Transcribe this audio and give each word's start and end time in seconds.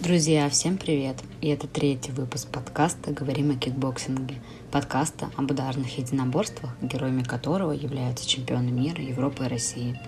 Друзья, 0.00 0.50
всем 0.50 0.76
привет! 0.76 1.16
И 1.40 1.48
это 1.48 1.68
третий 1.68 2.10
выпуск 2.10 2.48
подкаста 2.48 3.12
«Говорим 3.12 3.52
о 3.52 3.54
кикбоксинге», 3.54 4.34
подкаста 4.72 5.30
об 5.36 5.52
ударных 5.52 5.96
единоборствах, 5.96 6.72
героями 6.82 7.22
которого 7.22 7.70
являются 7.70 8.28
чемпионы 8.28 8.70
мира, 8.70 9.00
Европы 9.00 9.44
и 9.44 9.48
России. 9.48 9.98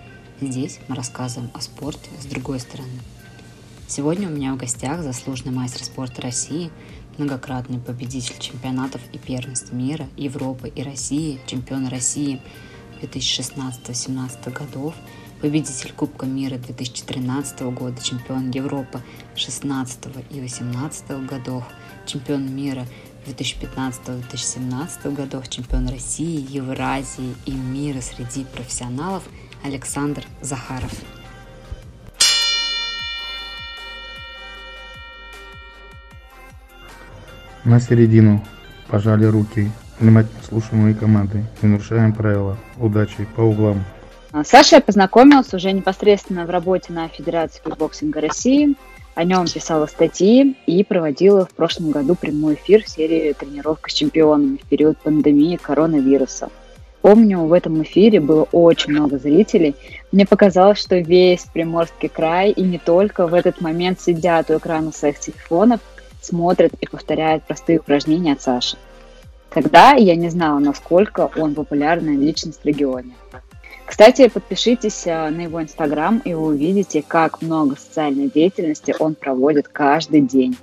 Здесь 0.41 0.79
мы 0.89 0.95
рассказываем 0.95 1.49
о 1.53 1.61
спорте 1.61 2.09
с 2.21 2.25
другой 2.25 2.59
стороны. 2.59 2.99
Сегодня 3.87 4.27
у 4.27 4.31
меня 4.31 4.53
в 4.53 4.57
гостях 4.57 5.01
заслуженный 5.01 5.55
мастер 5.55 5.83
спорта 5.83 6.21
России, 6.21 6.69
многократный 7.17 7.79
победитель 7.79 8.37
чемпионатов 8.39 9.01
и 9.13 9.17
первенств 9.17 9.71
мира, 9.71 10.07
Европы 10.17 10.67
и 10.67 10.83
России, 10.83 11.39
чемпион 11.47 11.87
России 11.87 12.41
2016-17 13.01 14.51
годов– 14.51 14.93
победитель 15.41 15.93
Кубка 15.93 16.25
мира 16.25 16.57
2013 16.57 17.61
года, 17.61 18.01
чемпион 18.01 18.49
Европы 18.51 19.01
16 19.35 19.99
и 20.31 20.41
18 20.41 21.25
годов, 21.25 21.63
чемпион 22.05 22.55
мира 22.55 22.85
2015-2017 23.27 25.13
годов, 25.13 25.49
чемпион 25.49 25.89
России, 25.89 26.45
Евразии 26.49 27.35
и 27.45 27.51
мира 27.51 28.01
среди 28.01 28.45
профессионалов 28.45 29.23
Александр 29.63 30.23
Захаров. 30.41 30.91
На 37.63 37.81
середину 37.81 38.45
пожали 38.87 39.25
руки, 39.25 39.69
внимательно 39.99 40.41
слушаем 40.47 40.83
мои 40.83 40.93
команды, 40.93 41.45
не 41.61 41.67
нарушаем 41.67 42.13
правила. 42.13 42.57
Удачи 42.77 43.27
по 43.35 43.41
углам. 43.41 43.83
А, 44.31 44.43
с 44.43 44.48
Сашей 44.48 44.77
я 44.77 44.81
познакомилась 44.81 45.53
уже 45.53 45.71
непосредственно 45.71 46.45
в 46.45 46.49
работе 46.49 46.91
на 46.91 47.07
Федерации 47.07 47.61
кикбоксинга 47.63 48.21
России. 48.21 48.75
О 49.15 49.23
нем 49.23 49.45
писала 49.47 49.87
статьи 49.87 50.55
и 50.67 50.83
проводила 50.83 51.45
в 51.45 51.51
прошлом 51.51 51.91
году 51.91 52.15
прямой 52.15 52.55
эфир 52.55 52.83
в 52.83 52.89
серии 52.89 53.33
«Тренировка 53.33 53.89
с 53.89 53.93
чемпионами» 53.93 54.57
в 54.57 54.67
период 54.67 54.97
пандемии 54.99 55.55
коронавируса. 55.55 56.49
Помню, 57.01 57.39
в 57.39 57.53
этом 57.53 57.81
эфире 57.83 58.19
было 58.19 58.43
очень 58.51 58.91
много 58.91 59.17
зрителей. 59.17 59.75
Мне 60.11 60.25
показалось, 60.25 60.79
что 60.79 60.97
весь 60.97 61.45
Приморский 61.53 62.09
край 62.09 62.51
и 62.51 62.61
не 62.61 62.79
только 62.79 63.27
в 63.27 63.33
этот 63.33 63.61
момент 63.61 64.01
сидят 64.01 64.49
у 64.51 64.57
экрана 64.57 64.91
своих 64.91 65.19
телефонов, 65.19 65.79
смотрят 66.21 66.73
и 66.81 66.85
повторяют 66.85 67.43
простые 67.45 67.79
упражнения 67.79 68.33
от 68.33 68.41
Саши. 68.41 68.77
Тогда 69.49 69.93
я 69.93 70.15
не 70.15 70.29
знала, 70.29 70.59
насколько 70.59 71.31
он 71.37 71.55
популярная 71.55 72.17
личность 72.17 72.59
в 72.61 72.65
регионе. 72.65 73.15
Кстати, 73.87 74.27
подпишитесь 74.27 75.07
э, 75.07 75.29
на 75.29 75.43
его 75.43 75.61
инстаграм, 75.63 76.21
и 76.25 76.33
вы 76.33 76.47
увидите, 76.47 77.01
как 77.01 77.41
много 77.41 77.77
социальной 77.77 78.29
деятельности 78.29 78.93
он 78.99 79.15
проводит 79.15 79.69
каждый 79.69 80.19
день. 80.19 80.57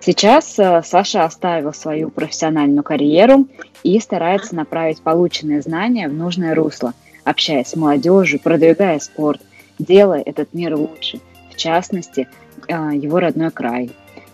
Сейчас 0.00 0.58
э, 0.58 0.82
Саша 0.84 1.24
оставил 1.24 1.72
свою 1.72 2.10
профессиональную 2.10 2.82
карьеру 2.82 3.46
и 3.84 3.98
старается 4.00 4.56
направить 4.56 5.00
полученные 5.02 5.62
знания 5.62 6.08
в 6.08 6.14
нужное 6.14 6.56
русло, 6.56 6.94
общаясь 7.22 7.68
с 7.68 7.76
молодежью, 7.76 8.40
продвигая 8.40 8.98
спорт, 8.98 9.40
делая 9.78 10.20
этот 10.20 10.52
мир 10.52 10.74
лучше, 10.74 11.20
в 11.52 11.56
частности, 11.56 12.28
э, 12.66 12.72
его 12.94 13.20
родной 13.20 13.52
край, 13.52 13.92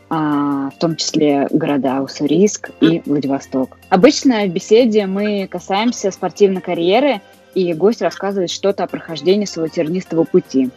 а, 0.08 0.70
в 0.70 0.78
том 0.78 0.96
числе 0.96 1.46
города 1.50 2.00
Уссурийск 2.00 2.70
и 2.80 3.02
Владивосток. 3.04 3.76
Обычно 3.90 4.46
в 4.46 4.48
беседе 4.48 5.04
мы 5.04 5.46
касаемся 5.46 6.10
спортивной 6.10 6.62
карьеры– 6.62 7.20
и 7.54 7.72
гость 7.74 8.02
рассказывает 8.02 8.50
что-то 8.50 8.84
о 8.84 8.86
прохождении 8.86 9.44
своего 9.44 9.68
тернистого 9.68 10.24
пути. 10.24 10.70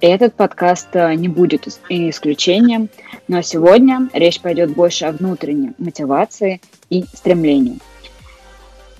Этот 0.00 0.34
подкаст 0.34 0.88
э, 0.92 1.14
не 1.14 1.28
будет 1.28 1.66
исключением, 1.88 2.90
но 3.28 3.40
сегодня 3.42 4.08
речь 4.12 4.40
пойдет 4.40 4.74
больше 4.74 5.06
о 5.06 5.12
внутренней 5.12 5.72
мотивации 5.78 6.60
и 6.90 7.04
стремлении. 7.14 7.78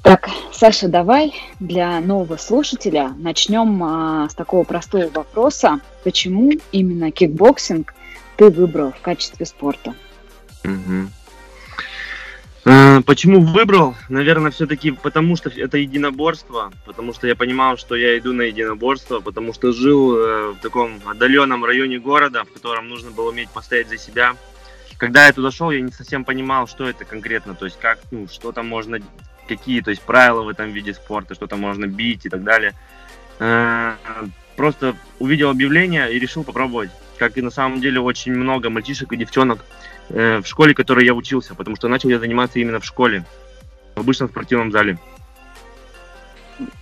Так, 0.07 0.31
Саша, 0.53 0.87
давай 0.87 1.35
для 1.59 2.01
нового 2.01 2.37
слушателя 2.37 3.13
начнем 3.19 3.83
а, 3.83 4.29
с 4.31 4.35
такого 4.35 4.63
простого 4.63 5.09
вопроса. 5.13 5.81
Почему 6.05 6.53
именно 6.71 7.11
кикбоксинг 7.11 7.93
ты 8.37 8.49
выбрал 8.49 8.93
в 8.93 9.01
качестве 9.01 9.45
спорта? 9.47 9.95
Угу. 10.65 11.09
Э, 12.69 13.01
почему 13.03 13.43
выбрал? 13.43 13.95
Наверное, 14.09 14.51
все-таки 14.51 14.91
потому, 14.91 15.37
что 15.37 15.51
это 15.51 15.79
единоборство, 15.79 16.73
потому 16.85 17.15
что 17.15 17.29
я 17.29 17.37
понимал, 17.37 17.77
что 17.77 17.95
я 17.95 18.19
иду 18.19 18.33
на 18.33 18.43
единоборство, 18.43 19.21
потому 19.21 19.53
что 19.53 19.73
жил 19.73 20.17
э, 20.17 20.51
в 20.51 20.57
таком 20.61 21.01
отдаленном 21.07 21.65
районе 21.65 22.01
города, 22.01 22.43
в 22.43 22.53
котором 22.53 22.89
нужно 22.89 23.13
было 23.13 23.31
уметь 23.31 23.51
постоять 23.51 23.89
за 23.89 23.99
себя. 23.99 24.35
Когда 24.99 25.27
я 25.27 25.33
туда 25.33 25.53
шел, 25.53 25.71
я 25.71 25.81
не 25.81 25.93
совсем 25.93 26.25
понимал, 26.25 26.67
что 26.67 26.89
это 26.89 27.05
конкретно, 27.05 27.55
то 27.55 27.67
есть 27.67 27.79
как, 27.79 28.01
ну, 28.11 28.27
что 28.27 28.51
там 28.51 28.67
можно, 28.67 28.99
какие, 29.47 29.81
то 29.81 29.91
есть 29.91 30.03
правила 30.03 30.43
в 30.43 30.49
этом 30.49 30.73
виде 30.73 30.93
спорта, 30.93 31.37
что 31.37 31.47
там 31.47 31.61
можно 31.61 31.87
бить 31.87 32.27
и 32.27 32.29
так 32.29 32.43
далее. 32.43 32.75
Э, 33.39 33.93
просто 34.57 34.97
увидел 35.21 35.51
объявление 35.51 36.13
и 36.13 36.19
решил 36.19 36.43
попробовать. 36.43 36.91
Как 37.17 37.39
и 37.39 37.43
на 37.43 37.51
самом 37.51 37.81
деле 37.81 38.01
очень 38.01 38.35
много 38.35 38.71
мальчишек 38.71 39.13
и 39.13 39.17
девчонок 39.17 39.65
в 40.09 40.45
школе, 40.45 40.73
в 40.73 40.77
которой 40.77 41.05
я 41.05 41.15
учился, 41.15 41.55
потому 41.55 41.77
что 41.77 41.89
начал 41.89 42.09
я 42.09 42.19
заниматься 42.19 42.59
именно 42.59 42.81
в 42.81 42.85
школе, 42.85 43.25
в 43.95 44.01
обычном 44.01 44.29
спортивном 44.29 44.73
зале. 44.73 44.99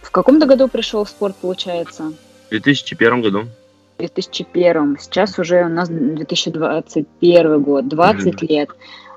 В 0.02 0.10
каком 0.10 0.40
то 0.40 0.46
году 0.46 0.68
пришел 0.68 1.04
в 1.04 1.08
спорт, 1.08 1.36
получается? 1.36 2.12
В 2.46 2.50
2001 2.50 3.22
году. 3.22 3.46
В 3.96 3.98
2001. 3.98 4.98
Сейчас 5.00 5.38
уже 5.38 5.64
у 5.64 5.68
нас 5.68 5.88
2021 5.88 7.62
год, 7.62 7.88
20 7.88 8.26
mm-hmm. 8.26 8.46
лет. 8.46 8.70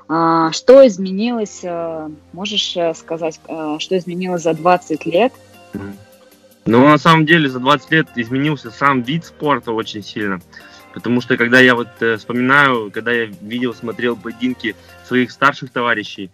А, 0.10 0.52
что 0.54 0.88
изменилось, 0.88 1.60
э, 1.64 2.10
можешь 2.32 2.78
э, 2.78 2.94
сказать, 2.94 3.40
что 3.80 3.98
изменилось 3.98 4.44
за 4.44 4.54
20 4.54 5.06
лет? 5.06 5.34
Ну, 6.66 6.86
на 6.86 6.98
самом 6.98 7.26
деле, 7.26 7.50
за 7.50 7.60
20 7.60 7.92
лет 7.92 8.08
изменился 8.16 8.72
сам 8.72 9.02
вид 9.02 9.26
спорта 9.26 9.72
очень 9.72 10.04
сильно. 10.04 10.42
Потому 10.98 11.22
что 11.22 11.38
когда 11.38 11.60
я 11.60 11.76
вот 11.76 11.90
э, 12.00 12.18
вспоминаю, 12.18 12.90
когда 12.90 13.12
я 13.12 13.26
видел, 13.26 13.76
смотрел 13.76 14.18
поединки 14.18 14.76
своих 15.06 15.30
старших 15.30 15.70
товарищей, 15.70 16.32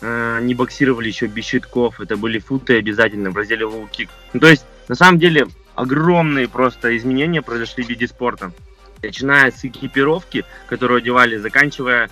э, 0.00 0.36
они 0.38 0.52
боксировали 0.56 1.06
еще 1.06 1.26
без 1.26 1.44
щитков, 1.44 2.00
это 2.00 2.16
были 2.16 2.40
футы 2.40 2.76
обязательно 2.76 3.30
в 3.30 3.36
разделе 3.36 3.66
лоу-кик. 3.66 4.08
Ну, 4.32 4.40
то 4.40 4.48
есть, 4.48 4.66
на 4.88 4.96
самом 4.96 5.20
деле, 5.20 5.46
огромные 5.76 6.48
просто 6.48 6.96
изменения 6.96 7.40
произошли 7.40 7.84
в 7.84 7.88
виде 7.88 8.08
спорта. 8.08 8.50
Начиная 9.00 9.52
с 9.52 9.64
экипировки, 9.64 10.44
которую 10.66 10.98
одевали, 10.98 11.36
заканчивая 11.36 12.10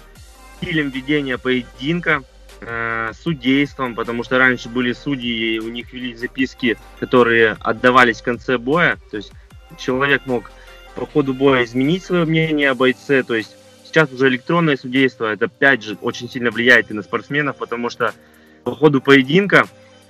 стилем 0.59 0.91
ведения 0.91 1.37
поединка, 1.37 2.23
э, 2.61 3.11
судейством, 3.21 3.97
потому 3.97 4.23
что 4.23 4.39
раньше 4.39 4.69
были 4.69 4.93
судьи, 4.93 5.57
и 5.57 5.59
у 5.59 5.69
них 5.69 5.93
вели 5.93 6.15
записки, 6.15 6.79
которые 7.01 7.57
отдавались 7.59 8.21
в 8.21 8.25
конце 8.25 8.57
боя. 8.57 8.99
То 9.11 9.17
есть 9.17 9.33
человек 9.77 10.27
мог 10.27 10.53
по 10.95 11.07
ходу 11.07 11.35
боя 11.35 11.65
изменить 11.65 12.05
свое 12.05 12.25
мнение 12.25 12.71
о 12.71 12.75
бойце. 12.75 13.23
То 13.23 13.35
есть 13.35 13.57
сейчас 13.85 14.13
уже 14.13 14.29
электронное 14.29 14.77
судейство, 14.77 15.33
это 15.33 15.47
опять 15.47 15.83
же 15.83 15.97
очень 16.01 16.29
сильно 16.31 16.51
влияет 16.51 16.91
и 16.91 16.95
на 16.95 17.03
спортсменов, 17.03 17.57
потому 17.57 17.91
что 17.91 18.15
по 18.65 18.75
ходу 18.75 19.01
поединка 19.01 19.67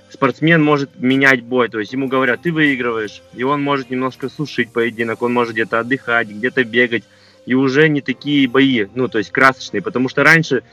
спортсмен 0.09 0.63
может 0.63 0.99
менять 0.99 1.43
бой. 1.43 1.69
То 1.69 1.79
есть 1.79 1.91
ему 1.93 2.07
говорят, 2.07 2.41
ты 2.41 2.51
выигрываешь, 2.51 3.21
и 3.33 3.43
он 3.43 3.61
может 3.61 3.89
немножко 3.89 4.29
сушить 4.29 4.71
поединок, 4.71 5.21
он 5.21 5.33
может 5.33 5.53
где-то 5.53 5.79
отдыхать, 5.79 6.29
где-то 6.29 6.63
бегать. 6.63 7.03
И 7.45 7.55
уже 7.55 7.89
не 7.89 7.99
такие 7.99 8.47
бои, 8.47 8.85
ну, 8.95 9.09
то 9.09 9.17
есть 9.17 9.31
красочные. 9.31 9.81
Потому 9.81 10.07
что 10.07 10.23
раньше 10.23 10.63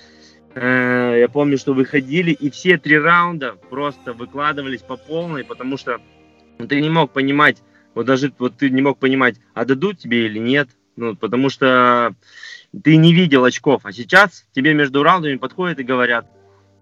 э, 0.54 1.16
я 1.18 1.28
помню, 1.28 1.58
что 1.58 1.74
выходили, 1.74 2.30
и 2.30 2.48
все 2.50 2.78
три 2.78 2.96
раунда 2.96 3.56
просто 3.70 4.12
выкладывались 4.12 4.82
по 4.82 4.96
полной, 4.96 5.42
потому 5.42 5.76
что 5.76 6.00
ты 6.68 6.80
не 6.80 6.90
мог 6.90 7.10
понимать, 7.10 7.56
вот 7.94 8.06
даже 8.06 8.32
вот 8.38 8.56
ты 8.56 8.70
не 8.70 8.82
мог 8.82 8.98
понимать, 8.98 9.36
а 9.54 9.64
дадут 9.64 9.98
тебе 9.98 10.26
или 10.26 10.38
нет, 10.38 10.68
ну, 10.96 11.16
потому 11.16 11.50
что 11.50 12.14
ты 12.82 12.96
не 12.96 13.12
видел 13.12 13.44
очков, 13.44 13.82
а 13.84 13.92
сейчас 13.92 14.46
тебе 14.52 14.74
между 14.74 15.02
раундами 15.02 15.36
подходят 15.36 15.78
и 15.78 15.84
говорят, 15.84 16.26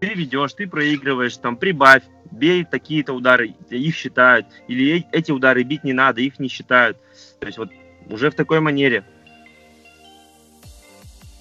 ты 0.01 0.15
ведешь, 0.15 0.53
ты 0.53 0.69
проигрываешь, 0.69 1.37
там, 1.37 1.57
прибавь, 1.57 2.03
бей 2.31 2.65
такие-то 2.65 3.13
удары, 3.13 3.55
их 3.71 3.95
считают, 3.95 4.47
или 4.69 5.07
эти 5.13 5.33
удары 5.33 5.63
бить 5.63 5.85
не 5.85 5.93
надо, 5.93 6.21
их 6.21 6.39
не 6.39 6.49
считают. 6.49 6.99
То 7.41 7.47
есть 7.47 7.59
вот 7.59 7.71
уже 8.09 8.31
в 8.31 8.35
такой 8.35 8.61
манере. 8.61 9.05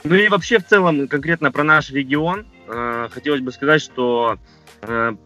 Ну 0.03 0.15
и 0.15 0.27
вообще 0.29 0.59
в 0.59 0.65
целом, 0.65 1.07
конкретно 1.07 1.51
про 1.51 1.63
наш 1.63 1.91
регион, 1.91 2.45
э, 2.67 3.09
хотелось 3.11 3.41
бы 3.41 3.51
сказать, 3.51 3.81
что 3.81 4.37
э, 4.37 4.66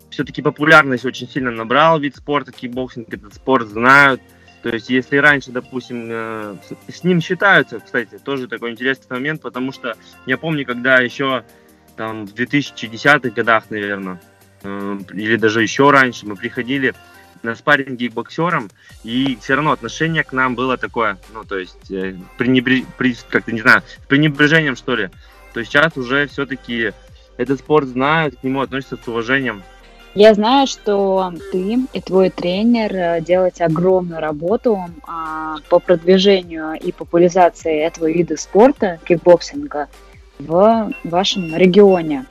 все-таки 0.09 0.41
популярность 0.41 1.05
очень 1.05 1.27
сильно 1.27 1.51
набрал 1.51 1.99
вид 1.99 2.15
спорта, 2.15 2.51
кикбоксинг, 2.51 3.13
этот 3.13 3.33
спорт 3.33 3.67
знают. 3.67 4.21
То 4.63 4.69
есть, 4.69 4.89
если 4.89 5.17
раньше, 5.17 5.51
допустим, 5.51 6.07
э, 6.09 6.55
с 6.87 7.03
ним 7.03 7.19
считаются, 7.19 7.79
кстати, 7.79 8.19
тоже 8.23 8.47
такой 8.47 8.71
интересный 8.71 9.07
момент, 9.09 9.41
потому 9.41 9.71
что 9.71 9.95
я 10.27 10.37
помню, 10.37 10.65
когда 10.65 10.99
еще 10.99 11.43
там 11.95 12.27
в 12.27 12.33
2010-х 12.33 13.29
годах, 13.31 13.65
наверное, 13.69 14.21
э, 14.63 14.99
или 15.13 15.35
даже 15.37 15.63
еще 15.63 15.89
раньше 15.89 16.27
мы 16.27 16.35
приходили 16.35 16.93
на 17.41 17.55
спарринги 17.55 18.09
к 18.09 18.13
боксерам, 18.13 18.69
и 19.03 19.35
все 19.41 19.55
равно 19.55 19.71
отношение 19.71 20.23
к 20.23 20.31
нам 20.31 20.53
было 20.53 20.77
такое, 20.77 21.17
ну, 21.33 21.43
то 21.43 21.57
есть, 21.57 21.89
э, 21.89 22.15
пренебре... 22.37 22.85
при... 22.99 23.15
как-то, 23.29 23.51
не 23.51 23.61
знаю, 23.61 23.81
пренебрежением, 24.07 24.75
что 24.75 24.95
ли. 24.95 25.09
То 25.53 25.59
есть 25.59 25.71
сейчас 25.71 25.97
уже 25.97 26.27
все-таки 26.27 26.93
этот 27.41 27.59
спорт 27.59 27.87
знают, 27.87 28.35
к 28.35 28.43
нему 28.43 28.61
относятся 28.61 28.97
с 29.03 29.07
уважением. 29.07 29.63
Я 30.13 30.33
знаю, 30.33 30.67
что 30.67 31.33
ты 31.51 31.79
и 31.93 32.01
твой 32.01 32.29
тренер 32.29 32.93
э, 32.93 33.21
делаете 33.21 33.63
огромную 33.63 34.19
работу 34.19 34.77
а, 35.07 35.55
по 35.69 35.79
продвижению 35.79 36.73
и 36.73 36.91
популяризации 36.91 37.79
этого 37.79 38.11
вида 38.11 38.35
спорта, 38.35 38.99
кикбоксинга, 39.05 39.87
в 40.37 40.91
вашем 41.05 41.55
регионе. 41.55 42.25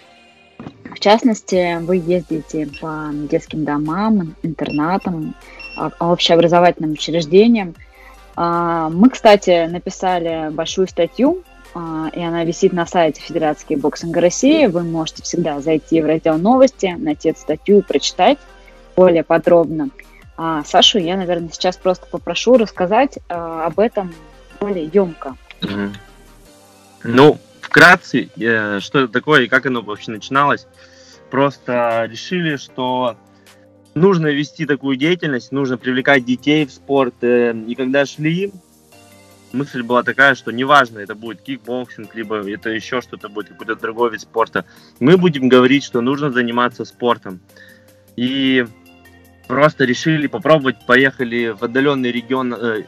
В 0.95 1.01
частности, 1.01 1.79
вы 1.81 1.97
ездите 1.97 2.69
по 2.81 3.09
детским 3.13 3.65
домам, 3.65 4.35
интернатам, 4.43 5.35
а, 5.77 5.91
общеобразовательным 6.01 6.93
учреждениям. 6.93 7.75
А, 8.37 8.91
мы, 8.91 9.09
кстати, 9.09 9.67
написали 9.67 10.51
большую 10.51 10.87
статью 10.87 11.43
а, 11.43 11.50
и 11.75 12.21
она 12.21 12.45
висит 12.45 12.73
на 12.73 12.85
сайте 12.85 13.21
Федерации 13.21 13.77
боксинга 13.77 14.21
России. 14.21 14.67
Вы 14.67 14.83
можете 14.83 15.23
всегда 15.23 15.61
зайти 15.61 16.03
в 16.03 16.07
раздел 16.07 16.37
новости, 16.37 16.97
найти 16.99 17.31
эту 17.31 17.41
статью 17.41 17.79
и 17.79 17.83
прочитать 17.83 18.39
более 18.97 19.23
подробно. 19.23 19.91
А 20.37 20.65
Сашу 20.65 20.99
я, 20.99 21.17
наверное, 21.17 21.51
сейчас 21.53 21.77
просто 21.77 22.07
попрошу 22.07 22.57
рассказать 22.57 23.19
а, 23.29 23.67
об 23.67 23.79
этом 23.79 24.13
более 24.59 24.91
емко. 24.93 25.37
Ну, 27.05 27.39
вкратце, 27.61 28.29
э, 28.37 28.81
что 28.81 29.01
это 29.01 29.09
такое 29.13 29.43
и 29.43 29.49
как 29.49 29.67
оно 29.67 29.83
вообще 29.83 30.11
начиналось. 30.11 30.67
Просто 31.31 32.07
решили, 32.11 32.57
что 32.57 33.17
нужно 33.95 34.27
вести 34.29 34.67
такую 34.67 34.97
деятельность, 34.97 35.53
нужно 35.53 35.79
привлекать 35.79 36.25
детей 36.25 36.67
в 36.67 36.73
спорт. 36.73 37.15
Э, 37.23 37.55
и 37.55 37.75
когда 37.75 38.05
шли, 38.05 38.53
мысль 39.53 39.83
была 39.83 40.03
такая, 40.03 40.35
что 40.35 40.51
неважно, 40.51 40.99
это 40.99 41.15
будет 41.15 41.43
кикбоксинг, 41.43 42.15
либо 42.15 42.37
это 42.49 42.71
еще 42.71 43.01
что-то 43.01 43.29
будет, 43.29 43.49
какой-то 43.49 43.77
другой 43.77 44.11
вид 44.11 44.21
спорта. 44.21 44.65
Мы 44.99 45.17
будем 45.17 45.49
говорить, 45.49 45.85
что 45.85 46.01
нужно 46.01 46.31
заниматься 46.31 46.85
спортом. 46.85 47.41
И 48.17 48.67
просто 49.47 49.85
решили 49.85 50.27
попробовать, 50.27 50.87
поехали 50.87 51.49
в 51.49 51.63
отдаленный 51.65 52.13
регион, 52.13 52.55
э, 52.55 52.85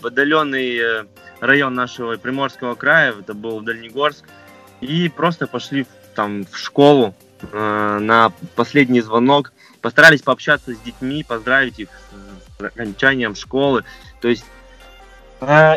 в 0.00 0.06
отдаленный 0.06 0.76
э, 0.78 1.04
район 1.40 1.74
нашего 1.74 2.16
Приморского 2.16 2.74
края, 2.74 3.14
это 3.18 3.34
был 3.34 3.60
Дальнегорск, 3.60 4.24
и 4.80 5.08
просто 5.08 5.46
пошли 5.46 5.86
там 6.14 6.46
в 6.46 6.56
школу 6.56 7.14
э, 7.52 7.98
на 8.00 8.32
последний 8.54 9.02
звонок, 9.02 9.52
постарались 9.82 10.22
пообщаться 10.22 10.74
с 10.74 10.78
детьми, 10.78 11.22
поздравить 11.22 11.78
их 11.78 11.88
с 12.58 12.64
окончанием 12.64 13.34
школы. 13.34 13.84
То 14.20 14.28
есть 14.28 14.44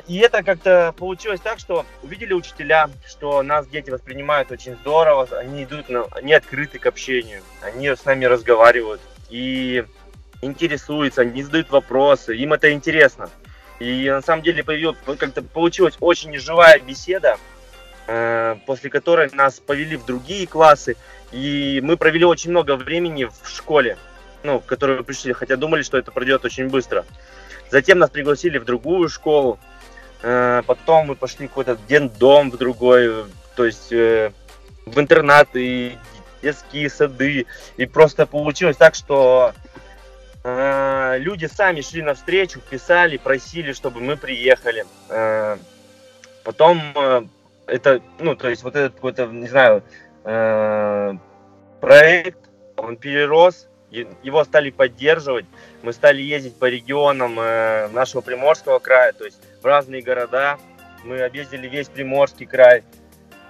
и 0.07 0.17
это 0.19 0.41
как-то 0.41 0.94
получилось 0.97 1.41
так, 1.41 1.59
что 1.59 1.85
увидели 2.01 2.33
учителя, 2.33 2.89
что 3.06 3.44
нас 3.44 3.67
дети 3.67 3.89
воспринимают 3.89 4.51
очень 4.51 4.75
здорово, 4.75 5.27
они 5.38 5.65
идут, 5.65 5.89
на, 5.89 6.06
они 6.11 6.33
открыты 6.33 6.79
к 6.79 6.85
общению, 6.85 7.41
они 7.61 7.89
с 7.89 8.06
нами 8.06 8.23
разговаривают 8.25 9.01
и 9.29 9.83
интересуются, 10.41 11.21
они 11.21 11.44
задают 11.44 11.69
вопросы, 11.71 12.35
им 12.35 12.53
это 12.53 12.71
интересно. 12.71 13.29
И 13.79 14.09
на 14.09 14.21
самом 14.21 14.44
деле 14.44 14.63
появилась, 14.63 14.97
как-то 15.17 15.41
получилась 15.41 15.95
очень 16.00 16.38
живая 16.38 16.79
беседа, 16.79 17.38
э, 18.07 18.55
после 18.65 18.89
которой 18.89 19.29
нас 19.31 19.59
повели 19.59 19.97
в 19.97 20.05
другие 20.05 20.47
классы, 20.47 20.95
и 21.31 21.79
мы 21.83 21.97
провели 21.97 22.25
очень 22.25 22.51
много 22.51 22.75
времени 22.75 23.25
в 23.25 23.50
школе, 23.50 23.97
ну, 24.44 24.59
в 24.59 24.65
которую 24.65 25.03
пришли, 25.03 25.33
хотя 25.33 25.55
думали, 25.55 25.81
что 25.81 25.97
это 25.97 26.12
пройдет 26.12 26.45
очень 26.45 26.67
быстро. 26.67 27.05
Затем 27.69 28.00
нас 28.00 28.10
пригласили 28.10 28.57
в 28.57 28.66
другую 28.66 29.10
школу. 29.10 29.60
Э, 30.21 30.63
потом 30.66 31.07
мы 31.07 31.16
пошли 31.16 31.48
в 31.48 31.50
какой-то 31.50 31.77
дом 32.19 32.51
в 32.51 32.57
другой, 32.57 33.25
то 33.56 33.66
есть 33.66 33.92
э, 33.92 34.31
в 34.86 35.00
интернат 35.00 35.50
и 35.54 35.98
детские 36.42 36.89
сады. 36.89 37.45
И 37.77 37.86
просто 37.86 38.25
получилось 38.25 38.77
так, 38.77 38.95
что 38.95 39.54
э, 40.44 41.18
люди 41.19 41.45
сами 41.45 41.81
шли 41.81 42.01
навстречу, 42.01 42.60
писали, 42.60 43.18
просили, 43.18 43.72
чтобы 43.74 44.01
мы 44.01 44.18
приехали. 44.18 44.86
Потом 46.44 46.81
это, 47.68 48.01
ну, 48.19 48.36
то 48.36 48.50
есть 48.50 48.63
вот 48.63 48.75
этот 48.75 48.95
какой-то, 48.95 49.27
не 49.27 49.48
знаю, 49.48 49.83
проект, 51.80 52.39
он 52.77 52.98
перерос 52.98 53.69
его 53.91 54.44
стали 54.44 54.69
поддерживать. 54.69 55.45
Мы 55.81 55.94
стали 55.94 56.21
ездить 56.21 56.56
по 56.56 56.65
регионам 56.65 57.39
э, 57.39 57.88
нашего 57.89 58.21
Приморского 58.21 58.80
края, 58.80 59.13
то 59.13 59.25
есть 59.25 59.38
в 59.62 59.65
разные 59.65 60.01
города. 60.01 60.57
Мы 61.03 61.21
объездили 61.21 61.68
весь 61.68 61.88
Приморский 61.88 62.45
край, 62.45 62.83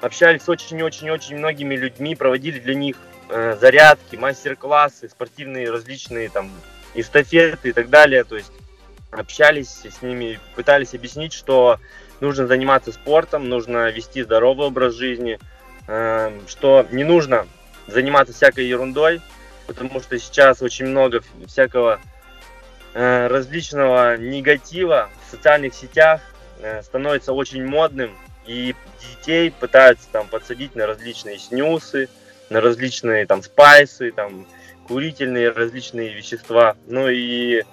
общались 0.02 0.44
с 0.44 0.50
очень-очень-очень 0.50 1.38
многими 1.38 1.76
людьми, 1.76 2.16
проводили 2.16 2.60
для 2.60 2.76
них 2.76 2.96
э, 3.30 3.58
зарядки, 3.60 4.16
мастер-классы, 4.16 5.10
спортивные 5.10 5.72
различные 5.72 6.30
там 6.30 6.52
эстафеты 6.94 7.70
и 7.70 7.74
так 7.74 7.90
далее. 7.90 8.24
То 8.24 8.36
есть 8.36 8.52
общались 9.12 9.82
с 9.84 10.02
ними, 10.02 10.40
пытались 10.56 10.94
объяснить, 10.94 11.34
что 11.34 11.80
нужно 12.22 12.48
заниматься 12.48 12.92
спортом, 12.92 13.50
нужно 13.50 13.90
вести 13.90 14.24
здоровый 14.24 14.68
образ 14.68 14.94
жизни, 14.94 15.40
э, 15.88 16.32
что 16.48 16.86
не 16.92 17.04
нужно 17.04 17.48
заниматься 17.88 18.34
всякой 18.34 18.68
ерундой, 18.68 19.22
потому 19.70 20.02
что 20.02 20.18
сейчас 20.18 20.64
очень 20.64 20.88
много 20.88 21.22
всякого 21.46 22.00
э, 22.96 23.28
различного 23.28 24.18
негатива 24.18 25.10
в 25.28 25.30
социальных 25.30 25.76
сетях 25.76 26.22
э, 26.60 26.82
становится 26.82 27.34
очень 27.34 27.64
модным, 27.64 28.18
и 28.48 28.76
детей 29.00 29.52
пытаются 29.52 30.08
там 30.12 30.28
подсадить 30.28 30.76
на 30.76 30.88
различные 30.88 31.38
снюсы, 31.38 32.10
на 32.50 32.62
различные 32.62 33.28
там 33.28 33.44
спайсы, 33.44 34.12
там 34.12 34.48
курительные 34.88 35.52
различные 35.52 36.16
вещества. 36.16 36.76
Ну 36.88 37.08
и 37.08 37.64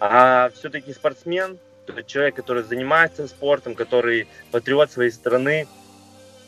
а 0.00 0.50
все-таки 0.58 0.92
спортсмен, 0.92 1.60
человек, 2.08 2.34
который 2.34 2.64
занимается 2.64 3.28
спортом, 3.28 3.76
который 3.76 4.26
патриот 4.50 4.90
своей 4.90 5.12
страны 5.12 5.68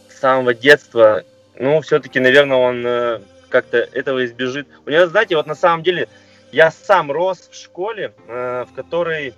с 0.08 0.18
самого 0.18 0.52
детства, 0.52 1.22
ну, 1.54 1.80
все-таки, 1.80 2.18
наверное, 2.18 2.56
он 2.56 2.84
э, 2.84 3.20
как-то 3.48 3.78
этого 3.78 4.24
избежит. 4.24 4.68
У 4.84 4.90
него, 4.90 5.06
знаете, 5.06 5.36
вот 5.36 5.46
на 5.46 5.54
самом 5.54 5.82
деле 5.82 6.08
я 6.52 6.70
сам 6.70 7.10
рос 7.10 7.48
в 7.50 7.54
школе, 7.54 8.14
э, 8.26 8.64
в 8.68 8.74
которой 8.74 9.34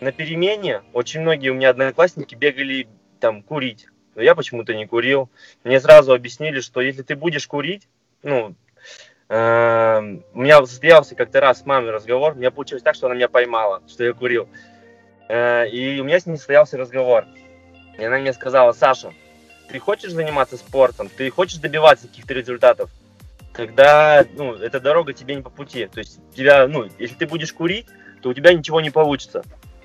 на 0.00 0.12
перемене 0.12 0.82
очень 0.92 1.20
многие 1.20 1.50
у 1.50 1.54
меня 1.54 1.70
одноклассники 1.70 2.34
бегали 2.34 2.88
там 3.20 3.42
курить. 3.42 3.88
Но 4.14 4.22
я 4.22 4.34
почему-то 4.34 4.74
не 4.74 4.86
курил. 4.86 5.30
Мне 5.64 5.80
сразу 5.80 6.12
объяснили, 6.12 6.60
что 6.60 6.80
если 6.80 7.02
ты 7.02 7.16
будешь 7.16 7.46
курить, 7.46 7.88
ну, 8.22 8.54
э, 9.28 10.00
у 10.34 10.40
меня 10.40 10.64
состоялся 10.66 11.14
как-то 11.14 11.40
раз 11.40 11.60
с 11.60 11.66
мамой 11.66 11.90
разговор, 11.90 12.32
у 12.32 12.36
меня 12.36 12.50
получилось 12.50 12.82
так, 12.82 12.94
что 12.94 13.06
она 13.06 13.14
меня 13.14 13.28
поймала, 13.28 13.82
что 13.88 14.04
я 14.04 14.12
курил. 14.12 14.48
Э, 15.28 15.68
и 15.68 16.00
у 16.00 16.04
меня 16.04 16.18
с 16.18 16.26
ней 16.26 16.36
состоялся 16.36 16.76
разговор. 16.78 17.26
И 17.98 18.04
она 18.04 18.18
мне 18.18 18.32
сказала, 18.32 18.72
Саша, 18.72 19.12
ты 19.68 19.78
хочешь 19.78 20.12
заниматься 20.12 20.56
спортом, 20.56 21.08
ты 21.08 21.30
хочешь 21.30 21.58
добиваться 21.58 22.08
каких-то 22.08 22.34
результатов, 22.34 22.90
когда 23.52 24.24
ну, 24.34 24.54
эта 24.54 24.80
дорога 24.80 25.12
тебе 25.12 25.34
не 25.34 25.42
по 25.42 25.50
пути. 25.50 25.86
То 25.86 25.98
есть 25.98 26.20
тебя, 26.34 26.66
ну, 26.68 26.86
если 26.98 27.14
ты 27.14 27.26
будешь 27.26 27.52
курить, 27.52 27.86
то 28.22 28.30
у 28.30 28.34
тебя 28.34 28.52
ничего 28.52 28.80
не 28.80 28.90
получится. 28.90 29.42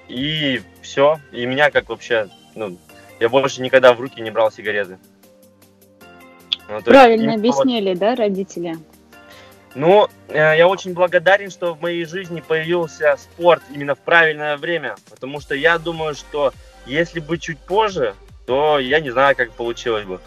И 0.08 0.62
все. 0.82 1.20
И 1.32 1.46
меня 1.46 1.72
как 1.72 1.90
вообще, 1.90 2.30
ну, 2.56 2.78
я 3.20 3.30
больше 3.30 3.62
никогда 3.62 3.94
в 3.94 4.02
руки 4.02 4.22
не 4.22 4.32
брал 4.32 4.52
сигареты. 4.52 5.00
Ну, 6.70 6.82
Правильно 6.82 7.32
есть, 7.32 7.40
объяснили, 7.40 7.90
вот... 7.90 8.00
да, 8.00 8.16
родители? 8.16 8.78
Ну, 9.76 10.08
э, 10.30 10.58
я 10.58 10.68
очень 10.68 10.94
благодарен, 10.94 11.50
что 11.50 11.74
в 11.74 11.82
моей 11.82 12.06
жизни 12.06 12.42
появился 12.42 13.16
спорт 13.18 13.64
именно 13.74 13.96
в 13.96 14.00
правильное 14.00 14.56
время, 14.58 14.96
потому 15.10 15.40
что 15.40 15.56
я 15.56 15.78
думаю, 15.78 16.16
что 16.16 16.54
если 16.86 17.20
бы 17.20 17.38
чуть 17.38 17.60
позже, 17.60 18.14
то 18.46 18.80
я 18.80 19.00
не 19.00 19.10
знаю, 19.10 19.36
как 19.36 19.52
получилось 19.52 20.06
бы. 20.06 20.20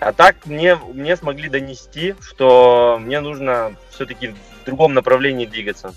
А 0.00 0.12
так 0.12 0.46
мне, 0.46 0.76
мне 0.76 1.16
смогли 1.16 1.48
донести, 1.48 2.14
что 2.20 2.98
мне 3.00 3.20
нужно 3.20 3.74
все-таки 3.90 4.28
в 4.28 4.64
другом 4.64 4.94
направлении 4.94 5.46
двигаться. 5.46 5.92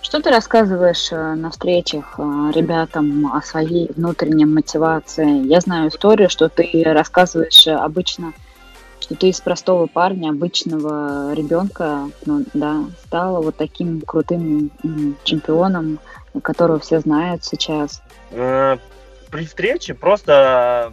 Что 0.00 0.20
ты 0.20 0.30
рассказываешь 0.30 1.12
э, 1.12 1.34
на 1.34 1.50
встречах 1.50 2.14
э, 2.18 2.22
ребятам 2.54 3.32
о 3.32 3.40
своей 3.40 3.90
внутренней 3.92 4.46
мотивации? 4.46 5.46
Я 5.46 5.60
знаю 5.60 5.90
историю, 5.90 6.28
что 6.28 6.48
ты 6.48 6.82
рассказываешь 6.84 7.66
э, 7.66 7.74
обычно, 7.74 8.32
что 9.00 9.14
ты 9.14 9.28
из 9.28 9.40
простого 9.40 9.86
парня, 9.86 10.30
обычного 10.30 11.32
ребенка, 11.34 12.08
ну, 12.26 12.44
да, 12.52 12.84
стала 13.06 13.40
вот 13.40 13.56
таким 13.56 14.00
крутым 14.00 14.70
чемпионом, 15.24 16.00
которого 16.42 16.80
все 16.80 17.00
знают 17.00 17.44
сейчас. 17.44 18.02
При 18.30 19.46
встрече 19.46 19.94
просто 19.94 20.92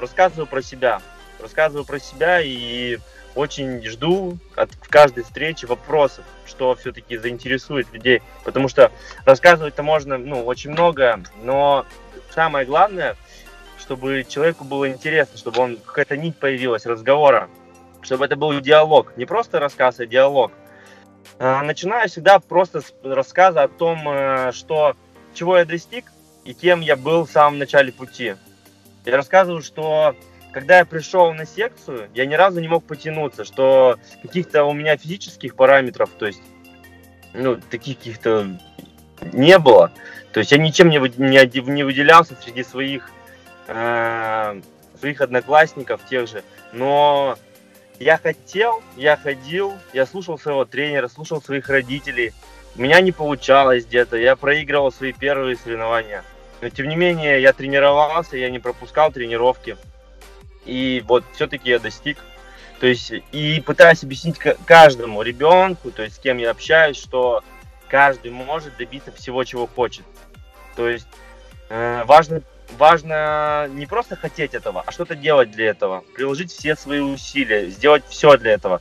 рассказываю 0.00 0.46
про 0.46 0.62
себя. 0.62 1.00
рассказываю 1.40 1.84
про 1.84 1.98
себя 1.98 2.40
и 2.40 2.98
очень 3.34 3.84
жду 3.84 4.38
от 4.56 4.70
каждой 4.88 5.24
встречи 5.24 5.66
вопросов, 5.66 6.24
что 6.46 6.74
все-таки 6.74 7.16
заинтересует 7.16 7.92
людей. 7.92 8.22
Потому 8.44 8.68
что 8.68 8.92
рассказывать-то 9.24 9.82
можно, 9.82 10.18
ну, 10.18 10.44
очень 10.44 10.70
много, 10.70 11.20
но 11.42 11.84
самое 12.30 12.66
главное, 12.66 13.16
чтобы 13.78 14.24
человеку 14.28 14.64
было 14.64 14.88
интересно, 14.88 15.36
чтобы 15.36 15.60
он 15.60 15.76
какая-то 15.76 16.16
нить 16.16 16.36
появилась 16.36 16.86
разговора, 16.86 17.48
чтобы 18.02 18.24
это 18.24 18.36
был 18.36 18.58
диалог, 18.60 19.16
не 19.16 19.24
просто 19.24 19.58
рассказ, 19.58 20.00
а 20.00 20.06
диалог. 20.06 20.52
А, 21.38 21.62
начинаю 21.62 22.08
всегда 22.08 22.38
просто 22.38 22.80
с 22.80 22.92
рассказа 23.02 23.64
о 23.64 23.68
том, 23.68 24.08
э, 24.08 24.52
что, 24.52 24.94
чего 25.34 25.58
я 25.58 25.64
достиг 25.64 26.04
и 26.44 26.54
кем 26.54 26.80
я 26.80 26.96
был 26.96 27.26
в 27.26 27.30
самом 27.30 27.58
начале 27.58 27.92
пути. 27.92 28.36
Я 29.04 29.16
рассказываю, 29.16 29.62
что 29.62 30.16
когда 30.52 30.78
я 30.78 30.84
пришел 30.84 31.32
на 31.34 31.46
секцию, 31.46 32.08
я 32.14 32.26
ни 32.26 32.34
разу 32.34 32.60
не 32.60 32.68
мог 32.68 32.84
потянуться, 32.84 33.44
что 33.44 33.98
каких-то 34.22 34.64
у 34.64 34.72
меня 34.72 34.96
физических 34.96 35.56
параметров, 35.56 36.10
то 36.16 36.26
есть, 36.26 36.42
ну, 37.32 37.56
таких 37.56 37.98
каких-то 37.98 38.48
не 39.32 39.58
было. 39.58 39.90
То 40.32 40.40
есть 40.40 40.52
я 40.52 40.58
ничем 40.58 40.88
не, 40.88 40.98
не, 40.98 41.70
не 41.70 41.82
выделялся 41.82 42.36
среди 42.40 42.62
своих, 42.62 43.10
э, 43.66 44.60
своих 44.98 45.20
одноклассников 45.20 46.00
тех 46.08 46.28
же. 46.28 46.42
Но 46.72 47.36
я 47.98 48.18
хотел, 48.18 48.82
я 48.96 49.16
ходил, 49.16 49.74
я 49.92 50.06
слушал 50.06 50.38
своего 50.38 50.64
тренера, 50.64 51.08
слушал 51.08 51.42
своих 51.42 51.68
родителей. 51.68 52.32
У 52.76 52.82
меня 52.82 53.00
не 53.00 53.12
получалось 53.12 53.86
где-то, 53.86 54.16
я 54.16 54.34
проигрывал 54.34 54.90
свои 54.90 55.12
первые 55.12 55.56
соревнования. 55.56 56.24
Но 56.64 56.70
тем 56.70 56.88
не 56.88 56.96
менее, 56.96 57.42
я 57.42 57.52
тренировался, 57.52 58.38
я 58.38 58.48
не 58.48 58.58
пропускал 58.58 59.12
тренировки. 59.12 59.76
И 60.64 61.04
вот 61.06 61.22
все-таки 61.34 61.68
я 61.68 61.78
достиг. 61.78 62.16
То 62.80 62.86
есть, 62.86 63.12
и 63.32 63.60
пытаюсь 63.60 64.02
объяснить 64.02 64.38
каждому 64.38 65.20
ребенку, 65.20 65.90
то 65.90 66.02
есть 66.02 66.16
с 66.16 66.18
кем 66.18 66.38
я 66.38 66.50
общаюсь, 66.50 66.96
что 66.96 67.44
каждый 67.86 68.30
может 68.30 68.78
добиться 68.78 69.12
всего, 69.12 69.44
чего 69.44 69.66
хочет. 69.66 70.06
То 70.74 70.88
есть 70.88 71.06
э, 71.68 72.02
важно, 72.06 72.40
важно 72.78 73.68
не 73.68 73.84
просто 73.84 74.16
хотеть 74.16 74.54
этого, 74.54 74.84
а 74.86 74.90
что-то 74.90 75.14
делать 75.14 75.50
для 75.50 75.66
этого, 75.66 76.02
приложить 76.14 76.50
все 76.50 76.76
свои 76.76 77.00
усилия, 77.00 77.68
сделать 77.68 78.04
все 78.08 78.38
для 78.38 78.52
этого. 78.52 78.80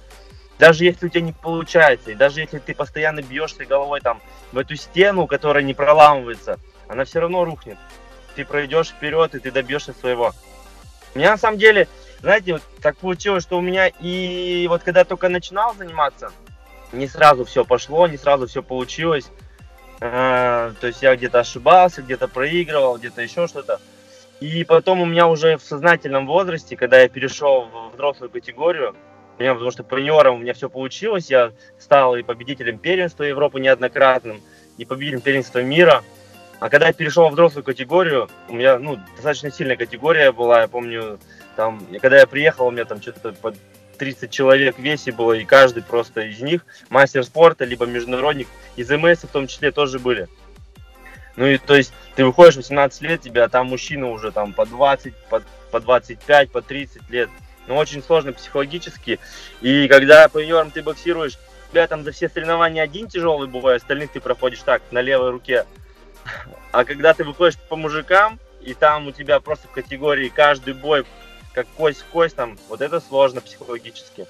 Даже 0.58 0.86
если 0.86 1.08
у 1.08 1.10
тебя 1.10 1.22
не 1.22 1.34
получается, 1.34 2.12
и 2.12 2.16
даже 2.16 2.40
если 2.40 2.60
ты 2.60 2.74
постоянно 2.74 3.22
бьешься 3.22 3.66
головой 3.66 4.00
там 4.00 4.22
в 4.54 4.58
эту 4.58 4.78
стену, 4.78 5.28
которая 5.28 5.64
не 5.64 5.74
проламывается, 5.74 6.60
она 6.94 7.06
все 7.06 7.20
равно 7.20 7.44
рухнет. 7.44 7.78
Ты 8.36 8.46
пройдешь 8.46 8.90
вперед, 8.90 9.36
и 9.36 9.40
ты 9.40 9.52
добьешься 9.52 9.94
своего. 9.94 10.32
У 11.14 11.20
меня 11.20 11.32
на 11.32 11.38
самом 11.38 11.60
деле, 11.60 11.88
знаете, 12.22 12.54
вот 12.54 12.64
так 12.82 12.98
получилось, 12.98 13.44
что 13.44 13.58
у 13.58 13.62
меня 13.62 13.88
и 13.88 14.66
вот 14.68 14.84
когда 14.84 15.04
только 15.04 15.30
начинал 15.30 15.76
заниматься, 15.76 16.32
не 16.92 17.08
сразу 17.08 17.46
все 17.46 17.66
пошло, 17.66 18.08
не 18.08 18.18
сразу 18.18 18.48
все 18.48 18.64
получилось. 18.64 19.30
А, 20.02 20.74
то 20.82 20.88
есть 20.88 21.02
я 21.02 21.16
где-то 21.16 21.40
ошибался, 21.40 22.02
где-то 22.02 22.28
проигрывал, 22.28 22.98
где-то 22.98 23.22
еще 23.22 23.48
что-то. 23.48 23.80
И 24.40 24.64
потом 24.64 25.02
у 25.02 25.06
меня 25.06 25.28
уже 25.28 25.58
в 25.58 25.62
сознательном 25.62 26.28
возрасте, 26.28 26.76
когда 26.76 27.02
я 27.02 27.10
перешел 27.10 27.66
в 27.66 27.94
взрослую 27.94 28.30
категорию, 28.30 28.96
потому 29.38 29.72
что 29.72 29.84
по 29.84 29.96
юниорам 29.96 30.36
у 30.36 30.40
меня 30.40 30.54
все 30.54 30.70
получилось, 30.70 31.30
я 31.30 31.52
стал 31.80 32.16
и 32.16 32.24
победителем 32.24 32.78
первенства 32.78 33.24
Европы 33.24 33.60
неоднократным, 33.60 34.42
и 34.78 34.86
победителем 34.86 35.22
первенства 35.22 35.60
мира– 35.60 36.04
а 36.60 36.70
когда 36.70 36.88
я 36.88 36.94
перешел 36.94 37.28
в 37.30 37.34
взрослую 37.34 37.64
категорию, 37.64 38.30
у 38.48 38.54
меня, 38.54 38.80
ну, 38.80 39.00
достаточно 39.16 39.52
сильная 39.52 39.76
категория 39.76 40.32
была, 40.32 40.62
я 40.62 40.68
помню, 40.68 41.20
там, 41.56 41.86
когда 42.02 42.20
я 42.20 42.28
приехал, 42.28 42.68
у 42.68 42.72
меня 42.72 42.86
там 42.86 43.02
что-то 43.02 43.34
под 43.34 43.56
30 43.98 44.32
человек 44.32 44.78
в 44.78 44.82
весе 44.82 45.12
было, 45.12 45.34
и 45.34 45.46
каждый 45.46 45.84
просто 45.84 46.22
из 46.22 46.42
них 46.42 46.66
мастер 46.90 47.24
спорта, 47.24 47.66
либо 47.66 47.86
международник, 47.86 48.48
из 48.76 48.90
МС 48.90 49.24
в 49.24 49.28
том 49.28 49.48
числе 49.48 49.72
тоже 49.72 50.00
были. 50.00 50.28
Ну 51.36 51.48
и 51.48 51.58
то 51.58 51.76
есть 51.76 51.94
ты 52.16 52.26
выходишь 52.26 52.58
18 52.58 53.02
лет, 53.02 53.22
тебя 53.22 53.48
там 53.50 53.68
мужчина 53.68 54.10
уже 54.10 54.32
там 54.32 54.54
по 54.54 54.66
20, 54.66 55.16
по, 55.30 55.42
по 55.72 55.80
25, 55.80 56.52
по 56.52 56.62
30 56.62 57.10
лет. 57.10 57.30
Ну 57.68 57.76
очень 57.76 58.04
сложно 58.04 58.34
психологически. 58.34 59.20
И 59.62 59.88
когда 59.88 60.28
по 60.28 60.38
юниорам 60.38 60.70
ты 60.70 60.84
боксируешь, 60.84 61.38
тебя 61.72 61.88
там 61.88 62.04
за 62.04 62.12
все 62.12 62.30
соревнования 62.30 62.84
один 62.84 63.08
тяжелый 63.08 63.48
бывает, 63.48 63.82
остальных 63.82 64.12
ты 64.12 64.20
проходишь 64.20 64.62
так, 64.64 64.84
на 64.92 65.02
левой 65.02 65.32
руке. 65.32 65.66
А 66.72 66.86
когда 66.86 67.14
ты 67.14 67.24
выходишь 67.24 67.58
по 67.70 67.76
мужикам, 67.76 68.40
и 68.62 68.74
там 68.74 69.08
у 69.08 69.12
тебя 69.12 69.40
просто 69.40 69.68
в 69.68 69.72
категории 69.72 70.30
каждый 70.30 70.74
бой 70.74 71.06
как 71.54 71.68
кость 71.78 72.02
в 72.02 72.06
кость, 72.06 72.36
там, 72.36 72.58
вот 72.68 72.82
это 72.82 73.00
сложно 73.00 73.42
психологически. 73.42 74.26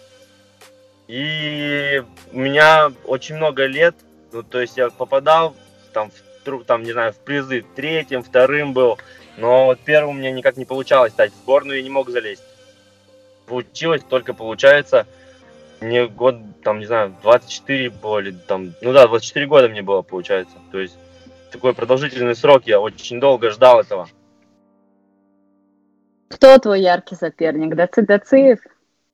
И 1.08 2.04
у 2.32 2.40
меня 2.40 2.92
очень 3.06 3.36
много 3.36 3.66
лет, 3.66 3.96
ну, 4.32 4.44
то 4.44 4.60
есть 4.60 4.78
я 4.78 4.90
попадал 4.90 5.56
там, 5.94 6.12
в, 6.12 6.64
там, 6.66 6.84
не 6.84 6.92
знаю, 6.92 7.14
в 7.14 7.18
призы 7.18 7.66
третьим, 7.76 8.24
вторым 8.24 8.74
был, 8.74 8.98
но 9.38 9.66
вот 9.66 9.80
первым 9.80 10.20
меня 10.20 10.32
никак 10.32 10.58
не 10.58 10.66
получалось 10.66 11.14
стать. 11.14 11.32
В 11.32 11.36
сборную 11.36 11.78
я 11.78 11.84
не 11.84 11.90
мог 11.90 12.10
залезть. 12.10 12.44
Получилось 13.46 14.02
только, 14.08 14.34
получается, 14.34 15.06
мне 15.82 16.08
год, 16.08 16.38
там, 16.64 16.80
не 16.80 16.86
знаю, 16.86 17.16
24 17.22 17.90
было, 17.90 18.20
или 18.20 18.32
там, 18.32 18.74
ну 18.82 18.94
да, 18.94 19.08
24 19.08 19.46
года 19.48 19.70
мне 19.70 19.82
было, 19.82 20.02
получается. 20.02 20.56
То 20.72 20.80
есть 20.80 20.98
такой 21.54 21.74
продолжительный 21.74 22.36
срок, 22.36 22.64
я 22.66 22.82
очень 22.82 23.20
долго 23.20 23.52
ждал 23.52 23.80
этого. 23.80 24.10
Кто 26.30 26.58
твой 26.58 26.82
яркий 26.82 27.16
соперник? 27.16 27.76
Даци 27.76 28.02
Дациев? 28.02 28.60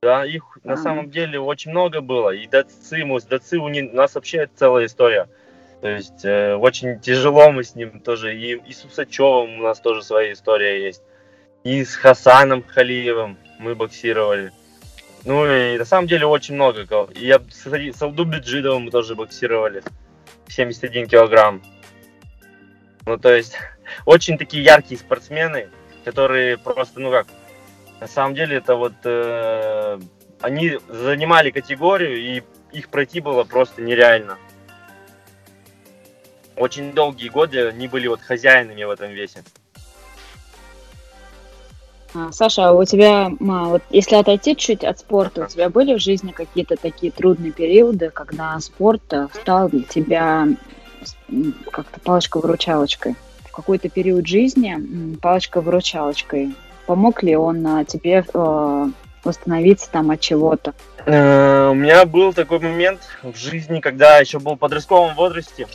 Да, 0.02 0.26
их 0.26 0.58
а. 0.64 0.70
на 0.70 0.78
самом 0.78 1.12
деле 1.12 1.40
очень 1.40 1.72
много 1.72 2.02
было. 2.02 2.30
И 2.30 2.48
Дацимус, 2.48 3.26
Даци 3.26 3.58
у 3.58 3.68
нас 3.68 4.16
вообще 4.16 4.50
целая 4.56 4.86
история. 4.86 5.28
То 5.82 5.90
есть 5.90 6.26
э, 6.26 6.56
очень 6.56 7.00
тяжело 7.00 7.52
мы 7.52 7.64
с 7.64 7.76
ним 7.76 8.00
тоже. 8.00 8.36
И, 8.36 8.56
и 8.56 8.74
с 8.74 8.86
Усачевым 8.86 9.60
у 9.60 9.64
нас 9.64 9.80
тоже 9.80 10.02
своя 10.02 10.32
история 10.32 10.86
есть. 10.86 11.04
И 11.66 11.84
с 11.84 11.96
Хасаном 11.96 12.64
Халиевым 12.64 13.38
мы 13.60 13.76
боксировали. 13.76 14.52
Ну 15.26 15.46
и 15.46 15.78
на 15.78 15.86
самом 15.86 16.08
деле 16.08 16.26
очень 16.26 16.56
много. 16.56 16.86
И 17.14 17.26
я 17.26 17.42
с 17.52 18.02
Алду 18.02 18.24
Биджидовым 18.24 18.84
мы 18.84 18.92
тоже 18.92 19.16
боксировали. 19.16 19.84
71 20.48 21.08
килограмм. 21.08 21.62
Ну, 23.10 23.18
то 23.18 23.36
есть, 23.36 23.56
очень 24.06 24.38
такие 24.38 24.64
яркие 24.64 25.00
спортсмены, 25.00 25.70
которые 26.06 26.60
просто, 26.60 27.00
ну 27.00 27.10
как, 27.10 27.26
на 28.00 28.06
самом 28.06 28.36
деле 28.36 28.58
это 28.58 28.76
вот, 28.76 28.94
э, 29.04 30.00
они 30.42 30.78
занимали 30.88 31.50
категорию, 31.50 32.20
и 32.20 32.44
их 32.72 32.90
пройти 32.90 33.20
было 33.20 33.46
просто 33.46 33.82
нереально. 33.82 34.38
Очень 36.56 36.94
долгие 36.94 37.30
годы 37.30 37.70
они 37.70 37.88
были 37.88 38.06
вот 38.06 38.22
хозяинами 38.22 38.84
в 38.84 38.92
этом 38.92 39.10
весе. 39.10 39.44
А, 42.14 42.32
Саша, 42.32 42.70
а 42.70 42.74
у 42.74 42.86
тебя, 42.86 43.32
вот 43.40 43.82
если 43.90 44.18
отойти 44.18 44.56
чуть 44.56 44.84
от 44.84 45.00
спорта, 45.00 45.46
у 45.46 45.48
тебя 45.48 45.72
были 45.72 45.96
в 45.96 46.00
жизни 46.00 46.32
какие-то 46.32 46.76
такие 46.76 47.12
трудные 47.12 47.54
периоды, 47.54 48.12
когда 48.12 48.60
спорт 48.60 49.02
стал 49.34 49.70
для 49.70 49.82
тебя 49.82 50.48
как-то 51.72 52.00
палочкой-выручалочкой. 52.00 53.16
В 53.46 53.52
какой-то 53.52 53.90
период 53.90 54.28
жизни 54.28 55.18
палочкой-выручалочкой. 55.22 56.56
Помог 56.86 57.24
ли 57.24 57.36
он 57.36 57.66
а, 57.68 57.86
тебе 57.86 58.26
э, 58.34 58.86
восстановиться 59.24 59.92
там 59.92 60.10
от 60.12 60.20
чего-то? 60.20 60.74
Э, 61.06 61.70
у 61.70 61.76
меня 61.76 62.06
был 62.06 62.34
такой 62.34 62.60
момент 62.60 63.02
в 63.22 63.36
жизни, 63.36 63.80
когда 63.80 64.18
еще 64.18 64.40
был 64.40 64.56
в 64.56 64.58
подростковом 64.58 65.14
возрасте. 65.14 65.68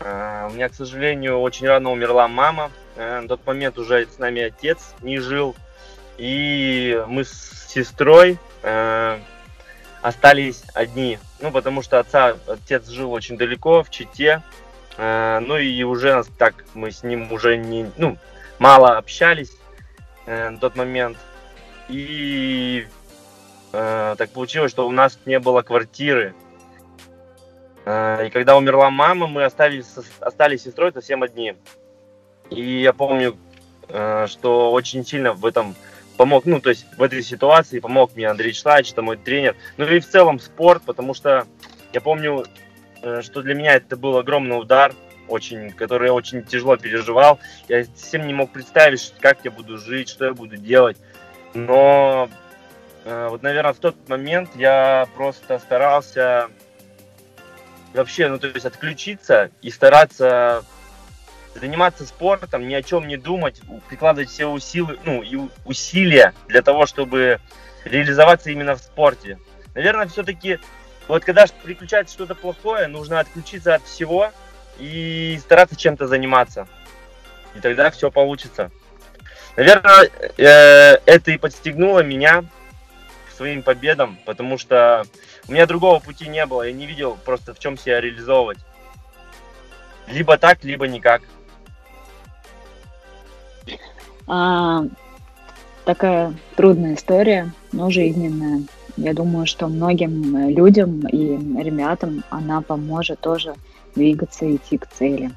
Э, 0.00 0.48
у 0.50 0.54
меня, 0.54 0.68
к 0.68 0.74
сожалению, 0.74 1.38
очень 1.40 1.66
рано 1.66 1.90
умерла 1.90 2.28
мама. 2.28 2.70
На 2.96 3.28
тот 3.28 3.46
момент 3.46 3.78
уже 3.78 4.06
с 4.06 4.18
нами 4.18 4.42
отец 4.42 4.94
не 5.00 5.18
жил. 5.18 5.54
И 6.18 7.02
мы 7.08 7.24
с 7.24 7.66
сестрой 7.68 8.38
остались 10.02 10.62
одни. 10.74 11.18
Ну, 11.40 11.50
потому 11.50 11.82
что 11.82 11.98
отца, 11.98 12.36
отец 12.46 12.88
жил 12.88 13.12
очень 13.12 13.36
далеко, 13.36 13.82
в 13.82 13.90
Чите. 13.90 14.42
Э, 14.96 15.40
ну 15.40 15.56
и 15.56 15.82
уже 15.82 16.24
так 16.38 16.54
мы 16.74 16.90
с 16.90 17.02
ним 17.02 17.32
уже 17.32 17.56
не, 17.56 17.90
ну, 17.96 18.16
мало 18.58 18.96
общались 18.96 19.52
э, 20.26 20.50
на 20.50 20.58
тот 20.58 20.76
момент. 20.76 21.18
И 21.88 22.86
э, 23.72 24.14
так 24.18 24.30
получилось, 24.30 24.70
что 24.70 24.86
у 24.86 24.92
нас 24.92 25.18
не 25.26 25.38
было 25.38 25.62
квартиры. 25.62 26.34
Э, 27.84 28.26
и 28.26 28.30
когда 28.30 28.56
умерла 28.56 28.90
мама, 28.90 29.26
мы 29.26 29.44
остались, 29.44 29.86
остались 30.20 30.62
с 30.62 30.64
сестрой 30.64 30.92
совсем 30.92 31.22
одни. 31.22 31.54
И 32.50 32.80
я 32.80 32.92
помню, 32.92 33.36
э, 33.88 34.26
что 34.28 34.72
очень 34.72 35.04
сильно 35.04 35.32
в 35.32 35.44
этом 35.46 35.74
помог, 36.16 36.44
ну, 36.46 36.60
то 36.60 36.70
есть 36.70 36.86
в 36.96 37.02
этой 37.02 37.22
ситуации 37.22 37.78
помог 37.78 38.14
мне 38.16 38.28
Андрей 38.28 38.48
Вячеславович, 38.48 38.92
это 38.92 39.02
мой 39.02 39.16
тренер. 39.16 39.56
Ну 39.76 39.86
и 39.86 40.00
в 40.00 40.08
целом 40.08 40.40
спорт, 40.40 40.82
потому 40.84 41.14
что 41.14 41.46
я 41.92 42.00
помню, 42.00 42.44
э, 43.02 43.22
что 43.22 43.42
для 43.42 43.54
меня 43.54 43.74
это 43.74 43.96
был 43.96 44.16
огромный 44.16 44.58
удар, 44.58 44.94
очень, 45.28 45.70
который 45.70 46.06
я 46.06 46.14
очень 46.14 46.42
тяжело 46.44 46.76
переживал. 46.76 47.38
Я 47.68 47.84
совсем 47.84 48.26
не 48.26 48.34
мог 48.34 48.52
представить, 48.52 49.14
как 49.20 49.38
я 49.44 49.50
буду 49.50 49.78
жить, 49.78 50.08
что 50.08 50.26
я 50.26 50.34
буду 50.34 50.56
делать. 50.56 50.96
Но 51.54 52.28
э, 53.04 53.28
вот, 53.30 53.42
наверное, 53.42 53.72
в 53.72 53.78
тот 53.78 53.96
момент 54.08 54.50
я 54.56 55.08
просто 55.16 55.58
старался 55.58 56.48
вообще, 57.94 58.28
ну, 58.28 58.38
то 58.38 58.48
есть 58.48 58.66
отключиться 58.66 59.50
и 59.62 59.70
стараться 59.70 60.64
заниматься 61.60 62.06
спортом, 62.06 62.66
ни 62.68 62.74
о 62.74 62.82
чем 62.82 63.06
не 63.06 63.16
думать, 63.16 63.60
прикладывать 63.88 64.30
все 64.30 64.46
усилия, 64.46 64.98
ну, 65.04 65.22
и 65.22 65.36
усилия 65.64 66.34
для 66.48 66.62
того, 66.62 66.86
чтобы 66.86 67.40
реализоваться 67.84 68.50
именно 68.50 68.74
в 68.74 68.80
спорте. 68.80 69.38
Наверное, 69.74 70.06
все-таки, 70.06 70.58
вот 71.08 71.24
когда 71.24 71.46
приключается 71.62 72.14
что-то 72.14 72.34
плохое, 72.34 72.86
нужно 72.86 73.20
отключиться 73.20 73.74
от 73.74 73.82
всего 73.84 74.32
и 74.78 75.38
стараться 75.40 75.76
чем-то 75.76 76.06
заниматься. 76.06 76.66
И 77.54 77.60
тогда 77.60 77.90
все 77.90 78.10
получится. 78.10 78.70
Наверное, 79.56 80.10
э, 80.36 80.98
это 81.06 81.30
и 81.30 81.38
подстегнуло 81.38 82.00
меня 82.00 82.44
к 83.28 83.36
своим 83.36 83.62
победам, 83.62 84.18
потому 84.26 84.58
что 84.58 85.04
у 85.48 85.52
меня 85.52 85.66
другого 85.66 85.98
пути 86.00 86.28
не 86.28 86.44
было. 86.44 86.62
Я 86.62 86.72
не 86.72 86.86
видел 86.86 87.16
просто 87.24 87.54
в 87.54 87.58
чем 87.58 87.78
себя 87.78 88.00
реализовывать. 88.00 88.58
Либо 90.08 90.36
так, 90.36 90.62
либо 90.64 90.86
никак. 90.86 91.22
А, 94.26 94.84
такая 95.84 96.34
трудная 96.56 96.94
история, 96.94 97.52
но 97.72 97.90
жизненная. 97.90 98.62
Я 98.96 99.12
думаю, 99.12 99.46
что 99.46 99.68
многим 99.68 100.48
людям 100.48 101.06
и 101.08 101.62
ребятам 101.62 102.24
она 102.30 102.62
поможет 102.62 103.20
тоже 103.20 103.54
двигаться 103.94 104.46
и 104.46 104.56
идти 104.56 104.78
к 104.78 104.86
цели. 104.86 105.30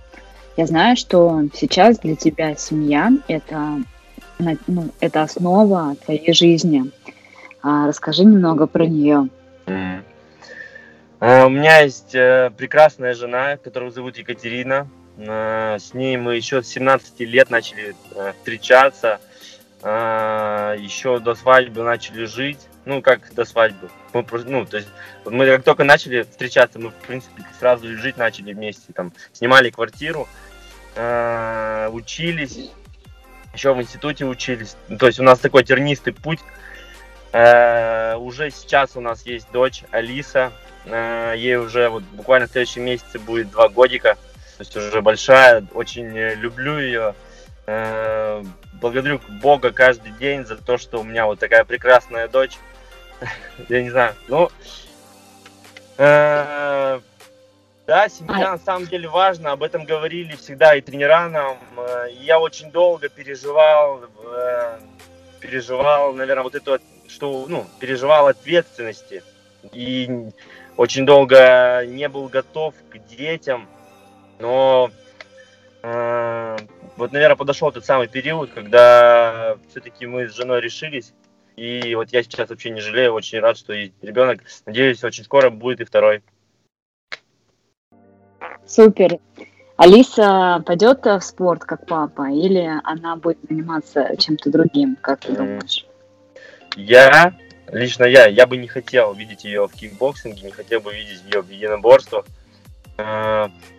Я 0.56 0.66
знаю, 0.66 0.96
что 0.98 1.44
сейчас 1.54 2.00
для 2.00 2.16
тебя 2.16 2.56
семья– 2.56 3.12
это, 3.28 3.82
ну, 4.68 4.90
это 5.00 5.24
основа 5.24 5.96
твоей 6.04 6.34
жизни. 6.34 6.92
А 7.62 7.88
расскажи 7.88 8.24
немного 8.24 8.68
про 8.68 8.86
нее. 8.86 9.30
Uh, 11.22 11.46
у 11.46 11.50
меня 11.50 11.80
есть 11.80 12.16
uh, 12.16 12.50
прекрасная 12.52 13.14
жена, 13.14 13.58
которую 13.58 13.92
зовут 13.92 14.18
Екатерина. 14.18 14.88
Uh, 15.20 15.78
с 15.78 15.94
ней 15.94 16.16
мы 16.16 16.38
еще 16.38 16.64
с 16.64 16.68
17 16.70 17.20
лет 17.22 17.50
начали 17.50 17.94
встречаться. 18.40 19.20
Еще 19.82 21.20
до 21.20 21.36
свадьбы 21.36 21.84
начали 21.84 22.26
жить. 22.26 22.60
Ну, 22.86 23.02
как 23.02 23.34
до 23.34 23.46
свадьбы. 23.46 23.90
Мы, 24.14 24.26
ну, 24.46 24.66
то 24.66 24.78
есть, 24.78 24.90
мы 25.26 25.46
как 25.46 25.64
только 25.64 25.84
начали 25.84 26.24
встречаться, 26.24 26.80
мы, 26.80 26.90
в 26.90 26.96
принципе, 26.96 27.44
сразу 27.60 27.88
жить 27.98 28.18
начали 28.18 28.54
вместе. 28.54 28.94
Там, 28.94 29.14
снимали 29.34 29.70
квартиру, 29.70 30.28
э, 30.96 31.90
учились, 31.92 32.72
еще 33.54 33.74
в 33.74 33.82
институте 33.82 34.26
учились. 34.26 34.76
То 34.98 35.08
есть, 35.08 35.20
у 35.20 35.24
нас 35.24 35.40
такой 35.40 35.64
тернистый 35.64 36.14
путь. 36.14 36.40
Э, 37.32 38.16
уже 38.16 38.50
сейчас 38.50 38.96
у 38.96 39.02
нас 39.02 39.26
есть 39.26 39.52
дочь 39.52 39.84
Алиса. 39.92 40.52
Э, 40.86 41.36
ей 41.38 41.58
уже 41.58 41.90
вот 41.90 42.04
буквально 42.04 42.48
в 42.48 42.52
следующем 42.52 42.86
месяце 42.86 43.20
будет 43.20 43.52
два 43.52 43.70
годика. 43.70 44.18
То 44.60 44.64
есть, 44.64 44.76
уже 44.76 45.02
большая. 45.02 45.66
Очень 45.74 46.12
люблю 46.34 46.80
ее. 46.80 47.16
Э, 47.66 48.44
благодарю 48.74 49.22
Бога 49.42 49.72
каждый 49.72 50.12
день 50.12 50.46
за 50.46 50.58
то, 50.58 50.78
что 50.78 51.00
у 51.00 51.04
меня 51.04 51.28
вот 51.28 51.40
такая 51.40 51.64
прекрасная 51.64 52.28
дочь. 52.28 52.58
Я 53.70 53.82
не 53.82 53.90
знаю. 53.90 54.16
Ну, 54.28 54.50
э, 55.98 57.00
да, 57.88 58.10
семья 58.10 58.52
на 58.52 58.58
самом 58.58 58.86
деле 58.88 59.08
важна. 59.08 59.54
Об 59.54 59.64
этом 59.64 59.86
говорили 59.86 60.36
всегда 60.36 60.76
и 60.76 60.82
тренера 60.82 61.30
нам. 61.30 61.58
Э, 61.78 62.08
я 62.12 62.38
очень 62.38 62.70
долго 62.70 63.08
переживал, 63.08 64.02
э, 64.26 64.80
переживал, 65.40 66.12
наверное, 66.12 66.44
вот 66.44 66.56
это, 66.56 66.80
что, 67.08 67.46
ну, 67.48 67.66
переживал 67.80 68.28
ответственности. 68.28 69.24
И 69.72 70.32
очень 70.76 71.06
долго 71.06 71.86
не 71.86 72.10
был 72.10 72.28
готов 72.28 72.74
к 72.90 72.98
детям. 73.08 73.70
Но 74.40 74.92
вот, 76.98 77.12
наверное, 77.12 77.38
подошел 77.38 77.72
тот 77.72 77.86
самый 77.86 78.08
период, 78.08 78.52
когда 78.52 79.58
все-таки 79.70 80.06
мы 80.06 80.28
с 80.28 80.36
женой 80.36 80.60
решились 80.60 81.14
и 81.60 81.94
вот 81.96 82.10
я 82.14 82.24
сейчас 82.24 82.50
вообще 82.50 82.70
не 82.70 82.80
жалею, 82.80 83.14
очень 83.14 83.40
рад, 83.40 83.58
что 83.58 83.74
и 83.74 83.92
ребенок, 84.02 84.40
надеюсь, 84.66 85.04
очень 85.04 85.26
скоро 85.26 85.50
будет 85.50 85.82
и 85.82 85.84
второй. 85.84 86.24
Супер. 88.66 89.20
Алиса 89.76 90.64
пойдет 90.66 91.06
в 91.06 91.20
спорт 91.20 91.66
как 91.66 91.86
папа, 91.86 92.30
или 92.30 92.70
она 92.84 93.18
будет 93.18 93.40
заниматься 93.50 94.16
чем-то 94.18 94.50
другим, 94.50 94.98
как 95.02 95.20
ты 95.20 95.34
думаешь? 95.34 95.86
Я, 96.78 97.34
лично 97.68 98.06
я, 98.06 98.28
я 98.28 98.48
бы 98.48 98.56
не 98.56 98.68
хотел 98.68 99.14
видеть 99.14 99.44
ее 99.44 99.68
в 99.68 99.74
кикбоксинге, 99.74 100.44
не 100.44 100.52
хотел 100.52 100.80
бы 100.80 100.94
видеть 100.94 101.24
ее 101.26 101.42
в 101.42 101.50
единоборствах, 101.50 102.26
э, 102.26 102.39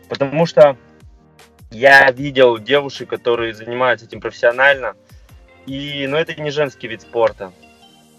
потому 0.08 0.46
что 0.46 0.76
я 1.70 2.10
видел 2.10 2.58
девушек, 2.58 3.08
которые 3.08 3.54
занимаются 3.54 4.06
этим 4.06 4.20
профессионально, 4.20 4.94
и, 5.66 6.06
но 6.06 6.16
ну, 6.16 6.22
это 6.22 6.40
не 6.40 6.50
женский 6.50 6.88
вид 6.88 7.02
спорта. 7.02 7.52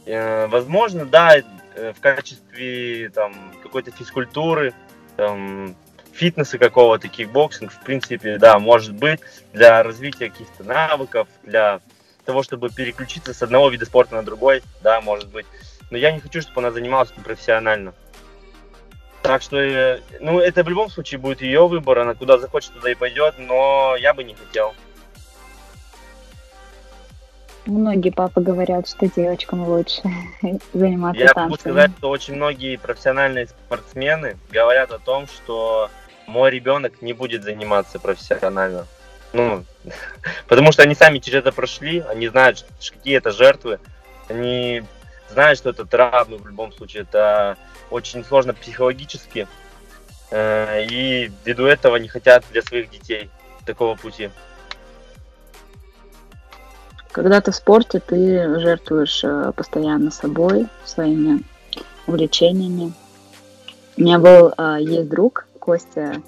Э, 0.06 0.48
возможно, 0.48 1.06
да, 1.06 1.38
э, 1.38 1.94
в 1.94 2.00
качестве 2.00 3.10
там 3.10 3.34
какой-то 3.62 3.92
физкультуры, 3.92 4.74
там, 5.18 5.76
фитнеса 6.14 6.58
какого-то, 6.58 7.08
кикбоксинг, 7.08 7.72
в 7.72 7.84
принципе, 7.84 8.38
да, 8.38 8.60
может 8.60 8.94
быть, 8.94 9.20
для 9.54 9.84
развития 9.84 10.30
каких-то 10.30 10.64
навыков, 10.64 11.28
для 11.44 11.82
того, 12.26 12.44
чтобы 12.44 12.70
переключиться 12.70 13.34
с 13.34 13.42
одного 13.42 13.70
вида 13.70 13.86
спорта 13.86 14.16
на 14.16 14.24
другой, 14.24 14.64
да, 14.82 15.02
может 15.02 15.30
быть. 15.30 15.46
Но 15.90 15.98
я 15.98 16.12
не 16.12 16.20
хочу, 16.20 16.42
чтобы 16.42 16.62
она 16.62 16.72
занималась 16.72 17.12
профессионально. 17.12 17.94
Так 19.22 19.42
что, 19.42 19.58
э, 19.58 20.00
ну, 20.20 20.40
это 20.40 20.64
в 20.64 20.70
любом 20.70 20.90
случае 20.90 21.20
будет 21.20 21.42
ее 21.42 21.68
выбор, 21.68 22.00
она 22.00 22.16
куда 22.16 22.40
захочет, 22.40 22.74
туда 22.74 22.92
и 22.92 22.96
пойдет, 22.96 23.36
но 23.38 23.96
я 24.00 24.14
бы 24.14 24.24
не 24.24 24.34
хотел. 24.34 24.74
Многие 27.68 28.10
папы 28.10 28.42
говорят, 28.42 28.88
что 28.88 29.08
девочкам 29.08 29.68
лучше 29.68 30.02
заниматься 30.74 31.22
Я 31.22 31.28
танцами. 31.28 31.44
могу 31.44 31.56
сказать, 31.58 31.92
что 32.00 32.10
очень 32.10 32.36
многие 32.36 32.78
профессиональные 32.78 33.48
спортсмены 33.48 34.38
говорят 34.50 34.92
о 34.92 34.98
том, 34.98 35.28
что 35.28 35.92
мой 36.26 36.50
ребенок 36.50 37.02
не 37.02 37.14
будет 37.14 37.44
заниматься 37.44 38.00
профессионально. 38.00 38.88
Ну, 39.34 39.64
потому 40.48 40.72
что 40.72 40.82
они 40.82 40.96
сами 40.96 41.20
через 41.20 41.40
это 41.40 41.52
прошли, 41.52 42.00
они 42.00 42.28
знают, 42.28 42.66
какие 42.80 43.18
это 43.18 43.32
жертвы, 43.32 43.80
они 44.28 44.84
знают, 45.30 45.60
что 45.60 45.70
это 45.70 45.86
травмы 45.86 46.38
в 46.38 46.48
любом 46.48 46.72
случае, 46.74 47.04
это 47.04 47.58
очень 47.92 48.24
сложно 48.24 48.54
психологически, 48.54 49.48
э, 50.32 50.86
и 50.86 51.32
ввиду 51.46 51.66
этого 51.66 51.98
не 51.98 52.08
хотят 52.08 52.44
для 52.52 52.62
своих 52.62 52.90
детей 52.90 53.30
такого 53.66 53.96
пути. 53.96 54.32
Когда 57.12 57.42
ты 57.42 57.52
в 57.52 57.56
спорте, 57.56 58.00
ты 58.00 58.60
жертвуешь 58.60 59.24
э, 59.24 59.52
постоянно 59.56 60.12
собой, 60.12 60.68
своими 60.86 61.44
увлечениями. 62.08 62.94
У 63.98 64.02
меня 64.02 64.18
был, 64.18 64.54
э, 64.58 64.78
есть 64.80 65.10
друг, 65.10 65.46
Костя, 65.60 66.24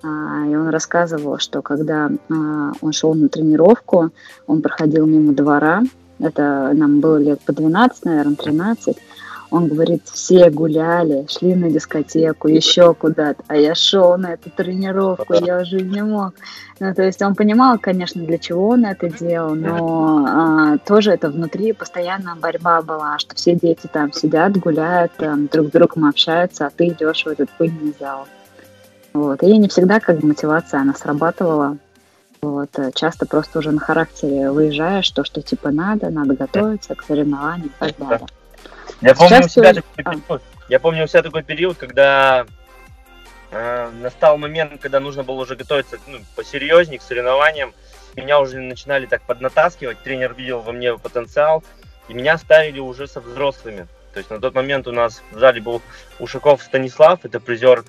и 0.00 0.06
он 0.06 0.68
рассказывал, 0.68 1.38
что 1.38 1.60
когда 1.60 2.08
он 2.28 2.92
шел 2.92 3.14
на 3.14 3.28
тренировку, 3.28 4.12
он 4.46 4.62
проходил 4.62 5.06
мимо 5.06 5.32
двора, 5.32 5.82
это 6.20 6.70
нам 6.74 7.00
было 7.00 7.16
лет 7.16 7.40
по 7.40 7.52
12, 7.52 8.04
наверное, 8.04 8.36
13, 8.36 8.96
он 9.50 9.68
говорит, 9.68 10.02
все 10.04 10.50
гуляли, 10.50 11.26
шли 11.28 11.54
на 11.54 11.70
дискотеку, 11.70 12.48
еще 12.48 12.94
куда-то, 12.94 13.42
а 13.46 13.56
я 13.56 13.74
шел 13.74 14.16
на 14.18 14.34
эту 14.34 14.50
тренировку, 14.50 15.34
я 15.34 15.60
уже 15.60 15.80
не 15.80 16.02
мог. 16.02 16.34
Ну, 16.80 16.94
то 16.94 17.02
есть 17.02 17.22
он 17.22 17.34
понимал, 17.34 17.78
конечно, 17.78 18.22
для 18.22 18.38
чего 18.38 18.68
он 18.68 18.84
это 18.84 19.08
делал, 19.08 19.54
но 19.54 20.26
а, 20.28 20.78
тоже 20.78 21.12
это 21.12 21.30
внутри 21.30 21.72
постоянно 21.72 22.36
борьба 22.36 22.82
была, 22.82 23.18
что 23.18 23.34
все 23.34 23.54
дети 23.54 23.88
там 23.90 24.12
сидят, 24.12 24.56
гуляют, 24.58 25.12
там, 25.16 25.46
друг 25.46 25.68
с 25.68 25.70
другом 25.70 26.04
общаются, 26.04 26.66
а 26.66 26.70
ты 26.70 26.88
идешь 26.88 27.24
в 27.24 27.28
этот 27.28 27.50
пыльный 27.50 27.94
зал. 27.98 28.26
Вот. 29.14 29.42
И 29.42 29.56
не 29.56 29.68
всегда 29.68 29.98
как 29.98 30.20
бы 30.20 30.28
мотивация, 30.28 30.80
она 30.80 30.94
срабатывала. 30.94 31.78
Вот. 32.40 32.70
Часто 32.94 33.26
просто 33.26 33.58
уже 33.58 33.72
на 33.72 33.80
характере 33.80 34.50
выезжаешь, 34.50 35.10
то, 35.10 35.24
что 35.24 35.42
типа 35.42 35.70
надо, 35.70 36.10
надо 36.10 36.34
готовиться 36.34 36.94
к 36.94 37.02
соревнованиям 37.02 37.68
и 37.68 37.72
так 37.78 37.96
далее. 37.98 38.26
Я 39.00 39.14
помню, 39.14 39.44
у 39.44 39.48
себя 39.48 39.74
такой 39.74 39.90
а. 39.96 40.02
период, 40.02 40.42
я 40.68 40.80
помню 40.80 41.04
у 41.04 41.06
себя 41.06 41.22
такой 41.22 41.42
период, 41.42 41.78
когда 41.78 42.46
э, 43.50 43.90
настал 44.00 44.38
момент, 44.38 44.80
когда 44.80 45.00
нужно 45.00 45.22
было 45.22 45.42
уже 45.42 45.56
готовиться 45.56 45.98
ну, 46.06 46.18
посерьезнее 46.34 46.98
к 46.98 47.02
соревнованиям. 47.02 47.74
Меня 48.16 48.40
уже 48.40 48.58
начинали 48.58 49.06
так 49.06 49.22
поднатаскивать, 49.22 50.02
тренер 50.02 50.34
видел 50.34 50.60
во 50.60 50.72
мне 50.72 50.96
потенциал, 50.98 51.62
и 52.08 52.14
меня 52.14 52.38
ставили 52.38 52.80
уже 52.80 53.06
со 53.06 53.20
взрослыми. 53.20 53.86
То 54.12 54.18
есть 54.18 54.30
на 54.30 54.40
тот 54.40 54.54
момент 54.54 54.88
у 54.88 54.92
нас 54.92 55.22
в 55.30 55.38
зале 55.38 55.60
был 55.60 55.80
Ушаков 56.18 56.62
Станислав, 56.62 57.24
это 57.24 57.38
призер 57.38 57.84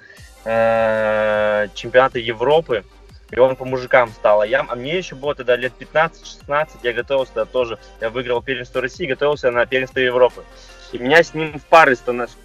э, 0.45 1.67
чемпионата 1.73 2.19
Европы, 2.19 2.83
и 3.31 3.39
он 3.39 3.55
по 3.55 3.65
мужикам 3.65 4.11
стал. 4.11 4.41
А, 4.41 4.47
я, 4.47 4.65
а 4.67 4.75
мне 4.75 4.97
еще 4.97 5.15
было 5.15 5.33
тогда 5.33 5.55
лет 5.55 5.73
15-16, 5.79 6.67
я 6.83 6.93
готовился 6.93 7.45
тоже, 7.45 7.79
я 8.01 8.09
выиграл 8.09 8.41
первенство 8.41 8.81
России, 8.81 9.07
готовился 9.07 9.49
на 9.49 9.65
первенство 9.65 9.99
Европы. 9.99 10.43
И 10.91 10.97
меня 10.97 11.23
с 11.23 11.33
ним 11.33 11.59
в 11.59 11.65
пары 11.65 11.95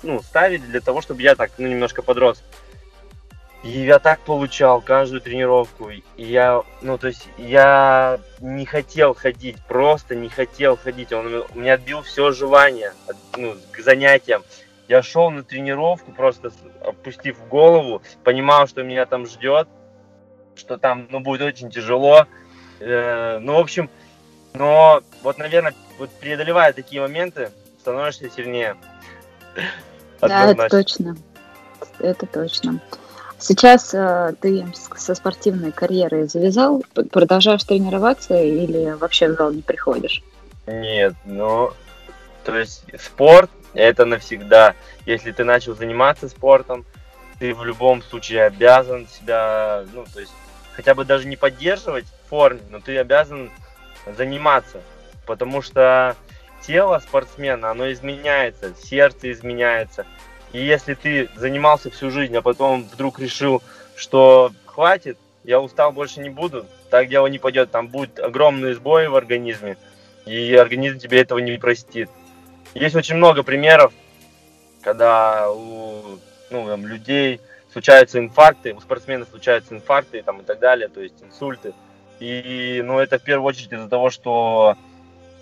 ну, 0.03 0.23
ставили 0.23 0.59
для 0.59 0.81
того, 0.81 1.01
чтобы 1.01 1.23
я 1.23 1.35
так, 1.35 1.51
ну, 1.59 1.67
немножко 1.67 2.03
подрос. 2.03 2.43
И 3.63 3.69
я 3.69 3.99
так 3.99 4.21
получал 4.21 4.83
каждую 4.83 5.23
тренировку. 5.23 5.89
И 5.91 6.03
я, 6.17 6.63
ну, 6.83 6.99
то 6.99 7.07
есть, 7.07 7.29
я 7.39 8.21
не 8.41 8.67
хотел 8.67 9.15
ходить, 9.15 9.57
просто 9.67 10.15
не 10.15 10.29
хотел 10.29 10.77
ходить. 10.77 11.13
Он 11.15 11.27
у 11.27 11.59
меня 11.59 11.75
отбил 11.75 12.03
все 12.03 12.31
желание 12.33 12.93
ну, 13.39 13.57
к 13.73 13.79
занятиям. 13.81 14.43
Я 14.87 15.03
шел 15.03 15.31
на 15.31 15.43
тренировку, 15.43 16.13
просто 16.13 16.53
опустив 16.83 17.39
голову, 17.49 18.03
понимал, 18.23 18.67
что 18.67 18.83
меня 18.83 19.07
там 19.07 19.27
ждет, 19.27 19.67
что 20.57 20.77
там, 20.77 21.07
ну, 21.09 21.21
будет 21.21 21.41
очень 21.41 21.71
тяжело. 21.71 22.27
Э, 22.81 23.39
ну, 23.41 23.55
в 23.55 23.61
общем, 23.61 23.89
но 24.53 25.01
вот, 25.23 25.39
наверное, 25.39 25.73
вот 25.99 26.11
преодолевая 26.21 26.75
такие 26.75 27.01
моменты, 27.01 27.51
становишься 27.85 28.31
сильнее. 28.31 28.77
Да, 30.21 30.51
это 30.53 30.69
точно. 30.71 31.17
Это 31.99 32.25
точно. 32.25 32.81
Сейчас 33.39 33.93
э, 33.93 34.33
ты 34.41 34.65
со 34.97 35.15
спортивной 35.15 35.71
карьерой 35.71 36.29
завязал, 36.29 36.83
продолжаешь 37.11 37.63
тренироваться 37.65 38.41
или 38.41 38.93
вообще 38.93 39.29
в 39.29 39.35
зал 39.35 39.53
не 39.53 39.61
приходишь? 39.61 40.23
Нет, 40.67 41.13
ну, 41.27 41.73
то 42.45 42.57
есть 42.57 42.85
спорт 42.99 43.51
это 43.75 44.07
навсегда. 44.07 44.75
Если 45.05 45.31
ты 45.33 45.45
начал 45.45 45.75
заниматься 45.75 46.31
спортом, 46.31 46.87
ты 47.39 47.53
в 47.53 47.65
любом 47.67 48.03
случае 48.03 48.45
обязан 48.45 49.07
себя, 49.09 49.85
ну, 49.93 50.07
то 50.11 50.21
есть 50.21 50.33
хотя 50.73 50.95
бы 50.95 51.05
даже 51.05 51.29
не 51.29 51.37
поддерживать 51.37 52.07
в 52.07 52.31
форме, 52.31 52.63
но 52.71 52.81
ты 52.81 52.97
обязан 52.97 53.51
заниматься, 54.17 54.81
потому 55.27 55.61
что 55.61 56.17
тело 56.67 56.99
спортсмена, 56.99 57.71
оно 57.71 57.91
изменяется, 57.93 58.75
сердце 58.75 59.33
изменяется, 59.33 60.07
и 60.53 60.65
если 60.65 60.95
ты 60.95 61.29
занимался 61.37 61.91
всю 61.91 62.11
жизнь, 62.11 62.37
а 62.37 62.43
потом 62.43 62.85
вдруг 62.85 63.19
решил, 63.19 63.63
что 63.97 64.53
хватит, 64.67 65.19
я 65.43 65.61
устал, 65.61 65.93
больше 65.93 66.21
не 66.21 66.31
буду, 66.31 66.67
так 66.91 67.09
дело 67.09 67.27
не 67.27 67.39
пойдет. 67.39 67.71
Там 67.73 67.89
будут 67.89 68.19
огромные 68.19 68.75
сбои 68.75 69.07
в 69.07 69.17
организме, 69.17 69.77
и 70.27 70.55
организм 70.55 70.99
тебе 70.99 71.21
этого 71.21 71.39
не 71.39 71.59
простит. 71.59 72.09
Есть 72.73 72.95
очень 72.95 73.17
много 73.17 73.43
примеров, 73.43 73.93
когда 74.81 75.51
у 75.51 76.19
ну, 76.51 76.67
там, 76.67 76.87
людей 76.87 77.41
случаются 77.73 78.21
инфаркты, 78.21 78.75
у 78.75 78.81
спортсменов 78.81 79.29
случаются 79.29 79.75
инфаркты 79.75 80.23
там, 80.23 80.41
и 80.41 80.45
так 80.45 80.61
далее, 80.61 80.89
то 80.89 81.01
есть 81.01 81.21
инсульты. 81.21 81.75
И 82.21 82.81
ну, 82.85 83.01
это 83.01 83.19
в 83.19 83.23
первую 83.23 83.49
очередь 83.49 83.73
из-за 83.73 83.89
того, 83.89 84.11
что 84.11 84.77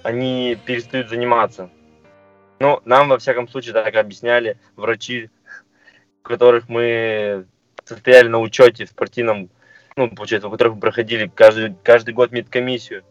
они 0.03 0.59
перестают 0.67 1.09
заниматься. 1.09 1.71
Ну, 2.59 2.81
нам, 2.85 3.09
во 3.09 3.19
всяком 3.19 3.49
случае, 3.49 3.75
так 3.75 3.95
объясняли 3.95 4.59
врачи, 4.77 5.31
которых 6.23 6.69
мы 6.69 7.47
состояли 7.85 8.29
на 8.29 8.39
учете 8.39 8.85
в 8.85 8.91
спортивном, 8.91 9.51
ну, 9.97 10.09
получается, 10.09 10.49
у 10.49 10.51
которых 10.51 10.75
мы 10.75 10.81
проходили 10.81 11.31
каждый, 11.35 11.75
каждый 11.83 12.15
год 12.15 12.31
медкомиссию. 12.31 13.03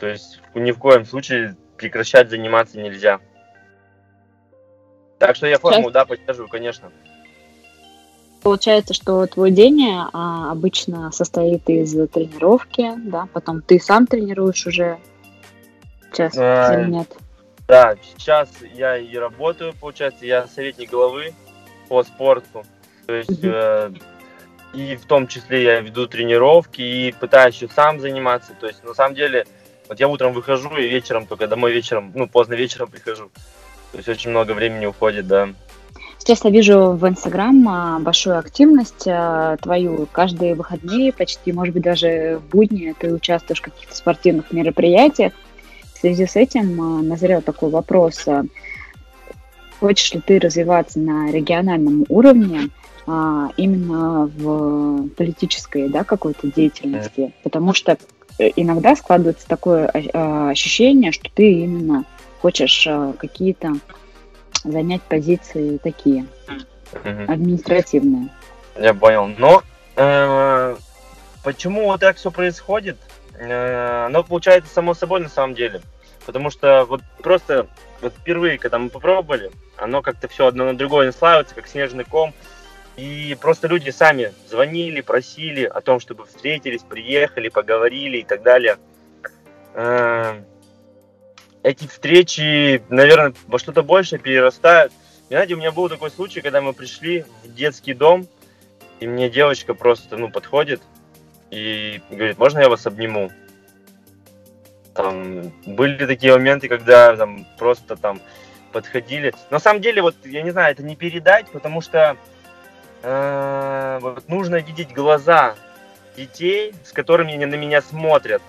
То 0.00 0.08
есть 0.08 0.40
ни 0.54 0.72
в 0.72 0.78
коем 0.78 1.04
случае 1.04 1.56
прекращать 1.76 2.30
заниматься 2.30 2.78
нельзя. 2.78 3.20
Так 5.18 5.36
что 5.36 5.46
я 5.46 5.58
форму, 5.58 5.90
да, 5.90 6.04
поддерживаю, 6.04 6.48
конечно. 6.48 6.90
Получается, 8.42 8.92
что 8.92 9.24
твой 9.26 9.52
день 9.52 9.80
а, 10.12 10.50
обычно 10.50 11.10
состоит 11.12 11.68
из 11.70 11.92
тренировки, 11.92 12.92
да, 12.98 13.26
потом 13.32 13.62
ты 13.62 13.80
сам 13.80 14.06
тренируешь 14.06 14.66
уже 14.66 14.98
сейчас 16.14 16.34
а, 16.36 16.80
или 16.80 16.90
нет? 16.90 17.08
Да, 17.66 17.96
сейчас 18.02 18.50
я 18.74 18.96
и 18.98 19.16
работаю, 19.16 19.72
получается, 19.80 20.26
я 20.26 20.46
советник 20.46 20.90
главы 20.90 21.32
по 21.88 22.02
спорту. 22.02 22.64
То 23.06 23.14
есть, 23.14 23.42
э, 23.42 23.90
и 24.74 24.96
в 24.96 25.06
том 25.06 25.26
числе 25.26 25.62
я 25.62 25.80
веду 25.80 26.06
тренировки 26.06 26.82
и 26.82 27.12
пытаюсь 27.12 27.54
еще 27.56 27.68
сам 27.68 28.00
заниматься. 28.00 28.52
То 28.58 28.66
есть, 28.66 28.84
на 28.84 28.94
самом 28.94 29.14
деле, 29.14 29.46
вот 29.88 29.98
я 29.98 30.08
утром 30.08 30.32
выхожу 30.32 30.76
и 30.76 30.88
вечером 30.88 31.26
только 31.26 31.46
домой 31.46 31.72
вечером, 31.72 32.12
ну, 32.14 32.28
поздно 32.28 32.54
вечером 32.54 32.88
прихожу. 32.88 33.30
То 33.92 33.98
есть, 33.98 34.08
очень 34.08 34.30
много 34.30 34.52
времени 34.52 34.86
уходит, 34.86 35.26
да. 35.26 35.48
Сейчас 36.18 36.44
я 36.44 36.50
вижу 36.50 36.92
в 36.92 37.06
Инстаграм 37.06 37.68
а, 37.68 37.98
большую 37.98 38.38
активность 38.38 39.06
а, 39.06 39.56
твою. 39.58 40.06
Каждые 40.10 40.54
выходные, 40.54 41.12
почти, 41.12 41.52
может 41.52 41.74
быть, 41.74 41.82
даже 41.82 42.38
в 42.38 42.50
будни 42.50 42.94
ты 42.98 43.12
участвуешь 43.12 43.60
в 43.60 43.64
каких-то 43.64 43.94
спортивных 43.94 44.50
мероприятиях 44.50 45.32
связи 46.04 46.26
с 46.26 46.36
этим 46.36 46.78
а, 46.82 47.02
назрел 47.02 47.40
такой 47.40 47.70
вопрос. 47.70 48.28
А, 48.28 48.44
хочешь 49.80 50.12
ли 50.12 50.20
ты 50.20 50.38
развиваться 50.38 50.98
на 50.98 51.32
региональном 51.32 52.04
уровне 52.10 52.68
а, 53.06 53.48
именно 53.56 54.26
в 54.26 55.08
политической 55.16 55.88
да, 55.88 56.04
какой-то 56.04 56.52
деятельности? 56.52 57.32
Потому 57.42 57.72
что 57.72 57.96
э, 58.38 58.50
иногда 58.54 58.94
складывается 58.96 59.48
такое 59.48 59.86
ощущение, 59.86 61.10
что 61.10 61.30
ты 61.32 61.50
именно 61.50 62.04
хочешь 62.42 62.86
какие-то 63.16 63.72
занять 64.62 65.00
позиции 65.00 65.78
такие, 65.78 66.26
административные. 67.26 68.28
Я 68.78 68.92
понял. 68.92 69.30
Но 69.38 69.62
э, 69.96 70.76
почему 71.42 71.86
вот 71.86 72.00
так 72.00 72.16
все 72.16 72.30
происходит? 72.30 72.98
Э, 73.38 74.04
оно 74.04 74.22
получается 74.22 74.72
само 74.74 74.92
собой 74.92 75.20
на 75.20 75.30
самом 75.30 75.54
деле. 75.54 75.80
Потому 76.26 76.50
что 76.50 76.84
вот 76.84 77.02
просто 77.22 77.66
вот 78.00 78.12
впервые, 78.14 78.58
когда 78.58 78.78
мы 78.78 78.90
попробовали, 78.90 79.50
оно 79.76 80.02
как-то 80.02 80.28
все 80.28 80.46
одно 80.46 80.64
на 80.64 80.76
другое 80.76 81.06
наслаивается, 81.06 81.54
как 81.54 81.66
снежный 81.66 82.04
ком. 82.04 82.32
И 82.96 83.36
просто 83.40 83.66
люди 83.66 83.90
сами 83.90 84.32
звонили, 84.48 85.00
просили 85.00 85.64
о 85.64 85.80
том, 85.80 85.98
чтобы 85.98 86.26
встретились, 86.26 86.82
приехали, 86.82 87.48
поговорили 87.48 88.18
и 88.18 88.24
так 88.24 88.42
далее. 88.42 88.78
Э, 89.74 90.42
эти 91.64 91.88
встречи, 91.88 92.82
наверное, 92.88 93.34
во 93.48 93.58
что-то 93.58 93.82
большее 93.82 94.20
перерастают. 94.20 94.92
Знаете, 95.28 95.54
у 95.54 95.56
меня 95.56 95.72
был 95.72 95.88
такой 95.88 96.10
случай, 96.10 96.40
когда 96.40 96.60
мы 96.60 96.72
пришли 96.72 97.24
в 97.42 97.52
детский 97.52 97.94
дом, 97.94 98.28
и 99.00 99.06
мне 99.08 99.28
девочка 99.28 99.74
просто, 99.74 100.16
ну, 100.16 100.30
подходит 100.30 100.80
и 101.50 102.00
говорит, 102.10 102.38
можно 102.38 102.60
я 102.60 102.68
вас 102.68 102.86
обниму? 102.86 103.32
Там 104.94 105.52
были 105.66 106.06
такие 106.06 106.32
моменты, 106.32 106.68
когда 106.68 107.16
там 107.16 107.46
просто 107.58 107.96
там 107.96 108.20
подходили. 108.72 109.34
На 109.50 109.58
самом 109.58 109.80
деле, 109.80 110.02
вот 110.02 110.14
я 110.24 110.42
не 110.42 110.50
знаю, 110.50 110.72
это 110.72 110.82
не 110.82 110.96
передать, 110.96 111.48
потому 111.50 111.80
что 111.80 112.16
э, 113.02 113.98
вот 114.00 114.28
нужно 114.28 114.56
видеть 114.56 114.92
глаза 114.92 115.56
детей, 116.16 116.74
с 116.84 116.92
которыми 116.92 117.34
они 117.34 117.46
на 117.46 117.56
меня 117.56 117.82
смотрят. 117.82 118.42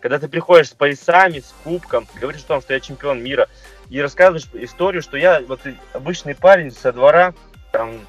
Когда 0.00 0.18
ты 0.18 0.28
приходишь 0.28 0.70
с 0.70 0.74
поясами, 0.74 1.40
с 1.40 1.54
кубком, 1.62 2.08
говоришь 2.20 2.42
о 2.42 2.48
том, 2.48 2.60
что 2.60 2.74
я 2.74 2.80
чемпион 2.80 3.22
мира, 3.22 3.48
и 3.88 4.00
рассказываешь 4.00 4.48
историю, 4.54 5.02
что 5.02 5.16
я 5.16 5.42
вот 5.46 5.60
обычный 5.92 6.34
парень 6.34 6.72
со 6.72 6.92
двора, 6.92 7.34
там, 7.70 8.00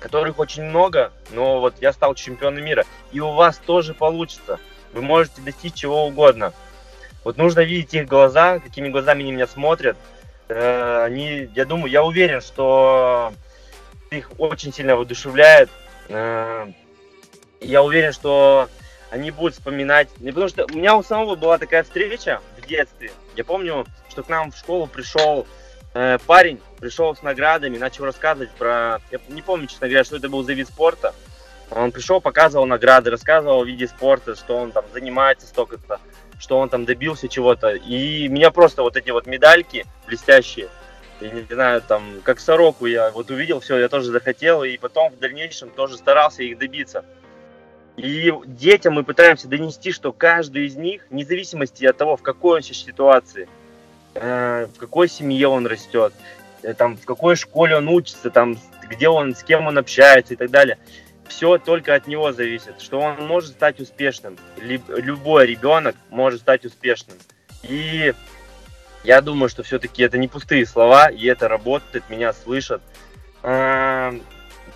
которых 0.00 0.38
очень 0.38 0.64
много, 0.64 1.12
но 1.30 1.60
вот 1.60 1.76
я 1.80 1.92
стал 1.92 2.14
чемпионом 2.14 2.64
мира. 2.64 2.84
И 3.12 3.20
у 3.20 3.32
вас 3.32 3.58
тоже 3.58 3.94
получится. 3.94 4.58
Вы 4.92 5.02
можете 5.02 5.40
достичь 5.40 5.74
чего 5.74 6.06
угодно. 6.06 6.52
Вот 7.24 7.36
нужно 7.36 7.60
видеть 7.60 7.94
их 7.94 8.06
глаза, 8.06 8.58
какими 8.58 8.88
глазами 8.88 9.22
они 9.22 9.32
меня 9.32 9.46
смотрят. 9.46 9.96
Э, 10.48 11.04
они, 11.04 11.50
я 11.54 11.64
думаю, 11.64 11.90
я 11.90 12.02
уверен, 12.02 12.40
что 12.40 13.32
их 14.10 14.30
очень 14.38 14.72
сильно 14.72 14.96
воодушевляет. 14.96 15.68
Э, 16.08 16.66
я 17.60 17.82
уверен, 17.82 18.12
что 18.12 18.68
они 19.10 19.30
будут 19.30 19.54
вспоминать. 19.54 20.08
Потому 20.24 20.48
что 20.48 20.64
у 20.64 20.76
меня 20.76 20.96
у 20.96 21.02
самого 21.02 21.36
была 21.36 21.58
такая 21.58 21.82
встреча 21.82 22.40
в 22.56 22.66
детстве. 22.66 23.12
Я 23.36 23.44
помню, 23.44 23.86
что 24.08 24.22
к 24.22 24.28
нам 24.28 24.50
в 24.50 24.56
школу 24.56 24.86
пришел 24.86 25.46
э, 25.94 26.18
парень, 26.26 26.60
пришел 26.78 27.14
с 27.14 27.22
наградами, 27.22 27.76
начал 27.76 28.04
рассказывать 28.04 28.50
про... 28.52 29.00
Я 29.10 29.20
не 29.28 29.42
помню, 29.42 29.66
честно 29.66 29.88
говоря, 29.88 30.04
что 30.04 30.16
это 30.16 30.28
был 30.28 30.42
за 30.42 30.54
вид 30.54 30.68
спорта. 30.68 31.14
Он 31.70 31.92
пришел, 31.92 32.20
показывал 32.20 32.66
награды, 32.66 33.10
рассказывал 33.10 33.60
о 33.60 33.64
виде 33.64 33.86
спорта, 33.86 34.34
что 34.34 34.56
он 34.56 34.72
там 34.72 34.84
занимается 34.92 35.46
столько-то 35.46 36.00
что 36.40 36.58
он 36.58 36.70
там 36.70 36.84
добился 36.86 37.28
чего-то. 37.28 37.74
И 37.74 38.26
меня 38.28 38.50
просто 38.50 38.82
вот 38.82 38.96
эти 38.96 39.10
вот 39.10 39.26
медальки 39.26 39.86
блестящие, 40.06 40.68
я 41.20 41.30
не 41.30 41.42
знаю, 41.42 41.82
там, 41.82 42.02
как 42.24 42.40
сороку 42.40 42.86
я 42.86 43.10
вот 43.10 43.30
увидел, 43.30 43.60
все, 43.60 43.78
я 43.78 43.88
тоже 43.88 44.10
захотел, 44.10 44.64
и 44.64 44.76
потом 44.78 45.12
в 45.12 45.18
дальнейшем 45.18 45.68
тоже 45.68 45.98
старался 45.98 46.42
их 46.42 46.58
добиться. 46.58 47.04
И 47.96 48.32
детям 48.46 48.94
мы 48.94 49.04
пытаемся 49.04 49.46
донести, 49.46 49.92
что 49.92 50.12
каждый 50.12 50.66
из 50.66 50.76
них, 50.76 51.06
вне 51.10 51.26
зависимости 51.26 51.84
от 51.84 51.98
того, 51.98 52.16
в 52.16 52.22
какой 52.22 52.56
он 52.56 52.62
сейчас 52.62 52.78
ситуации, 52.78 53.46
э, 54.14 54.66
в 54.74 54.78
какой 54.78 55.08
семье 55.08 55.48
он 55.48 55.66
растет, 55.66 56.14
э, 56.62 56.72
там, 56.72 56.96
в 56.96 57.04
какой 57.04 57.36
школе 57.36 57.76
он 57.76 57.88
учится, 57.88 58.30
там, 58.30 58.56
где 58.88 59.08
он, 59.08 59.34
с 59.36 59.42
кем 59.42 59.66
он 59.66 59.76
общается 59.76 60.32
и 60.32 60.36
так 60.38 60.50
далее, 60.50 60.78
все 61.30 61.58
только 61.58 61.94
от 61.94 62.08
него 62.08 62.32
зависит, 62.32 62.80
что 62.80 62.98
он 63.00 63.24
может 63.26 63.52
стать 63.52 63.80
успешным. 63.80 64.36
Любой 64.58 65.46
ребенок 65.46 65.94
может 66.10 66.40
стать 66.40 66.64
успешным. 66.64 67.16
И 67.62 68.12
я 69.04 69.20
думаю, 69.20 69.48
что 69.48 69.62
все-таки 69.62 70.02
это 70.02 70.18
не 70.18 70.26
пустые 70.26 70.66
слова, 70.66 71.06
и 71.06 71.24
это 71.26 71.46
работает, 71.46 72.10
меня 72.10 72.32
слышат. 72.32 72.82
Эм, 73.44 74.22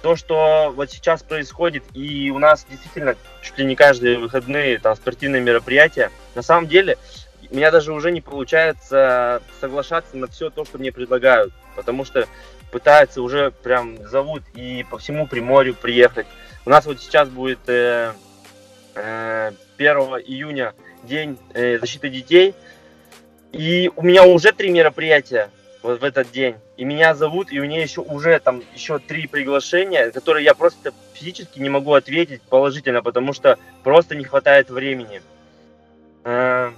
то, 0.01 0.14
что 0.14 0.73
вот 0.75 0.90
сейчас 0.90 1.25
происходит, 1.25 1.83
и 1.93 2.31
у 2.31 2.38
нас 2.38 2.64
действительно 2.71 3.17
чуть 3.43 3.59
ли 3.59 3.64
не 3.64 3.75
каждые 3.75 4.19
выходные 4.19 4.79
там 4.79 4.95
спортивные 4.95 5.43
мероприятия, 5.43 6.11
на 6.37 6.43
самом 6.43 6.69
деле 6.69 6.99
у 7.51 7.57
меня 7.57 7.73
даже 7.73 7.93
уже 7.93 8.12
не 8.12 8.21
получается 8.21 9.43
соглашаться 9.61 10.17
на 10.17 10.29
все 10.29 10.51
то, 10.51 10.64
что 10.64 10.79
мне 10.79 10.93
предлагают, 10.93 11.53
потому 11.75 12.05
что 12.05 12.29
пытаются 12.71 13.23
уже 13.23 13.51
прям 13.51 14.07
зовут 14.09 14.43
и 14.55 14.87
по 14.88 14.99
всему 14.99 15.27
Приморью 15.27 15.75
приехать. 15.75 16.27
У 16.66 16.70
нас 16.70 16.87
вот 16.87 16.98
сейчас 16.98 17.29
будет 17.29 17.59
э, 17.68 18.12
э, 18.94 19.53
1 19.77 19.96
июня 20.27 20.74
день 21.03 21.38
э, 21.53 21.79
защиты 21.79 22.09
детей, 22.09 22.55
и 23.53 23.90
у 23.96 24.03
меня 24.03 24.24
уже 24.24 24.50
три 24.53 24.70
мероприятия 24.70 25.50
вот 25.83 26.00
в 26.00 26.05
этот 26.05 26.31
день. 26.33 26.57
И 26.79 26.85
меня 26.85 27.14
зовут, 27.14 27.53
и 27.53 27.61
у 27.61 27.64
меня 27.64 27.83
еще 27.83 28.00
уже 28.00 28.40
там 28.40 28.62
еще 28.74 28.98
три 28.98 29.27
приглашения, 29.27 30.11
которые 30.11 30.44
я 30.44 30.55
просто 30.55 30.94
физически 31.12 31.61
не 31.61 31.68
могу 31.68 31.92
ответить 31.92 32.40
положительно, 32.42 33.03
потому 33.03 33.35
что 33.35 33.59
просто 33.83 34.16
не 34.16 34.24
хватает 34.24 34.70
времени. 34.70 35.20
Э, 36.24 36.72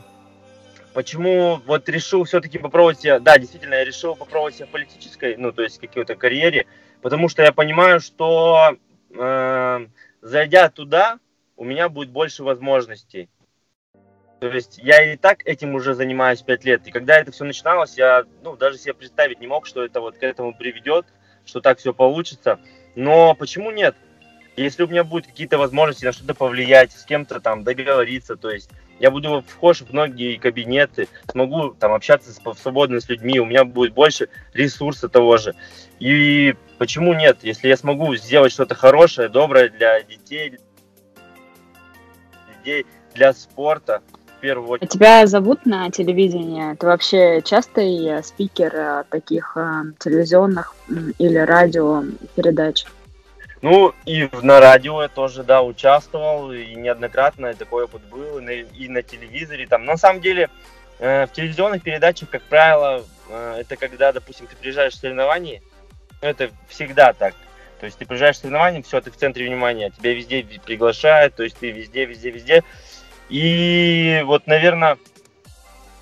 почему 0.94 1.61
вот 1.64 1.88
решил 1.88 2.25
все-таки 2.25 2.59
попробовать 2.59 3.01
себя, 3.03 3.20
да, 3.20 3.38
действительно, 3.38 3.75
я 3.75 3.85
решил 3.85 4.16
попробовать 4.16 4.57
себя 4.57 4.66
в 4.66 4.70
политической, 4.70 5.37
ну, 5.37 5.53
то 5.53 5.62
есть 5.62 5.79
какой-то 5.79 6.16
карьере, 6.16 6.66
потому 7.03 7.29
что 7.29 7.42
я 7.42 7.53
понимаю, 7.53 8.01
что 8.01 8.77
э, 9.11 9.87
зайдя 10.23 10.71
туда, 10.71 11.19
у 11.57 11.64
меня 11.64 11.88
будет 11.88 12.11
больше 12.11 12.45
возможностей. 12.45 13.29
То 14.40 14.49
есть 14.49 14.79
я 14.79 15.12
и 15.12 15.16
так 15.16 15.47
этим 15.47 15.75
уже 15.75 15.95
занимаюсь 15.95 16.42
пять 16.42 16.64
лет. 16.64 16.87
И 16.87 16.90
когда 16.90 17.19
это 17.19 17.33
все 17.33 17.45
начиналось, 17.45 17.97
я 17.97 18.25
ну, 18.42 18.57
даже 18.57 18.79
себе 18.79 18.95
представить 18.95 19.40
не 19.40 19.47
мог, 19.47 19.66
что 19.66 19.85
это 19.85 20.01
вот 20.01 20.19
к 20.19 20.23
этому 20.23 20.55
приведет, 20.55 21.07
что 21.47 21.61
так 21.61 21.79
все 21.79 21.95
получится. 21.95 22.61
Но 22.95 23.35
почему 23.35 23.71
нет? 23.71 23.97
Если 24.57 24.83
у 24.83 24.88
меня 24.88 25.05
будут 25.05 25.27
какие-то 25.27 25.59
возможности 25.59 26.05
на 26.05 26.12
что-то 26.12 26.35
повлиять, 26.35 26.92
с 26.92 27.05
кем-то 27.05 27.40
там 27.40 27.64
договориться, 27.64 28.37
то 28.37 28.51
есть 28.51 28.71
я 28.98 29.11
буду 29.11 29.44
вхож 29.46 29.82
в 29.82 29.92
многие 29.92 30.37
кабинеты, 30.37 31.09
смогу 31.30 31.70
там 31.70 31.92
общаться 31.92 32.32
с, 32.32 32.40
свободно 32.61 33.00
с 33.00 33.09
людьми, 33.09 33.38
у 33.40 33.44
меня 33.44 33.64
будет 33.64 33.94
больше 33.94 34.28
ресурса 34.52 35.09
того 35.09 35.37
же. 35.37 35.54
И 35.98 36.54
почему 36.78 37.14
нет? 37.14 37.38
Если 37.42 37.68
я 37.68 37.76
смогу 37.76 38.14
сделать 38.16 38.52
что-то 38.52 38.74
хорошее, 38.74 39.28
доброе 39.28 39.68
для 39.68 40.02
детей, 40.02 40.59
людей, 42.59 42.87
для 43.14 43.32
спорта, 43.32 44.02
в 44.37 44.40
первую 44.40 44.70
очередь. 44.70 44.90
Тебя 44.90 45.26
зовут 45.26 45.64
на 45.64 45.90
телевидении? 45.90 46.74
Ты 46.76 46.87
вообще 46.87 47.40
частый 47.42 48.06
э, 48.06 48.22
спикер 48.22 48.74
э, 48.74 49.04
таких 49.09 49.56
э, 49.56 49.85
телевизионных 49.98 50.74
или 51.18 51.38
радио 51.38 52.04
передач? 52.35 52.85
Ну, 53.68 53.92
и 54.05 54.29
на 54.42 54.61
радио 54.61 55.02
я 55.02 55.09
тоже, 55.09 55.42
да, 55.42 55.61
участвовал, 55.61 56.52
и 56.52 56.76
неоднократно 56.76 57.52
такой 57.52 57.87
опыт 57.87 58.00
был, 58.02 58.38
и 58.38 58.40
на, 58.40 58.50
и 58.50 58.88
на 58.88 59.02
телевизоре. 59.02 59.66
Там, 59.66 59.85
на 59.85 59.96
самом 59.96 60.20
деле, 60.20 60.50
э, 61.00 61.26
в 61.26 61.33
телевизионных 61.33 61.83
передачах, 61.83 62.31
как 62.31 62.42
правило, 62.42 63.05
э, 63.29 63.57
это 63.59 63.74
когда, 63.74 64.12
допустим, 64.12 64.46
ты 64.46 64.55
приезжаешь 64.55 64.92
в 64.92 64.98
соревнования, 64.98 65.62
это 66.20 66.50
всегда 66.68 67.12
так. 67.12 67.35
То 67.81 67.87
есть 67.87 67.98
ты 67.98 68.07
приезжаешь 68.07 68.37
в 68.37 68.38
соревнования, 68.38 68.83
все, 68.83 69.00
ты 69.00 69.11
в 69.11 69.16
центре 69.16 69.44
внимания, 69.48 69.90
тебя 69.90 70.14
везде 70.14 70.46
приглашают, 70.64 71.35
то 71.35 71.42
есть 71.42 71.59
ты 71.59 71.72
везде, 71.72 72.05
везде, 72.05 72.31
везде. 72.31 72.62
И 73.29 74.22
вот, 74.26 74.46
наверное, 74.46 74.96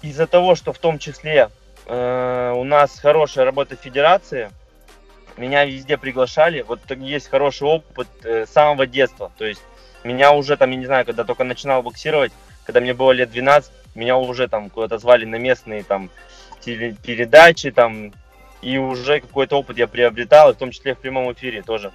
из-за 0.02 0.26
того, 0.26 0.54
что 0.54 0.74
в 0.74 0.78
том 0.78 0.98
числе 0.98 1.48
э, 1.86 2.52
у 2.54 2.64
нас 2.64 2.98
хорошая 2.98 3.46
работа 3.46 3.74
федерации, 3.74 4.50
меня 5.36 5.64
везде 5.64 5.96
приглашали. 5.96 6.62
Вот 6.62 6.80
есть 6.90 7.28
хороший 7.28 7.68
опыт 7.68 8.08
э, 8.22 8.46
с 8.46 8.50
самого 8.50 8.86
детства. 8.86 9.32
То 9.36 9.44
есть 9.44 9.62
меня 10.04 10.32
уже 10.32 10.56
там, 10.56 10.70
я 10.70 10.76
не 10.76 10.86
знаю, 10.86 11.04
когда 11.04 11.24
только 11.24 11.44
начинал 11.44 11.82
боксировать, 11.82 12.32
когда 12.64 12.80
мне 12.80 12.94
было 12.94 13.12
лет 13.12 13.30
12, 13.30 13.72
меня 13.94 14.16
уже 14.16 14.48
там 14.48 14.70
куда-то 14.70 14.98
звали 14.98 15.24
на 15.24 15.36
местные 15.36 15.82
там 15.82 16.10
передачи 16.64 17.70
там, 17.70 18.12
и 18.62 18.78
уже 18.78 19.20
какой-то 19.20 19.58
опыт 19.58 19.76
я 19.76 19.86
приобретал, 19.86 20.52
в 20.52 20.56
том 20.56 20.70
числе 20.70 20.94
в 20.94 20.98
прямом 20.98 21.32
эфире 21.32 21.62
тоже. 21.62 21.92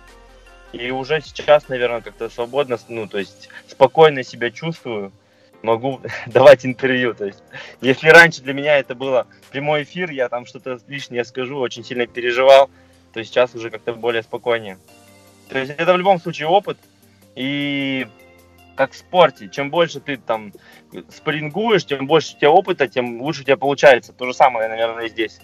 И 0.71 0.91
уже 0.91 1.21
сейчас, 1.21 1.67
наверное, 1.67 2.01
как-то 2.01 2.29
свободно, 2.29 2.77
ну, 2.89 3.07
то 3.07 3.17
есть 3.17 3.49
спокойно 3.67 4.23
себя 4.23 4.51
чувствую, 4.51 5.11
могу 5.63 6.01
давать 6.27 6.65
интервью. 6.65 7.13
То 7.15 7.25
есть, 7.25 7.43
если 7.81 8.09
раньше 8.09 8.41
для 8.41 8.53
меня 8.53 8.77
это 8.77 8.93
было 8.93 9.25
прямой 9.51 9.83
эфир, 9.83 10.11
я 10.11 10.29
там 10.29 10.45
что-то 10.45 10.79
лишнее 10.87 11.25
скажу, 11.25 11.57
очень 11.57 11.83
сильно 11.83 12.05
переживал, 12.05 12.69
то 13.13 13.23
сейчас 13.23 13.55
уже 13.55 13.69
как-то 13.69 13.93
более 13.93 14.23
спокойнее. 14.23 14.77
То 15.49 15.59
есть 15.59 15.71
это 15.71 15.93
в 15.93 15.97
любом 15.97 16.19
случае 16.19 16.47
опыт, 16.47 16.77
и 17.35 18.07
как 18.75 18.91
в 18.93 18.97
спорте, 18.97 19.49
чем 19.49 19.69
больше 19.71 19.99
ты 19.99 20.17
там 20.17 20.53
спарингуешь, 21.09 21.85
тем 21.85 22.07
больше 22.07 22.35
у 22.35 22.37
тебя 22.37 22.51
опыта, 22.51 22.87
тем 22.87 23.21
лучше 23.21 23.41
у 23.41 23.43
тебя 23.43 23.57
получается. 23.57 24.13
То 24.13 24.25
же 24.25 24.33
самое, 24.33 24.69
наверное, 24.69 25.05
и 25.05 25.09
здесь. 25.09 25.39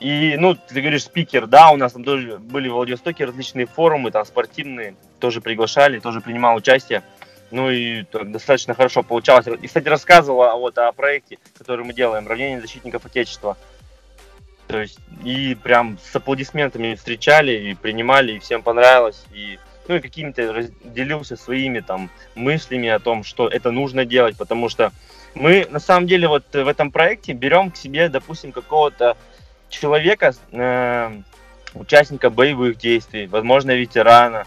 И, 0.00 0.36
ну, 0.36 0.56
ты 0.56 0.80
говоришь, 0.80 1.04
спикер, 1.04 1.46
да, 1.46 1.70
у 1.70 1.76
нас 1.76 1.92
там 1.92 2.02
тоже 2.02 2.38
были 2.38 2.68
в 2.68 2.72
Владивостоке 2.72 3.24
различные 3.24 3.66
форумы, 3.66 4.10
там, 4.10 4.24
спортивные, 4.24 4.96
тоже 5.20 5.40
приглашали, 5.40 6.00
тоже 6.00 6.20
принимал 6.20 6.56
участие. 6.56 7.04
Ну 7.52 7.70
и 7.70 8.04
достаточно 8.10 8.74
хорошо 8.74 9.04
получалось. 9.04 9.46
И, 9.46 9.66
кстати, 9.68 9.86
рассказывала 9.86 10.56
вот 10.56 10.78
о 10.78 10.90
проекте, 10.90 11.38
который 11.56 11.84
мы 11.84 11.92
делаем, 11.92 12.26
равнение 12.26 12.60
защитников 12.60 13.06
Отечества. 13.06 13.56
То 14.72 14.80
есть, 14.80 14.98
и 15.22 15.54
прям 15.54 15.98
с 16.02 16.16
аплодисментами 16.16 16.94
встречали, 16.94 17.52
и 17.52 17.74
принимали, 17.74 18.32
и 18.32 18.38
всем 18.38 18.62
понравилось. 18.62 19.22
И, 19.34 19.58
ну 19.86 19.96
и 19.96 20.00
какими-то 20.00 20.66
делился 20.82 21.36
своими 21.36 21.80
там 21.80 22.08
мыслями 22.34 22.88
о 22.88 22.98
том, 22.98 23.22
что 23.22 23.48
это 23.48 23.70
нужно 23.70 24.06
делать, 24.06 24.38
потому 24.38 24.70
что 24.70 24.90
мы 25.34 25.66
на 25.68 25.78
самом 25.78 26.06
деле 26.06 26.26
вот 26.26 26.44
в 26.54 26.66
этом 26.66 26.90
проекте 26.90 27.34
берем 27.34 27.70
к 27.70 27.76
себе, 27.76 28.08
допустим, 28.08 28.50
какого-то 28.50 29.18
человека, 29.68 30.34
э, 30.52 31.20
участника 31.74 32.30
боевых 32.30 32.78
действий, 32.78 33.26
возможно, 33.26 33.72
ветерана, 33.72 34.46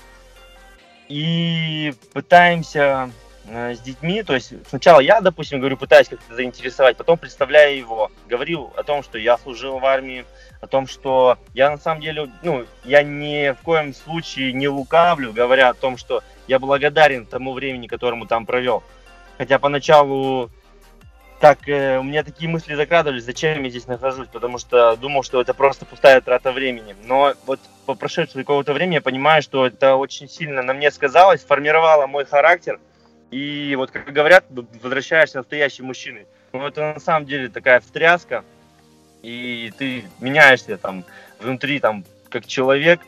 и 1.08 1.94
пытаемся 2.14 3.12
с 3.48 3.80
детьми, 3.80 4.24
то 4.24 4.34
есть 4.34 4.54
сначала 4.68 5.00
я, 5.00 5.22
допустим, 5.22 5.60
говорю, 5.60 5.78
пытаюсь 5.78 6.08
как-то 6.08 6.34
заинтересовать, 6.34 6.98
потом 6.98 7.18
представляю 7.18 7.78
его, 7.78 8.12
говорил 8.28 8.74
о 8.76 8.84
том, 8.84 9.04
что 9.04 9.18
я 9.18 9.38
служил 9.38 9.80
в 9.80 9.86
армии, 9.86 10.26
о 10.62 10.68
том, 10.68 10.88
что 10.88 11.38
я 11.54 11.70
на 11.70 11.78
самом 11.78 12.02
деле, 12.02 12.30
ну, 12.42 12.66
я 12.84 13.04
ни 13.04 13.52
в 13.52 13.62
коем 13.62 13.94
случае 13.94 14.54
не 14.54 14.68
лукавлю, 14.68 15.32
говоря 15.32 15.70
о 15.70 15.74
том, 15.74 15.98
что 15.98 16.24
я 16.48 16.60
благодарен 16.60 17.26
тому 17.26 17.54
времени, 17.54 17.88
которому 17.88 18.26
там 18.26 18.46
провел. 18.46 18.84
Хотя 19.38 19.60
поначалу 19.60 20.50
так, 21.40 21.68
э, 21.68 22.00
у 22.00 22.04
меня 22.04 22.24
такие 22.24 22.50
мысли 22.50 22.76
закрадывались, 22.76 23.24
зачем 23.24 23.62
я 23.64 23.70
здесь 23.70 23.88
нахожусь, 23.88 24.28
потому 24.32 24.58
что 24.58 24.96
думал, 24.96 25.24
что 25.24 25.42
это 25.42 25.54
просто 25.54 25.86
пустая 25.86 26.22
трата 26.22 26.52
времени. 26.52 26.96
Но 27.04 27.34
вот 27.46 27.60
по 27.86 27.94
прошедшему 27.94 28.44
какого-то 28.44 28.74
времени 28.74 28.96
я 28.96 29.02
понимаю, 29.02 29.42
что 29.42 29.66
это 29.66 29.96
очень 29.96 30.30
сильно 30.30 30.64
на 30.64 30.74
мне 30.74 30.90
сказалось, 30.92 31.44
формировало 31.44 32.08
мой 32.08 32.26
характер. 32.26 32.80
И 33.32 33.76
вот, 33.76 33.92
как 33.92 34.12
говорят, 34.12 34.46
возвращаешься 34.82 35.40
настоящий 35.40 35.84
мужчиной. 35.84 36.26
Ну, 36.54 36.66
это 36.66 36.94
на 36.94 37.00
самом 37.00 37.26
деле 37.26 37.50
такая 37.50 37.80
встряска, 37.80 38.46
и 39.22 39.74
ты 39.78 40.06
меняешься 40.20 40.78
там 40.78 41.04
внутри, 41.40 41.80
там, 41.80 42.06
как 42.30 42.46
человек, 42.46 43.02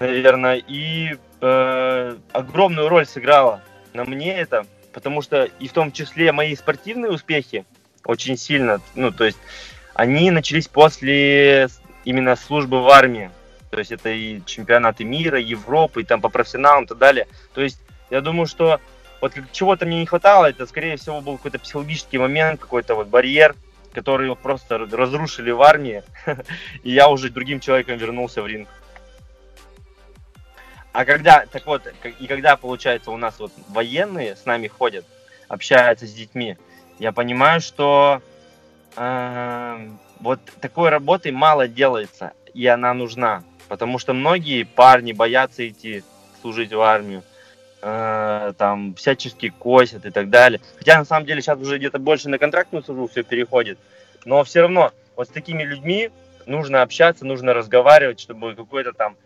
наверное, 0.00 0.56
и 0.56 1.16
э, 1.40 2.16
огромную 2.32 2.88
роль 2.88 3.06
сыграла 3.06 3.62
на 3.92 4.04
мне 4.04 4.36
это, 4.36 4.66
потому 4.92 5.22
что 5.22 5.44
и 5.44 5.68
в 5.68 5.72
том 5.72 5.92
числе 5.92 6.32
мои 6.32 6.56
спортивные 6.56 7.12
успехи 7.12 7.64
очень 8.04 8.36
сильно, 8.36 8.80
ну, 8.94 9.12
то 9.12 9.24
есть 9.24 9.38
они 9.94 10.30
начались 10.30 10.66
после 10.66 11.68
именно 12.04 12.34
службы 12.36 12.82
в 12.82 12.88
армии. 12.88 13.30
То 13.70 13.78
есть 13.78 13.92
это 13.92 14.08
и 14.08 14.40
чемпионаты 14.46 15.04
мира, 15.04 15.38
Европы, 15.38 16.02
и 16.02 16.04
там 16.04 16.20
по 16.20 16.28
профессионалам 16.28 16.84
и 16.84 16.86
так 16.88 16.98
далее. 16.98 17.28
То 17.54 17.60
есть 17.60 17.80
я 18.10 18.20
думаю, 18.20 18.46
что 18.46 18.80
вот 19.20 19.32
чего-то 19.52 19.86
мне 19.86 20.00
не 20.00 20.06
хватало, 20.06 20.46
это 20.46 20.66
скорее 20.66 20.96
всего 20.96 21.20
был 21.20 21.36
какой-то 21.36 21.58
психологический 21.58 22.18
момент, 22.18 22.60
какой-то 22.60 22.94
вот 22.94 23.08
барьер, 23.08 23.54
который 23.92 24.34
просто 24.36 24.78
разрушили 24.78 25.50
в 25.50 25.62
армии, 25.62 26.02
и 26.82 26.90
я 26.90 27.08
уже 27.08 27.30
другим 27.30 27.60
человеком 27.60 27.96
вернулся 27.98 28.42
в 28.42 28.46
ринг. 28.46 28.68
А 30.92 31.04
когда, 31.04 31.46
так 31.46 31.66
вот, 31.66 31.82
и 32.18 32.26
когда, 32.26 32.56
получается, 32.56 33.10
у 33.10 33.16
нас 33.16 33.38
вот 33.38 33.52
военные 33.68 34.34
с 34.34 34.44
нами 34.44 34.66
ходят, 34.66 35.04
общаются 35.48 36.06
с 36.06 36.12
детьми, 36.12 36.56
я 36.98 37.12
понимаю, 37.12 37.60
что 37.60 38.20
э, 38.96 39.88
вот 40.18 40.40
такой 40.60 40.88
работы 40.88 41.30
мало 41.30 41.68
делается, 41.68 42.32
и 42.52 42.66
она 42.66 42.92
нужна. 42.92 43.44
Потому 43.68 43.98
что 43.98 44.14
многие 44.14 44.64
парни 44.64 45.12
боятся 45.12 45.66
идти 45.68 46.02
служить 46.42 46.72
в 46.72 46.80
армию. 46.80 47.22
Э, 47.82 48.52
там 48.56 48.94
всячески 48.94 49.50
косят 49.50 50.06
и 50.06 50.10
так 50.10 50.30
далее. 50.30 50.60
Хотя 50.78 50.98
на 50.98 51.04
самом 51.04 51.26
деле 51.26 51.40
сейчас 51.40 51.58
уже 51.58 51.78
где-то 51.78 51.98
больше 51.98 52.28
на 52.28 52.38
контрактную 52.38 52.82
службу 52.82 53.08
все 53.08 53.22
переходит. 53.22 53.78
Но 54.24 54.44
все 54.44 54.62
равно 54.62 54.92
вот 55.16 55.28
с 55.28 55.30
такими 55.30 55.62
людьми 55.62 56.10
нужно 56.46 56.82
общаться, 56.82 57.24
нужно 57.24 57.54
разговаривать, 57.54 58.20
чтобы 58.20 58.54
какой-то 58.54 58.92
там 58.92 59.16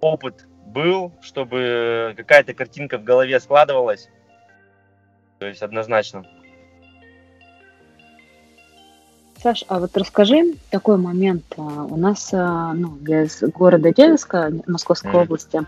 опыт 0.00 0.46
был, 0.66 1.12
чтобы 1.22 2.14
какая-то 2.16 2.54
картинка 2.54 2.98
в 2.98 3.04
голове 3.04 3.40
складывалась. 3.40 4.08
То 5.38 5.46
есть 5.46 5.62
однозначно. 5.62 6.24
Саш, 9.40 9.64
а 9.68 9.78
вот 9.78 9.96
расскажи 9.96 10.54
такой 10.70 10.96
момент. 10.96 11.44
А, 11.56 11.84
у 11.84 11.96
нас, 11.96 12.30
а, 12.32 12.72
ну, 12.74 12.98
я 13.06 13.22
из 13.22 13.40
города 13.40 13.92
Дедовска, 13.92 14.52
Московской 14.66 15.12
mm. 15.12 15.22
области, 15.22 15.62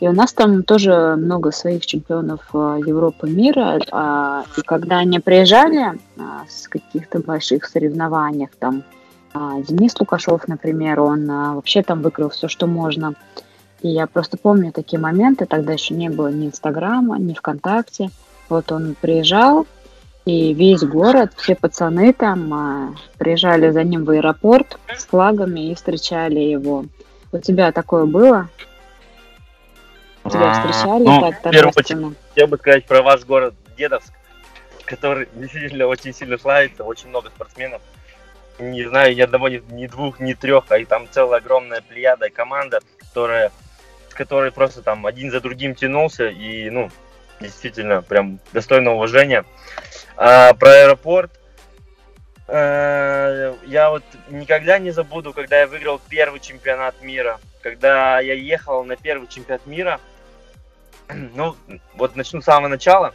и 0.00 0.08
у 0.08 0.12
нас 0.12 0.34
там 0.34 0.62
тоже 0.62 1.16
много 1.16 1.50
своих 1.50 1.86
чемпионов 1.86 2.40
а, 2.52 2.76
Европы, 2.76 3.28
мира. 3.28 3.78
И 3.78 4.60
когда 4.62 4.98
они 4.98 5.18
приезжали 5.20 5.98
с 6.48 6.68
каких-то 6.68 7.20
больших 7.20 7.64
соревнований, 7.64 8.48
там 8.58 8.84
Денис 9.34 9.98
Лукашов, 9.98 10.48
например, 10.48 11.00
он 11.00 11.26
вообще 11.26 11.82
там 11.82 12.02
выиграл 12.02 12.30
все, 12.30 12.48
что 12.48 12.66
можно. 12.66 13.14
И 13.82 13.88
я 13.88 14.06
просто 14.06 14.36
помню 14.36 14.72
такие 14.72 14.98
моменты, 14.98 15.46
тогда 15.46 15.74
еще 15.74 15.94
не 15.94 16.08
было 16.08 16.28
ни 16.28 16.46
Инстаграма, 16.46 17.18
ни 17.18 17.34
ВКонтакте. 17.34 18.10
Вот 18.48 18.72
он 18.72 18.96
приезжал, 19.00 19.66
и 20.26 20.52
весь 20.54 20.82
город, 20.82 21.34
все 21.36 21.54
пацаны 21.54 22.12
там 22.12 22.52
а, 22.52 22.94
приезжали 23.16 23.70
за 23.70 23.84
ним 23.84 24.04
в 24.04 24.10
аэропорт 24.10 24.76
с 24.94 25.06
флагами 25.06 25.70
и 25.70 25.74
встречали 25.76 26.40
его. 26.40 26.84
У 27.30 27.38
тебя 27.38 27.70
такое 27.70 28.06
было? 28.06 28.48
Тебя 30.28 30.50
а, 30.50 30.54
встречали 30.54 31.04
ну, 31.04 31.20
так 31.20 31.42
торжественно? 31.42 32.14
Хотел 32.30 32.48
бы 32.48 32.56
сказать 32.56 32.86
про 32.86 33.02
ваш 33.02 33.24
город 33.24 33.54
Дедовск, 33.78 34.12
который 34.84 35.28
действительно 35.34 35.86
очень 35.86 36.12
сильно 36.12 36.38
славится, 36.38 36.82
очень 36.82 37.08
много 37.08 37.28
спортсменов. 37.30 37.80
Не 38.58 38.84
знаю 38.84 39.14
ни 39.14 39.20
одного, 39.20 39.48
ни, 39.48 39.62
ни 39.70 39.86
двух, 39.86 40.18
ни 40.18 40.32
трех, 40.32 40.64
а 40.70 40.78
и 40.78 40.84
там 40.84 41.06
целая 41.08 41.38
огромная 41.38 41.82
плеяда, 41.82 42.30
команда, 42.30 42.80
которая, 42.98 43.52
с 44.08 44.14
которой 44.14 44.50
просто 44.50 44.82
там 44.82 45.06
один 45.06 45.30
за 45.30 45.40
другим 45.40 45.76
тянулся, 45.76 46.26
и, 46.26 46.68
ну, 46.68 46.90
действительно, 47.40 48.02
прям 48.02 48.38
достойно 48.52 48.92
уважения. 48.94 49.44
А, 50.16 50.54
про 50.54 50.70
аэропорт. 50.82 51.30
А, 52.48 53.56
я 53.64 53.90
вот 53.90 54.04
никогда 54.28 54.78
не 54.78 54.90
забуду, 54.90 55.32
когда 55.32 55.60
я 55.60 55.66
выиграл 55.66 56.00
первый 56.08 56.40
чемпионат 56.40 57.02
мира. 57.02 57.40
Когда 57.62 58.20
я 58.20 58.34
ехал 58.34 58.84
на 58.84 58.96
первый 58.96 59.28
чемпионат 59.28 59.66
мира. 59.66 60.00
Ну, 61.34 61.54
вот 61.94 62.16
начну 62.16 62.40
с 62.40 62.44
самого 62.44 62.68
начала. 62.68 63.14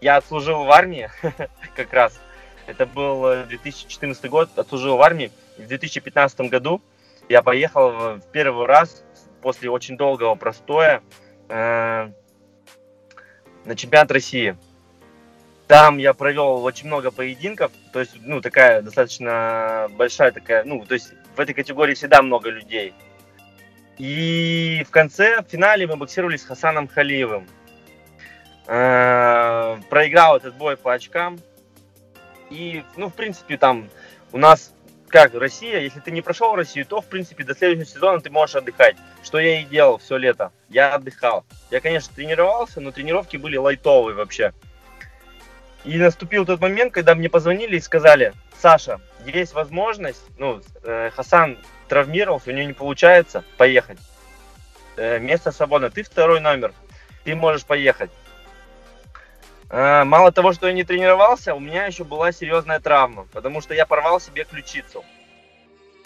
Я 0.00 0.16
отслужил 0.16 0.64
в 0.64 0.72
армии 0.72 1.08
как 1.76 1.92
раз. 1.92 2.18
Это 2.66 2.86
был 2.86 3.44
2014 3.44 4.28
год, 4.28 4.50
отслужил 4.56 4.96
в 4.96 5.02
армии. 5.02 5.30
В 5.56 5.66
2015 5.66 6.40
году 6.42 6.80
я 7.28 7.42
поехал 7.42 7.90
в 8.16 8.20
первый 8.32 8.66
раз 8.66 9.04
после 9.40 9.70
очень 9.70 9.96
долгого 9.96 10.34
простоя 10.34 11.02
э, 11.48 12.10
на 13.64 13.76
чемпионат 13.76 14.10
России. 14.10 14.56
Там 15.66 15.98
я 15.98 16.12
провел 16.12 16.64
очень 16.64 16.86
много 16.86 17.10
поединков, 17.10 17.72
то 17.92 18.00
есть, 18.00 18.12
ну, 18.20 18.40
такая 18.40 18.82
достаточно 18.82 19.88
большая 19.92 20.32
такая, 20.32 20.64
ну, 20.64 20.84
то 20.84 20.94
есть 20.94 21.14
в 21.34 21.40
этой 21.40 21.54
категории 21.54 21.94
всегда 21.94 22.20
много 22.22 22.50
людей. 22.50 22.92
И 23.98 24.84
в 24.86 24.90
конце, 24.90 25.42
в 25.42 25.48
финале 25.48 25.86
мы 25.86 25.96
боксировали 25.96 26.36
с 26.36 26.44
Хасаном 26.44 26.88
Халиевым. 26.88 27.46
Э, 28.66 29.78
проиграл 29.88 30.36
этот 30.36 30.54
бой 30.56 30.76
по 30.76 30.92
очкам. 30.92 31.40
И, 32.50 32.82
ну, 32.96 33.08
в 33.08 33.14
принципе, 33.14 33.56
там 33.56 33.88
у 34.32 34.38
нас, 34.38 34.74
как 35.12 35.34
Россия, 35.34 35.80
если 35.80 36.00
ты 36.00 36.10
не 36.10 36.22
прошел 36.22 36.56
Россию, 36.56 36.86
то, 36.86 37.02
в 37.02 37.06
принципе, 37.06 37.44
до 37.44 37.54
следующего 37.54 37.84
сезона 37.84 38.20
ты 38.20 38.30
можешь 38.30 38.56
отдыхать. 38.56 38.96
Что 39.22 39.38
я 39.38 39.60
и 39.60 39.64
делал 39.64 39.98
все 39.98 40.16
лето. 40.16 40.52
Я 40.68 40.94
отдыхал. 40.94 41.44
Я, 41.70 41.80
конечно, 41.80 42.12
тренировался, 42.14 42.80
но 42.80 42.90
тренировки 42.90 43.36
были 43.36 43.56
лайтовые 43.56 44.16
вообще. 44.16 44.52
И 45.84 45.98
наступил 45.98 46.46
тот 46.46 46.60
момент, 46.60 46.94
когда 46.94 47.14
мне 47.14 47.28
позвонили 47.28 47.76
и 47.76 47.80
сказали, 47.80 48.32
Саша, 48.58 49.00
есть 49.26 49.52
возможность, 49.52 50.22
ну, 50.38 50.62
э, 50.82 51.10
Хасан 51.14 51.58
травмировался, 51.88 52.50
у 52.50 52.52
него 52.54 52.68
не 52.68 52.72
получается 52.72 53.44
поехать. 53.58 53.98
Э, 54.96 55.18
место 55.18 55.52
свободно, 55.52 55.90
ты 55.90 56.04
второй 56.04 56.40
номер, 56.40 56.72
ты 57.24 57.34
можешь 57.34 57.64
поехать. 57.64 58.10
Э, 59.72 60.04
мало 60.04 60.30
того, 60.32 60.52
что 60.52 60.66
я 60.66 60.74
не 60.74 60.84
тренировался, 60.84 61.54
у 61.54 61.60
меня 61.60 61.86
еще 61.86 62.04
была 62.04 62.30
серьезная 62.30 62.78
травма, 62.78 63.26
потому 63.32 63.62
что 63.62 63.72
я 63.72 63.86
порвал 63.86 64.20
себе 64.20 64.44
ключицу. 64.44 65.02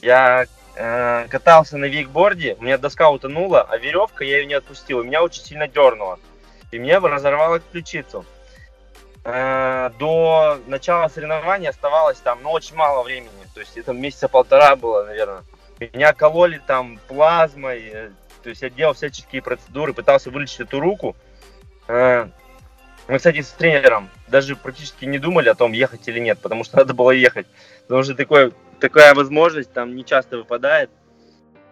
Я 0.00 0.46
э, 0.76 1.26
катался 1.28 1.76
на 1.76 1.86
вейкборде, 1.86 2.56
у 2.60 2.62
меня 2.62 2.78
доска 2.78 3.10
утонула, 3.10 3.62
а 3.62 3.76
веревка 3.76 4.24
я 4.24 4.38
ее 4.38 4.46
не 4.46 4.54
отпустил, 4.54 5.00
и 5.00 5.04
меня 5.04 5.20
очень 5.20 5.42
сильно 5.42 5.66
дернуло. 5.66 6.20
И 6.70 6.78
мне 6.78 6.98
разорвало 6.98 7.58
ключицу. 7.58 8.24
Э, 9.24 9.90
до 9.98 10.60
начала 10.68 11.08
соревнований 11.08 11.68
оставалось 11.68 12.18
там, 12.18 12.38
ну, 12.44 12.52
очень 12.52 12.76
мало 12.76 13.02
времени. 13.02 13.30
То 13.52 13.58
есть 13.58 13.76
это 13.76 13.92
месяца 13.92 14.28
полтора 14.28 14.76
было, 14.76 15.02
наверное. 15.02 15.42
Меня 15.80 16.12
кололи 16.12 16.62
там 16.64 17.00
плазмой, 17.08 17.90
э, 17.92 18.10
то 18.44 18.48
есть 18.48 18.62
я 18.62 18.70
делал 18.70 18.94
всяческие 18.94 19.42
процедуры, 19.42 19.92
пытался 19.92 20.30
вылечить 20.30 20.60
эту 20.60 20.78
руку. 20.78 21.16
Э, 21.88 22.28
мы, 23.08 23.18
кстати, 23.18 23.40
с 23.40 23.50
тренером 23.50 24.10
даже 24.28 24.56
практически 24.56 25.04
не 25.04 25.18
думали 25.18 25.48
о 25.48 25.54
том, 25.54 25.72
ехать 25.72 26.08
или 26.08 26.18
нет, 26.18 26.38
потому 26.40 26.64
что 26.64 26.78
надо 26.78 26.94
было 26.94 27.12
ехать. 27.12 27.46
Потому 27.82 28.02
что 28.02 28.14
такое, 28.14 28.52
такая 28.80 29.14
возможность 29.14 29.72
там 29.72 29.94
не 29.94 30.04
часто 30.04 30.38
выпадает. 30.38 30.90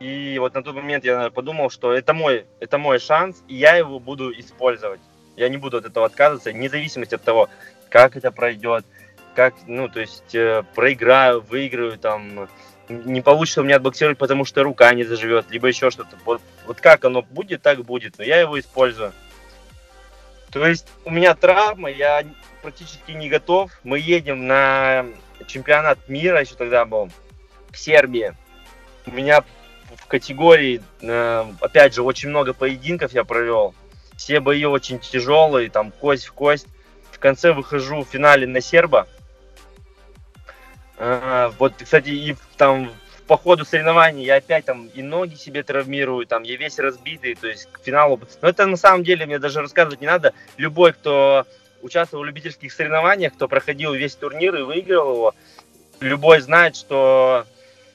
И 0.01 0.37
вот 0.39 0.55
на 0.55 0.63
тот 0.63 0.75
момент 0.75 1.05
я 1.05 1.31
подумал, 1.31 1.71
что 1.71 1.93
это 1.93 2.15
мой, 2.15 2.47
это 2.61 2.79
мой 2.79 2.99
шанс, 2.99 3.43
и 3.49 3.55
я 3.57 3.77
его 3.77 3.99
буду 3.99 4.33
использовать. 4.39 5.01
Я 5.37 5.49
не 5.49 5.57
буду 5.57 5.79
от 5.79 5.87
этого 5.87 6.07
отказываться, 6.07 6.51
вне 6.51 6.69
зависимости 6.69 7.15
от 7.15 7.23
того, 7.23 7.49
как 7.89 8.17
это 8.17 8.31
пройдет, 8.31 8.85
как, 9.35 9.55
ну, 9.67 9.89
то 9.89 10.01
есть 10.01 10.35
э, 10.35 10.63
проиграю, 10.75 11.41
выиграю, 11.41 11.99
там, 11.99 12.49
не 12.89 13.21
получится 13.21 13.61
у 13.61 13.65
меня 13.65 13.77
отбоксировать, 13.77 14.19
потому 14.19 14.45
что 14.45 14.63
рука 14.63 14.93
не 14.95 15.05
заживет, 15.05 15.47
либо 15.51 15.69
еще 15.69 15.91
что-то. 15.91 16.17
Вот, 16.25 16.41
вот 16.67 16.81
как 16.81 17.05
оно 17.05 17.23
будет, 17.23 17.63
так 17.63 17.85
будет, 17.85 18.19
но 18.19 18.25
я 18.25 18.41
его 18.41 18.59
использую. 18.59 19.13
То 20.55 20.65
есть 20.65 20.87
у 21.05 21.11
меня 21.11 21.35
травма, 21.35 21.91
я 21.91 22.25
практически 22.63 23.11
не 23.11 23.29
готов. 23.29 23.73
Мы 23.83 23.99
едем 23.99 24.47
на 24.47 25.05
чемпионат 25.49 26.09
мира, 26.09 26.41
еще 26.41 26.55
тогда 26.55 26.85
был, 26.85 27.11
в 27.71 27.77
Сербии. 27.77 28.37
У 29.05 29.11
меня 29.11 29.43
в 29.97 30.07
категории, 30.07 30.81
э, 31.01 31.45
опять 31.61 31.95
же, 31.95 32.05
очень 32.05 32.29
много 32.29 32.55
поединков 32.55 33.13
я 33.13 33.25
провел. 33.25 33.75
Все 34.17 34.39
бои 34.39 34.65
очень 34.65 35.01
тяжелые, 35.01 35.71
там 35.71 35.91
кость 35.91 36.27
в 36.27 36.33
кость. 36.33 36.69
В 37.11 37.19
конце 37.19 37.53
выхожу 37.53 38.05
в 38.05 38.09
финале 38.09 38.47
на 38.47 38.61
серба. 38.61 39.09
А, 40.99 41.53
вот, 41.59 41.75
кстати, 41.83 42.11
и 42.11 42.37
там 42.57 42.93
по 43.27 43.37
ходу 43.37 43.65
соревнований 43.65 44.25
я 44.25 44.37
опять 44.37 44.67
там 44.67 44.89
и 44.89 45.03
ноги 45.03 45.35
себе 45.35 45.63
травмирую, 45.63 46.27
там 46.27 46.43
я 46.43 46.57
весь 46.57 46.79
разбитый, 46.79 47.35
то 47.35 47.47
есть 47.47 47.69
к 47.71 47.81
финалу. 47.81 48.21
Но 48.43 48.49
это 48.49 48.67
на 48.67 48.77
самом 48.77 49.05
деле 49.05 49.27
мне 49.27 49.39
даже 49.39 49.61
рассказывать 49.61 50.01
не 50.01 50.07
надо. 50.07 50.35
Любой, 50.57 50.93
кто 50.93 51.47
участвовал 51.83 52.25
в 52.25 52.27
любительских 52.27 52.73
соревнованиях, 52.73 53.35
кто 53.35 53.49
проходил 53.49 53.95
весь 53.95 54.15
турнир 54.15 54.55
и 54.57 54.63
выиграл 54.63 55.15
его, 55.15 55.35
любой 56.01 56.41
знает, 56.41 56.77
что 56.77 57.47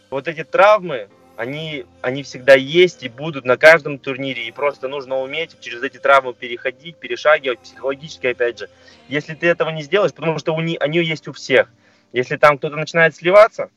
вот 0.09 0.27
эти 0.27 0.43
травмы, 0.43 1.09
они, 1.37 1.85
они 2.01 2.23
всегда 2.23 2.55
есть 2.55 3.03
и 3.03 3.09
будут 3.09 3.45
на 3.45 3.57
каждом 3.57 3.97
турнире, 3.97 4.47
и 4.47 4.51
просто 4.51 4.87
нужно 4.87 5.19
уметь 5.19 5.59
через 5.59 5.81
эти 5.83 5.97
травмы 5.97 6.33
переходить, 6.33 6.97
перешагивать, 6.97 7.59
психологически, 7.59 8.27
опять 8.27 8.59
же. 8.59 8.69
Если 9.07 9.35
ты 9.35 9.47
этого 9.47 9.69
не 9.69 9.83
сделаешь, 9.83 10.13
потому 10.13 10.37
что 10.39 10.53
у 10.53 10.61
них, 10.61 10.77
они 10.81 10.99
есть 10.99 11.27
у 11.27 11.33
всех. 11.33 11.71
Если 12.11 12.37
там 12.37 12.57
кто-то 12.57 12.75
начинает 12.75 13.15
сливаться, 13.15 13.69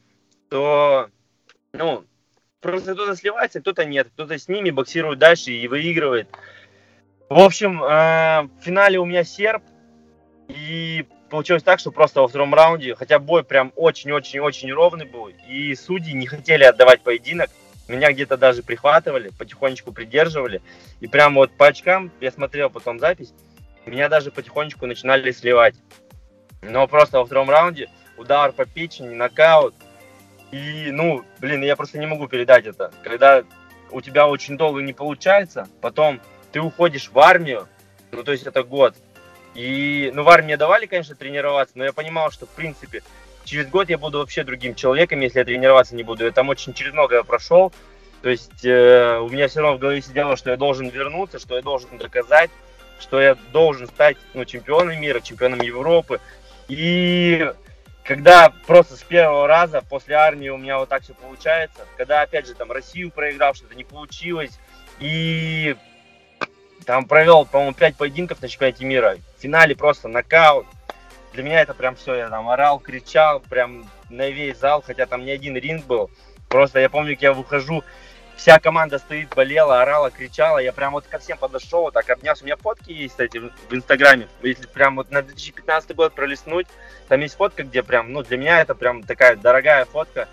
то, 0.49 1.09
ну, 1.73 2.05
просто 2.61 2.95
кто-то 2.95 3.17
сливается, 3.17 3.61
кто-то 3.61 3.85
нет, 3.85 4.09
кто-то 4.15 4.39
с 4.39 4.49
ними 4.49 4.71
боксирует 4.71 5.19
дальше 5.19 5.53
и 5.53 5.69
выигрывает. 5.69 6.29
В 7.29 7.39
общем, 7.39 7.83
э, 7.83 8.43
в 8.43 8.63
финале 8.63 8.99
у 8.99 9.05
меня 9.05 9.25
серб, 9.25 9.63
и 10.49 11.07
получилось 11.31 11.63
так, 11.63 11.79
что 11.79 11.91
просто 11.91 12.21
во 12.21 12.29
втором 12.29 12.55
раунде, 12.55 12.95
хотя 12.95 13.19
бой 13.19 13.43
прям 13.43 13.73
очень-очень-очень 13.75 14.71
ровный 14.73 15.07
был, 15.07 15.31
и 15.49 15.75
судьи 15.75 16.13
не 16.13 16.27
хотели 16.27 16.65
отдавать 16.65 17.01
поединок, 17.03 17.49
меня 17.89 18.13
где-то 18.13 18.37
даже 18.37 18.63
прихватывали, 18.63 19.31
потихонечку 19.39 19.93
придерживали, 19.93 20.61
и 21.01 21.09
прям 21.09 21.35
вот 21.35 21.57
по 21.57 21.67
очкам, 21.69 22.13
я 22.21 22.31
смотрел 22.31 22.69
потом 22.69 22.99
запись, 22.99 23.33
меня 23.87 24.09
даже 24.09 24.31
потихонечку 24.31 24.87
начинали 24.87 25.33
сливать. 25.33 25.75
Но 26.61 26.87
просто 26.87 27.19
во 27.19 27.25
втором 27.25 27.51
раунде 27.51 27.89
удар 28.17 28.53
по 28.53 28.67
печени, 28.67 29.15
нокаут, 29.15 29.75
и, 30.53 30.91
ну, 30.93 31.25
блин, 31.41 31.63
я 31.63 31.77
просто 31.77 31.99
не 31.99 32.07
могу 32.07 32.29
передать 32.29 32.67
это. 32.67 32.93
Когда 33.03 33.43
у 33.91 34.01
тебя 34.01 34.29
очень 34.29 34.57
долго 34.57 34.83
не 34.83 34.93
получается, 34.93 35.67
потом 35.81 36.21
ты 36.53 36.61
уходишь 36.61 37.11
в 37.11 37.19
армию, 37.19 37.67
Ну, 38.13 38.23
то 38.23 38.33
есть 38.33 38.47
это 38.47 38.63
год. 38.63 38.95
И, 39.55 40.11
ну, 40.15 40.23
в 40.23 40.29
армии 40.29 40.55
давали, 40.55 40.85
конечно, 40.85 41.15
тренироваться, 41.15 41.77
но 41.79 41.85
я 41.85 41.93
понимал, 41.93 42.31
что, 42.31 42.45
в 42.45 42.51
принципе, 42.51 43.03
через 43.45 43.69
год 43.69 43.89
я 43.89 43.97
буду 43.97 44.19
вообще 44.19 44.45
другим 44.45 44.75
человеком, 44.75 45.21
если 45.21 45.39
я 45.39 45.45
тренироваться 45.47 45.95
не 45.95 46.03
буду. 46.03 46.25
Я 46.25 46.31
там 46.31 46.51
очень 46.51 46.75
через 46.75 46.93
многое 46.93 47.23
прошел. 47.23 47.73
То 48.21 48.29
есть 48.29 48.65
э, 48.65 49.19
у 49.19 49.29
меня 49.31 49.49
все 49.49 49.61
равно 49.61 49.77
в 49.77 49.81
голове 49.81 50.03
сидело, 50.03 50.37
что 50.37 50.51
я 50.51 50.57
должен 50.57 50.89
вернуться, 50.89 51.39
что 51.39 51.57
я 51.57 51.63
должен 51.63 51.97
доказать, 51.97 52.51
что 53.01 53.21
я 53.21 53.37
должен 53.53 53.89
стать 53.89 54.17
ну, 54.35 54.45
чемпионом 54.45 55.01
мира, 55.01 55.21
чемпионом 55.21 55.61
Европы. 55.61 56.21
И 56.69 57.51
когда 58.05 58.53
просто 58.67 58.97
с 58.97 59.03
первого 59.03 59.47
раза 59.47 59.83
после 59.83 60.17
армии 60.17 60.49
у 60.49 60.59
меня 60.59 60.79
вот 60.79 60.89
так 60.89 61.03
все 61.03 61.15
получается, 61.15 61.87
когда 61.97 62.23
опять 62.23 62.47
же 62.47 62.55
там 62.55 62.73
Россию 62.73 63.11
проиграл, 63.11 63.55
что-то 63.55 63.75
не 63.75 63.85
получилось, 63.85 64.59
и 64.99 65.77
там 66.85 67.07
провел, 67.07 67.47
по-моему, 67.47 67.75
5 67.75 67.97
поединков 67.97 68.43
на 68.43 68.49
чемпионате 68.49 68.85
мира, 68.85 69.17
в 69.37 69.41
финале 69.41 69.77
просто 69.77 70.09
нокаут, 70.09 70.67
для 71.33 71.43
меня 71.43 71.61
это 71.61 71.75
прям 71.75 71.97
все, 71.97 72.15
я 72.15 72.29
там 72.29 72.49
орал, 72.49 72.79
кричал, 72.79 73.41
прям 73.41 73.89
на 74.11 74.29
весь 74.29 74.59
зал, 74.59 74.83
хотя 74.83 75.07
там 75.07 75.25
не 75.25 75.31
один 75.31 75.57
ринг 75.57 75.87
был. 75.87 76.11
Просто 76.49 76.81
я 76.81 76.91
помню, 76.91 77.15
как 77.15 77.23
я 77.23 77.33
выхожу, 77.33 77.83
вся 78.37 78.59
команда 78.59 78.99
стоит, 78.99 79.35
болела, 79.35 79.83
орала, 79.83 80.11
кричала. 80.11 80.59
Я 80.59 80.73
прям 80.73 80.93
вот 80.93 81.07
ко 81.07 81.19
всем 81.19 81.39
подошел, 81.39 81.83
вот 81.83 81.95
так 81.95 82.09
обнялся. 82.11 82.43
У 82.43 82.47
меня 82.47 82.57
фотки 82.57 82.91
есть, 82.91 83.13
кстати, 83.13 83.39
в 83.39 83.75
Инстаграме. 83.75 84.29
Если 84.43 84.67
прям 84.67 84.97
вот 84.97 85.11
на 85.11 85.23
2015 85.23 85.95
год 85.95 86.15
пролистнуть, 86.15 86.67
там 87.09 87.21
есть 87.21 87.37
фотка, 87.37 87.63
где 87.63 87.83
прям, 87.83 88.13
ну, 88.13 88.23
для 88.23 88.37
меня 88.37 88.61
это 88.61 88.75
прям 88.75 89.03
такая 89.03 89.37
дорогая 89.37 89.85
фотка. 89.85 90.29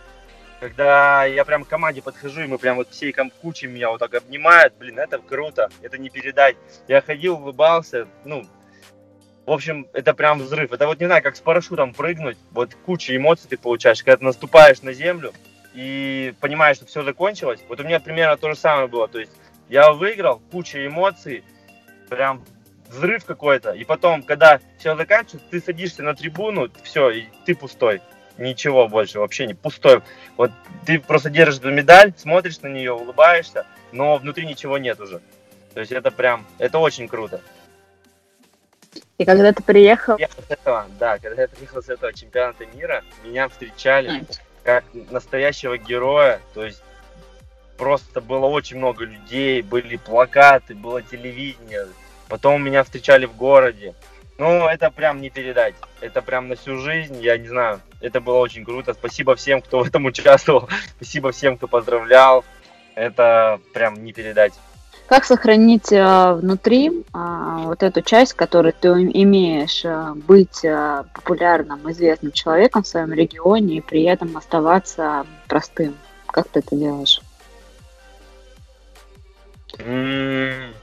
Когда 0.59 1.23
я 1.23 1.45
прям 1.45 1.63
к 1.63 1.69
команде 1.69 2.01
подхожу, 2.01 2.41
и 2.41 2.47
мы 2.47 2.57
прям 2.57 2.75
вот 2.75 2.89
всей 2.89 3.13
кучей 3.41 3.67
меня 3.67 3.89
вот 3.89 3.99
так 3.99 4.13
обнимают, 4.13 4.73
блин, 4.77 4.99
это 4.99 5.17
круто, 5.19 5.69
это 5.81 5.97
не 5.97 6.09
передать. 6.09 6.57
Я 6.89 7.01
ходил, 7.01 7.35
улыбался, 7.35 8.07
ну, 8.25 8.43
в 9.45 9.51
общем, 9.51 9.87
это 9.93 10.13
прям 10.13 10.39
взрыв. 10.39 10.71
Это 10.71 10.85
вот 10.85 10.99
не 10.99 11.07
знаю, 11.07 11.23
как 11.23 11.35
с 11.35 11.39
парашютом 11.39 11.93
прыгнуть. 11.93 12.37
Вот 12.51 12.75
куча 12.85 13.15
эмоций 13.15 13.49
ты 13.49 13.57
получаешь, 13.57 14.03
когда 14.03 14.17
ты 14.17 14.25
наступаешь 14.25 14.81
на 14.81 14.93
землю 14.93 15.33
и 15.73 16.33
понимаешь, 16.39 16.77
что 16.77 16.85
все 16.85 17.03
закончилось. 17.03 17.59
Вот 17.67 17.79
у 17.79 17.83
меня 17.83 17.99
примерно 17.99 18.37
то 18.37 18.49
же 18.49 18.55
самое 18.55 18.87
было. 18.87 19.07
То 19.07 19.19
есть 19.19 19.31
я 19.69 19.91
выиграл, 19.91 20.41
куча 20.51 20.85
эмоций, 20.85 21.43
прям 22.09 22.43
взрыв 22.87 23.25
какой-то. 23.25 23.71
И 23.71 23.83
потом, 23.83 24.23
когда 24.23 24.59
все 24.77 24.95
заканчивается, 24.95 25.49
ты 25.49 25.61
садишься 25.61 26.03
на 26.03 26.15
трибуну, 26.15 26.69
все, 26.83 27.09
и 27.11 27.27
ты 27.45 27.55
пустой. 27.55 28.01
Ничего 28.37 28.87
больше, 28.87 29.19
вообще 29.19 29.45
не 29.47 29.53
пустой. 29.53 30.01
Вот 30.37 30.51
ты 30.85 30.99
просто 30.99 31.29
держишь 31.29 31.59
эту 31.59 31.71
медаль, 31.71 32.13
смотришь 32.17 32.61
на 32.61 32.67
нее, 32.67 32.93
улыбаешься, 32.93 33.65
но 33.91 34.17
внутри 34.17 34.45
ничего 34.45 34.77
нет 34.77 34.99
уже. 34.99 35.21
То 35.73 35.81
есть 35.81 35.91
это 35.91 36.09
прям, 36.09 36.47
это 36.57 36.79
очень 36.79 37.07
круто. 37.07 37.41
И 39.17 39.25
когда 39.25 39.51
ты 39.51 39.61
приехал... 39.61 40.17
Я 40.17 40.29
с 40.29 40.49
этого, 40.49 40.87
да, 40.97 41.19
когда 41.19 41.43
я 41.43 41.47
приехал 41.49 41.83
с 41.83 41.89
этого 41.89 42.13
чемпионата 42.13 42.65
мира, 42.65 43.03
меня 43.23 43.49
встречали 43.49 44.25
как 44.69 44.83
настоящего 45.09 45.79
героя, 45.79 46.39
то 46.53 46.63
есть 46.63 46.83
просто 47.75 48.21
было 48.21 48.45
очень 48.45 48.77
много 48.77 49.03
людей, 49.03 49.63
были 49.63 49.95
плакаты, 49.95 50.75
было 50.75 51.01
телевидение, 51.01 51.87
потом 52.27 52.63
меня 52.63 52.83
встречали 52.83 53.25
в 53.25 53.35
городе. 53.35 53.95
Ну, 54.37 54.67
это 54.67 54.91
прям 54.91 55.21
не 55.21 55.31
передать. 55.31 55.73
Это 56.01 56.21
прям 56.21 56.49
на 56.49 56.55
всю 56.55 56.77
жизнь, 56.77 57.19
я 57.19 57.39
не 57.39 57.47
знаю. 57.47 57.81
Это 57.99 58.21
было 58.21 58.37
очень 58.37 58.63
круто. 58.63 58.93
Спасибо 58.93 59.35
всем, 59.35 59.59
кто 59.63 59.79
в 59.79 59.87
этом 59.87 60.05
участвовал. 60.11 60.69
Спасибо 60.97 61.31
всем, 61.31 61.57
кто 61.57 61.67
поздравлял. 61.67 62.45
Это 62.93 63.59
прям 63.73 64.03
не 64.03 64.13
передать. 64.13 64.53
Как 65.09 65.25
сохранить 65.25 65.91
э, 65.91 66.33
внутри 66.33 66.89
э, 66.89 66.93
вот 67.63 67.81
эту 67.81 68.03
часть, 68.03 68.33
которую 68.33 68.73
ты 68.73 68.89
имеешь, 68.89 69.83
э, 69.83 70.13
быть 70.13 70.63
э, 70.63 71.03
популярным, 71.15 71.91
известным 71.91 72.31
человеком 72.31 72.83
в 72.83 72.87
своем 72.87 73.11
регионе 73.11 73.77
и 73.77 73.81
при 73.81 74.03
этом 74.03 74.37
оставаться 74.37 75.25
простым? 75.47 75.97
Как 76.27 76.47
ты 76.49 76.59
это 76.59 76.75
делаешь? 76.75 77.21
Mm, 79.79 80.73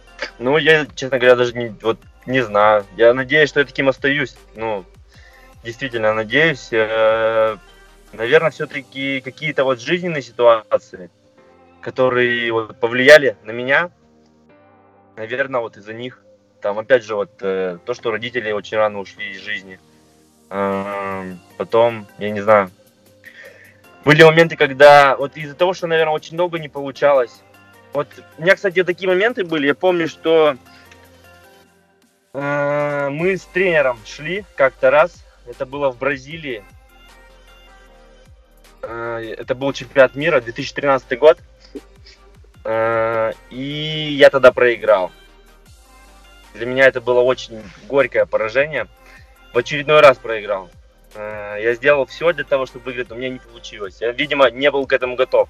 ну, 0.40 0.58
я, 0.58 0.86
честно 0.96 1.18
говоря, 1.18 1.36
даже 1.36 1.52
не, 1.56 1.68
вот, 1.80 2.00
не 2.26 2.40
знаю. 2.40 2.84
Я 2.96 3.14
надеюсь, 3.14 3.48
что 3.48 3.60
я 3.60 3.66
таким 3.66 3.88
остаюсь. 3.88 4.34
Ну, 4.56 4.84
действительно 5.62 6.12
надеюсь. 6.12 6.70
Э, 6.72 7.58
наверное, 8.12 8.50
все-таки 8.50 9.20
какие-то 9.20 9.62
вот 9.62 9.80
жизненные 9.80 10.22
ситуации, 10.22 11.10
которые 11.80 12.50
вот 12.50 12.80
повлияли 12.80 13.36
на 13.44 13.52
меня, 13.52 13.92
наверное, 15.16 15.60
вот 15.60 15.76
из-за 15.76 15.92
них. 15.92 16.22
Там, 16.60 16.78
опять 16.78 17.04
же, 17.04 17.14
вот 17.14 17.30
э, 17.40 17.78
то, 17.84 17.94
что 17.94 18.10
родители 18.10 18.50
очень 18.52 18.76
рано 18.76 18.98
ушли 19.00 19.32
из 19.32 19.40
жизни. 19.40 19.78
Э, 20.50 21.34
потом, 21.56 22.06
я 22.18 22.30
не 22.30 22.40
знаю, 22.40 22.70
были 24.04 24.22
моменты, 24.22 24.56
когда 24.56 25.16
вот 25.16 25.36
из-за 25.36 25.54
того, 25.54 25.74
что, 25.74 25.86
наверное, 25.86 26.14
очень 26.14 26.36
долго 26.36 26.58
не 26.58 26.68
получалось. 26.68 27.42
Вот 27.92 28.08
у 28.38 28.42
меня, 28.42 28.54
кстати, 28.54 28.84
такие 28.84 29.08
моменты 29.08 29.44
были. 29.44 29.66
Я 29.66 29.74
помню, 29.74 30.06
что 30.06 30.56
э, 32.32 33.08
мы 33.10 33.36
с 33.36 33.44
тренером 33.46 33.98
шли 34.04 34.44
как-то 34.54 34.90
раз. 34.90 35.24
Это 35.46 35.66
было 35.66 35.90
в 35.90 35.98
Бразилии. 35.98 36.62
Э, 38.82 39.34
это 39.38 39.54
был 39.54 39.72
чемпионат 39.72 40.14
мира, 40.14 40.40
2013 40.40 41.18
год. 41.18 41.38
Э, 42.68 43.32
и 43.50 44.16
я 44.18 44.28
тогда 44.28 44.50
проиграл. 44.50 45.12
Для 46.54 46.66
меня 46.66 46.86
это 46.86 47.00
было 47.00 47.20
очень 47.20 47.62
горькое 47.86 48.26
поражение. 48.26 48.88
В 49.54 49.58
очередной 49.58 50.00
раз 50.00 50.18
проиграл. 50.18 50.68
Э, 51.14 51.58
я 51.62 51.74
сделал 51.74 52.06
все 52.06 52.32
для 52.32 52.42
того, 52.42 52.66
чтобы 52.66 52.86
выиграть, 52.86 53.08
но 53.08 53.14
меня 53.14 53.28
не 53.28 53.38
получилось. 53.38 53.98
Я, 54.00 54.10
видимо, 54.10 54.50
не 54.50 54.68
был 54.72 54.84
к 54.88 54.92
этому 54.92 55.14
готов. 55.14 55.48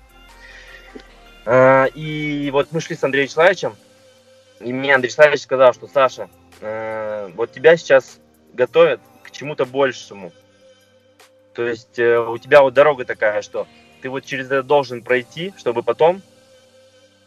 Э, 1.47 1.89
и 1.95 2.51
вот 2.53 2.71
мы 2.73 2.83
шли 2.83 2.95
с 2.95 3.03
Андреем 3.03 3.25
Вячеславовичем, 3.25 3.77
и 4.61 4.71
мне 4.75 4.95
Андрей 4.95 5.09
Вячеславович 5.09 5.41
сказал, 5.41 5.73
что 5.73 5.87
Саша, 5.87 6.29
вот 7.35 7.53
тебя 7.53 7.77
сейчас 7.77 8.19
готовят 8.55 9.01
к 9.23 9.31
чему-то 9.31 9.64
большему. 9.64 10.33
То 11.55 11.67
есть 11.67 11.99
у 11.99 12.39
тебя 12.39 12.62
вот 12.62 12.73
дорога 12.73 13.05
такая, 13.05 13.43
что 13.43 13.67
ты 14.01 14.09
вот 14.09 14.25
через 14.25 14.47
это 14.47 14.62
должен 14.62 15.03
пройти, 15.03 15.53
чтобы 15.59 15.83
потом 15.83 16.23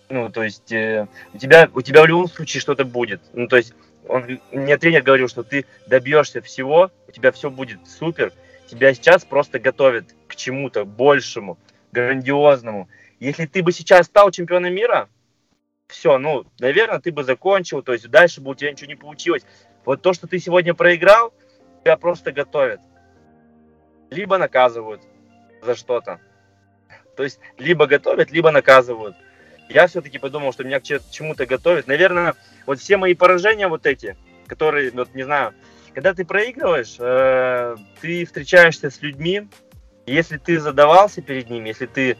ну, 0.09 0.29
то 0.29 0.43
есть 0.43 0.71
э, 0.71 1.07
у, 1.33 1.37
тебя, 1.37 1.69
у 1.73 1.81
тебя 1.81 2.03
в 2.03 2.07
любом 2.07 2.27
случае 2.27 2.61
что-то 2.61 2.83
будет. 2.83 3.21
Ну, 3.33 3.47
то 3.47 3.57
есть 3.57 3.73
он, 4.07 4.39
мне 4.51 4.77
тренер 4.77 5.03
говорил, 5.03 5.27
что 5.27 5.43
ты 5.43 5.65
добьешься 5.87 6.41
всего, 6.41 6.91
у 7.07 7.11
тебя 7.11 7.31
все 7.31 7.49
будет 7.49 7.79
супер. 7.87 8.33
Тебя 8.67 8.93
сейчас 8.93 9.23
просто 9.23 9.59
готовят 9.59 10.15
к 10.27 10.35
чему-то 10.35 10.85
большему, 10.85 11.57
грандиозному. 11.91 12.89
Если 13.19 13.45
ты 13.45 13.61
бы 13.61 13.71
сейчас 13.71 14.07
стал 14.07 14.31
чемпионом 14.31 14.73
мира, 14.73 15.09
все, 15.87 16.17
ну, 16.17 16.45
наверное, 16.59 16.99
ты 16.99 17.11
бы 17.11 17.23
закончил, 17.23 17.81
то 17.81 17.93
есть 17.93 18.09
дальше 18.09 18.41
бы 18.41 18.51
у 18.51 18.55
тебя 18.55 18.71
ничего 18.71 18.87
не 18.87 18.95
получилось. 18.95 19.43
Вот 19.85 20.01
то, 20.01 20.13
что 20.13 20.27
ты 20.27 20.39
сегодня 20.39 20.73
проиграл, 20.73 21.33
тебя 21.83 21.97
просто 21.97 22.31
готовят. 22.31 22.79
Либо 24.09 24.37
наказывают 24.37 25.01
за 25.61 25.75
что-то. 25.75 26.19
То 27.15 27.23
есть 27.23 27.39
либо 27.57 27.85
готовят, 27.85 28.31
либо 28.31 28.51
наказывают 28.51 29.15
я 29.69 29.87
все-таки 29.87 30.17
подумал, 30.17 30.51
что 30.51 30.63
меня 30.63 30.79
к 30.79 30.83
чему-то 30.83 31.45
готовят. 31.45 31.87
Наверное, 31.87 32.35
вот 32.65 32.79
все 32.79 32.97
мои 32.97 33.13
поражения 33.13 33.67
вот 33.67 33.85
эти, 33.85 34.17
которые, 34.47 34.91
вот 34.91 35.13
не 35.13 35.23
знаю, 35.23 35.53
когда 35.93 36.13
ты 36.13 36.25
проигрываешь, 36.25 36.95
э, 36.99 37.75
ты 38.01 38.25
встречаешься 38.25 38.89
с 38.89 39.01
людьми, 39.01 39.47
если 40.05 40.37
ты 40.37 40.59
задавался 40.59 41.21
перед 41.21 41.49
ними, 41.49 41.69
если 41.69 41.85
ты 41.85 42.17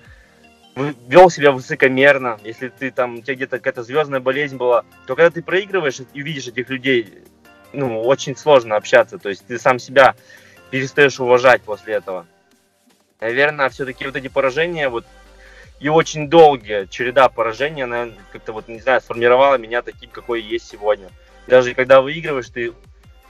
вел 1.07 1.29
себя 1.29 1.51
высокомерно, 1.51 2.39
если 2.43 2.69
ты 2.69 2.91
там, 2.91 3.15
у 3.15 3.21
тебя 3.21 3.35
где-то 3.35 3.57
какая-то 3.57 3.83
звездная 3.83 4.19
болезнь 4.19 4.57
была, 4.57 4.83
то 5.07 5.15
когда 5.15 5.29
ты 5.29 5.41
проигрываешь 5.41 5.99
и 6.13 6.21
видишь 6.21 6.47
этих 6.47 6.69
людей, 6.69 7.23
ну, 7.73 8.01
очень 8.01 8.35
сложно 8.35 8.75
общаться, 8.75 9.17
то 9.17 9.29
есть 9.29 9.45
ты 9.45 9.59
сам 9.59 9.79
себя 9.79 10.15
перестаешь 10.71 11.19
уважать 11.19 11.61
после 11.63 11.95
этого. 11.95 12.27
Наверное, 13.19 13.69
все-таки 13.69 14.05
вот 14.05 14.15
эти 14.15 14.29
поражения, 14.29 14.87
вот 14.89 15.05
и 15.79 15.87
очень 15.87 16.29
долгая 16.29 16.87
череда 16.87 17.29
поражений, 17.29 17.83
она 17.83 18.09
как-то 18.31 18.53
вот, 18.53 18.67
не 18.67 18.79
знаю, 18.79 19.01
сформировала 19.01 19.57
меня 19.57 19.81
таким, 19.81 20.09
какой 20.09 20.41
есть 20.41 20.67
сегодня. 20.67 21.09
Даже 21.47 21.73
когда 21.73 22.01
выигрываешь, 22.01 22.49
ты 22.49 22.73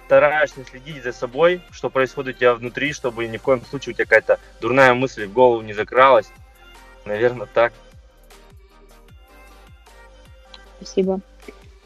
стараешься 0.06 0.66
следить 0.66 1.04
за 1.04 1.14
собой, 1.14 1.62
что 1.70 1.90
происходит 1.90 2.38
у 2.38 2.40
тебя 2.40 2.56
внутри, 2.56 2.94
чтобы 2.94 3.28
ни 3.28 3.38
в 3.38 3.44
коем 3.44 3.64
случае 3.64 3.94
у 3.94 3.96
тебя 3.96 4.06
какая-то 4.06 4.40
дурная 4.60 4.96
мысль 4.96 5.28
в 5.28 5.34
голову 5.34 5.62
не 5.62 5.74
закралась. 5.74 6.32
Наверное, 7.06 7.48
так. 7.54 7.72
Спасибо. 10.78 11.20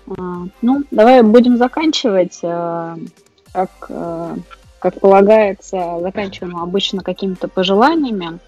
А, 0.08 0.14
ну, 0.62 0.84
давай 0.92 1.22
будем 1.22 1.58
заканчивать. 1.58 2.40
Как, 2.42 3.70
а, 3.90 4.36
как 4.80 5.00
полагается, 5.00 6.00
заканчиваем 6.02 6.58
обычно 6.58 7.04
какими-то 7.04 7.48
пожеланиями 7.48 8.40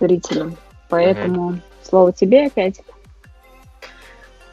зрителям. 0.00 0.56
Поэтому 0.88 1.48
угу. 1.48 1.58
слово 1.82 2.12
тебе 2.12 2.46
опять. 2.46 2.80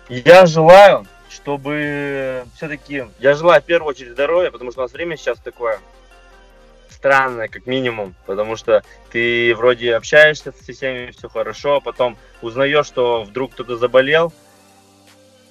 Я 0.10 0.46
желаю, 0.46 1.06
чтобы 1.30 2.44
все-таки... 2.56 3.06
Я 3.20 3.34
желаю 3.36 3.62
в 3.62 3.66
первую 3.66 3.90
очередь 3.90 4.12
здоровья, 4.12 4.52
потому 4.52 4.72
что 4.72 4.82
у 4.82 4.84
нас 4.84 4.94
время 4.94 5.18
сейчас 5.18 5.40
такое 5.40 5.80
странное, 6.90 7.50
как 7.50 7.66
минимум, 7.66 8.16
потому 8.26 8.56
что 8.56 8.82
ты 9.12 9.54
вроде 9.56 9.96
общаешься 9.96 10.54
со 10.54 10.72
всеми, 10.72 11.12
все 11.12 11.28
хорошо, 11.28 11.76
а 11.76 11.80
потом 11.82 12.18
узнаешь, 12.42 12.86
что 12.86 13.24
вдруг 13.24 13.52
кто-то 13.54 13.76
заболел, 13.76 14.32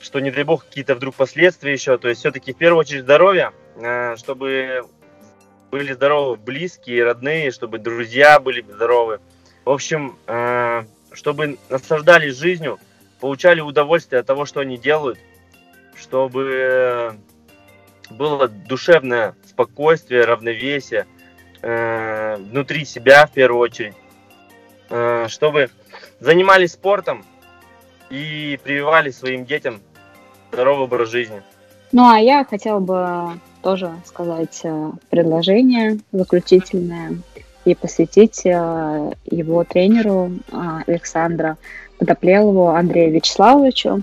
что, 0.01 0.21
не 0.21 0.31
дай 0.31 0.45
бог, 0.45 0.65
какие-то 0.65 0.95
вдруг 0.95 1.15
последствия 1.15 1.73
еще. 1.73 1.99
То 1.99 2.09
есть 2.09 2.21
все-таки 2.21 2.53
в 2.53 2.57
первую 2.57 2.81
очередь 2.81 3.03
здоровье, 3.03 3.53
э, 3.77 4.17
чтобы 4.17 4.85
были 5.71 5.93
здоровы 5.93 6.37
близкие, 6.37 7.05
родные, 7.05 7.51
чтобы 7.51 7.79
друзья 7.79 8.41
были 8.41 8.63
здоровы. 8.63 9.21
В 9.65 9.71
общем, 9.71 10.17
э, 10.27 10.85
чтобы 11.13 11.59
наслаждались 11.69 12.37
жизнью, 12.37 12.79
получали 13.21 13.61
удовольствие 13.61 14.21
от 14.21 14.27
того, 14.27 14.45
что 14.45 14.61
они 14.61 14.77
делают, 14.77 15.19
чтобы 15.95 17.17
было 18.11 18.49
душевное 18.49 19.35
спокойствие, 19.47 20.25
равновесие 20.25 21.07
э, 21.63 22.37
внутри 22.37 22.85
себя 22.85 23.27
в 23.27 23.33
первую 23.33 23.61
очередь, 23.61 23.95
э, 24.91 25.27
чтобы 25.29 25.71
занимались 26.21 26.73
спортом 26.73 27.25
и 28.11 28.59
прививали 28.63 29.11
своим 29.11 29.45
детям 29.45 29.81
здоровый 30.53 30.85
образ 30.85 31.09
жизни. 31.09 31.43
Ну, 31.93 32.09
а 32.09 32.19
я 32.19 32.45
хотела 32.45 32.81
бы 32.81 33.39
тоже 33.63 33.93
сказать 34.05 34.61
э, 34.65 34.91
предложение 35.11 35.99
заключительное 36.11 37.19
и 37.65 37.75
посвятить 37.75 38.45
э, 38.45 39.13
его 39.31 39.65
тренеру 39.65 40.33
э, 40.51 40.57
Александра 40.87 41.57
Подоплелову 41.99 42.69
Андрею 42.69 43.13
Вячеславовичу 43.13 44.03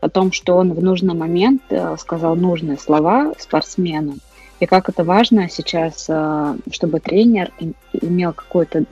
о 0.00 0.08
том, 0.08 0.32
что 0.32 0.56
он 0.56 0.74
в 0.74 0.82
нужный 0.82 1.14
момент 1.14 1.62
сказал 1.98 2.36
нужные 2.36 2.78
слова 2.78 3.32
спортсмену, 3.38 4.14
и 4.60 4.66
как 4.66 4.88
это 4.88 5.02
важно 5.02 5.48
сейчас, 5.48 6.08
чтобы 6.70 7.00
тренер 7.00 7.50
имел 7.92 8.32
какое-то 8.32 8.84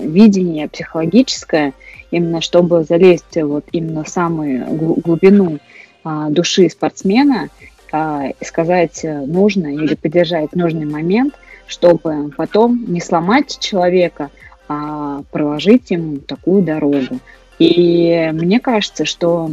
видение 0.00 0.68
психологическое, 0.68 1.74
именно 2.10 2.40
чтобы 2.40 2.84
залезть 2.84 3.36
вот 3.36 3.66
именно 3.72 4.02
в 4.02 4.08
самую 4.08 4.64
глубину 4.74 5.58
души 6.04 6.70
спортсмена 6.70 7.50
а, 7.92 8.30
сказать 8.44 9.04
э, 9.04 9.20
нужно 9.26 9.66
или 9.66 9.94
поддержать 9.94 10.54
нужный 10.54 10.86
момент, 10.86 11.34
чтобы 11.70 12.32
потом 12.36 12.84
не 12.88 13.00
сломать 13.00 13.58
человека, 13.60 14.30
а 14.68 15.22
проложить 15.30 15.90
ему 15.90 16.18
такую 16.18 16.62
дорогу. 16.62 17.20
И 17.60 18.30
мне 18.32 18.58
кажется, 18.58 19.04
что 19.04 19.50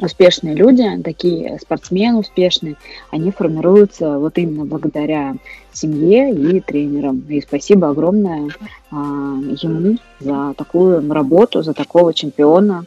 успешные 0.00 0.54
люди, 0.54 0.84
такие 1.04 1.58
спортсмены 1.60 2.18
успешные, 2.18 2.74
они 3.10 3.30
формируются 3.30 4.18
вот 4.18 4.38
именно 4.38 4.64
благодаря 4.64 5.36
семье 5.72 6.34
и 6.34 6.60
тренерам. 6.60 7.24
И 7.28 7.40
спасибо 7.40 7.90
огромное 7.90 8.48
а, 8.90 8.96
ему 8.96 9.98
за 10.18 10.54
такую 10.54 11.12
работу, 11.12 11.62
за 11.62 11.74
такого 11.74 12.12
чемпиона, 12.12 12.86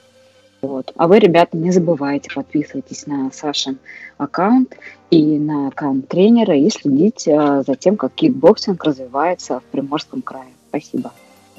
вот. 0.62 0.92
А 0.96 1.08
вы, 1.08 1.20
ребята, 1.20 1.56
не 1.56 1.72
забывайте, 1.72 2.30
подписывайтесь 2.34 3.06
на 3.06 3.32
Сашин 3.32 3.78
аккаунт 4.18 4.76
и 5.10 5.38
на 5.38 5.68
аккаунт 5.68 6.08
тренера 6.08 6.56
и 6.56 6.70
следите 6.70 7.38
а, 7.38 7.64
за 7.64 7.76
тем, 7.76 7.98
как 7.98 8.14
кикбоксинг 8.14 8.84
развивается 8.84 9.60
в 9.60 9.64
Приморском 9.64 10.22
крае. 10.22 10.50
Спасибо. 10.70 11.12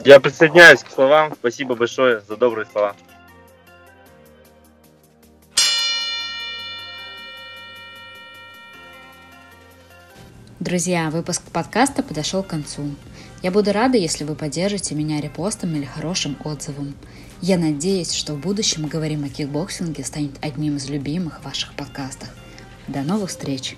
Я 0.04 0.20
присоединяюсь 0.20 0.82
к 0.82 0.90
словам. 0.90 1.32
Спасибо 1.34 1.74
большое 1.74 2.20
за 2.20 2.36
добрые 2.36 2.66
слова. 2.66 2.94
Друзья, 10.61 11.11
выпуск 11.11 11.42
подкаста 11.52 12.02
подошел 12.02 12.42
к 12.42 12.48
концу. 12.48 12.82
Я 13.42 13.52
буду 13.52 13.72
рада, 13.72 13.96
если 13.96 14.24
вы 14.24 14.34
поддержите 14.34 14.96
меня 14.96 15.20
репостом 15.20 15.74
или 15.76 15.84
хорошим 15.84 16.36
отзывом. 16.44 16.94
Я 17.40 17.56
надеюсь, 17.56 18.12
что 18.12 18.34
в 18.34 18.40
будущем 18.40 18.88
«Говорим 18.88 19.24
о 19.24 19.28
кикбоксинге» 19.28 20.04
станет 20.04 20.32
одним 20.40 20.76
из 20.76 20.90
любимых 20.90 21.44
ваших 21.44 21.74
подкастов. 21.74 22.28
До 22.89 23.03
новых 23.03 23.28
встреч! 23.28 23.76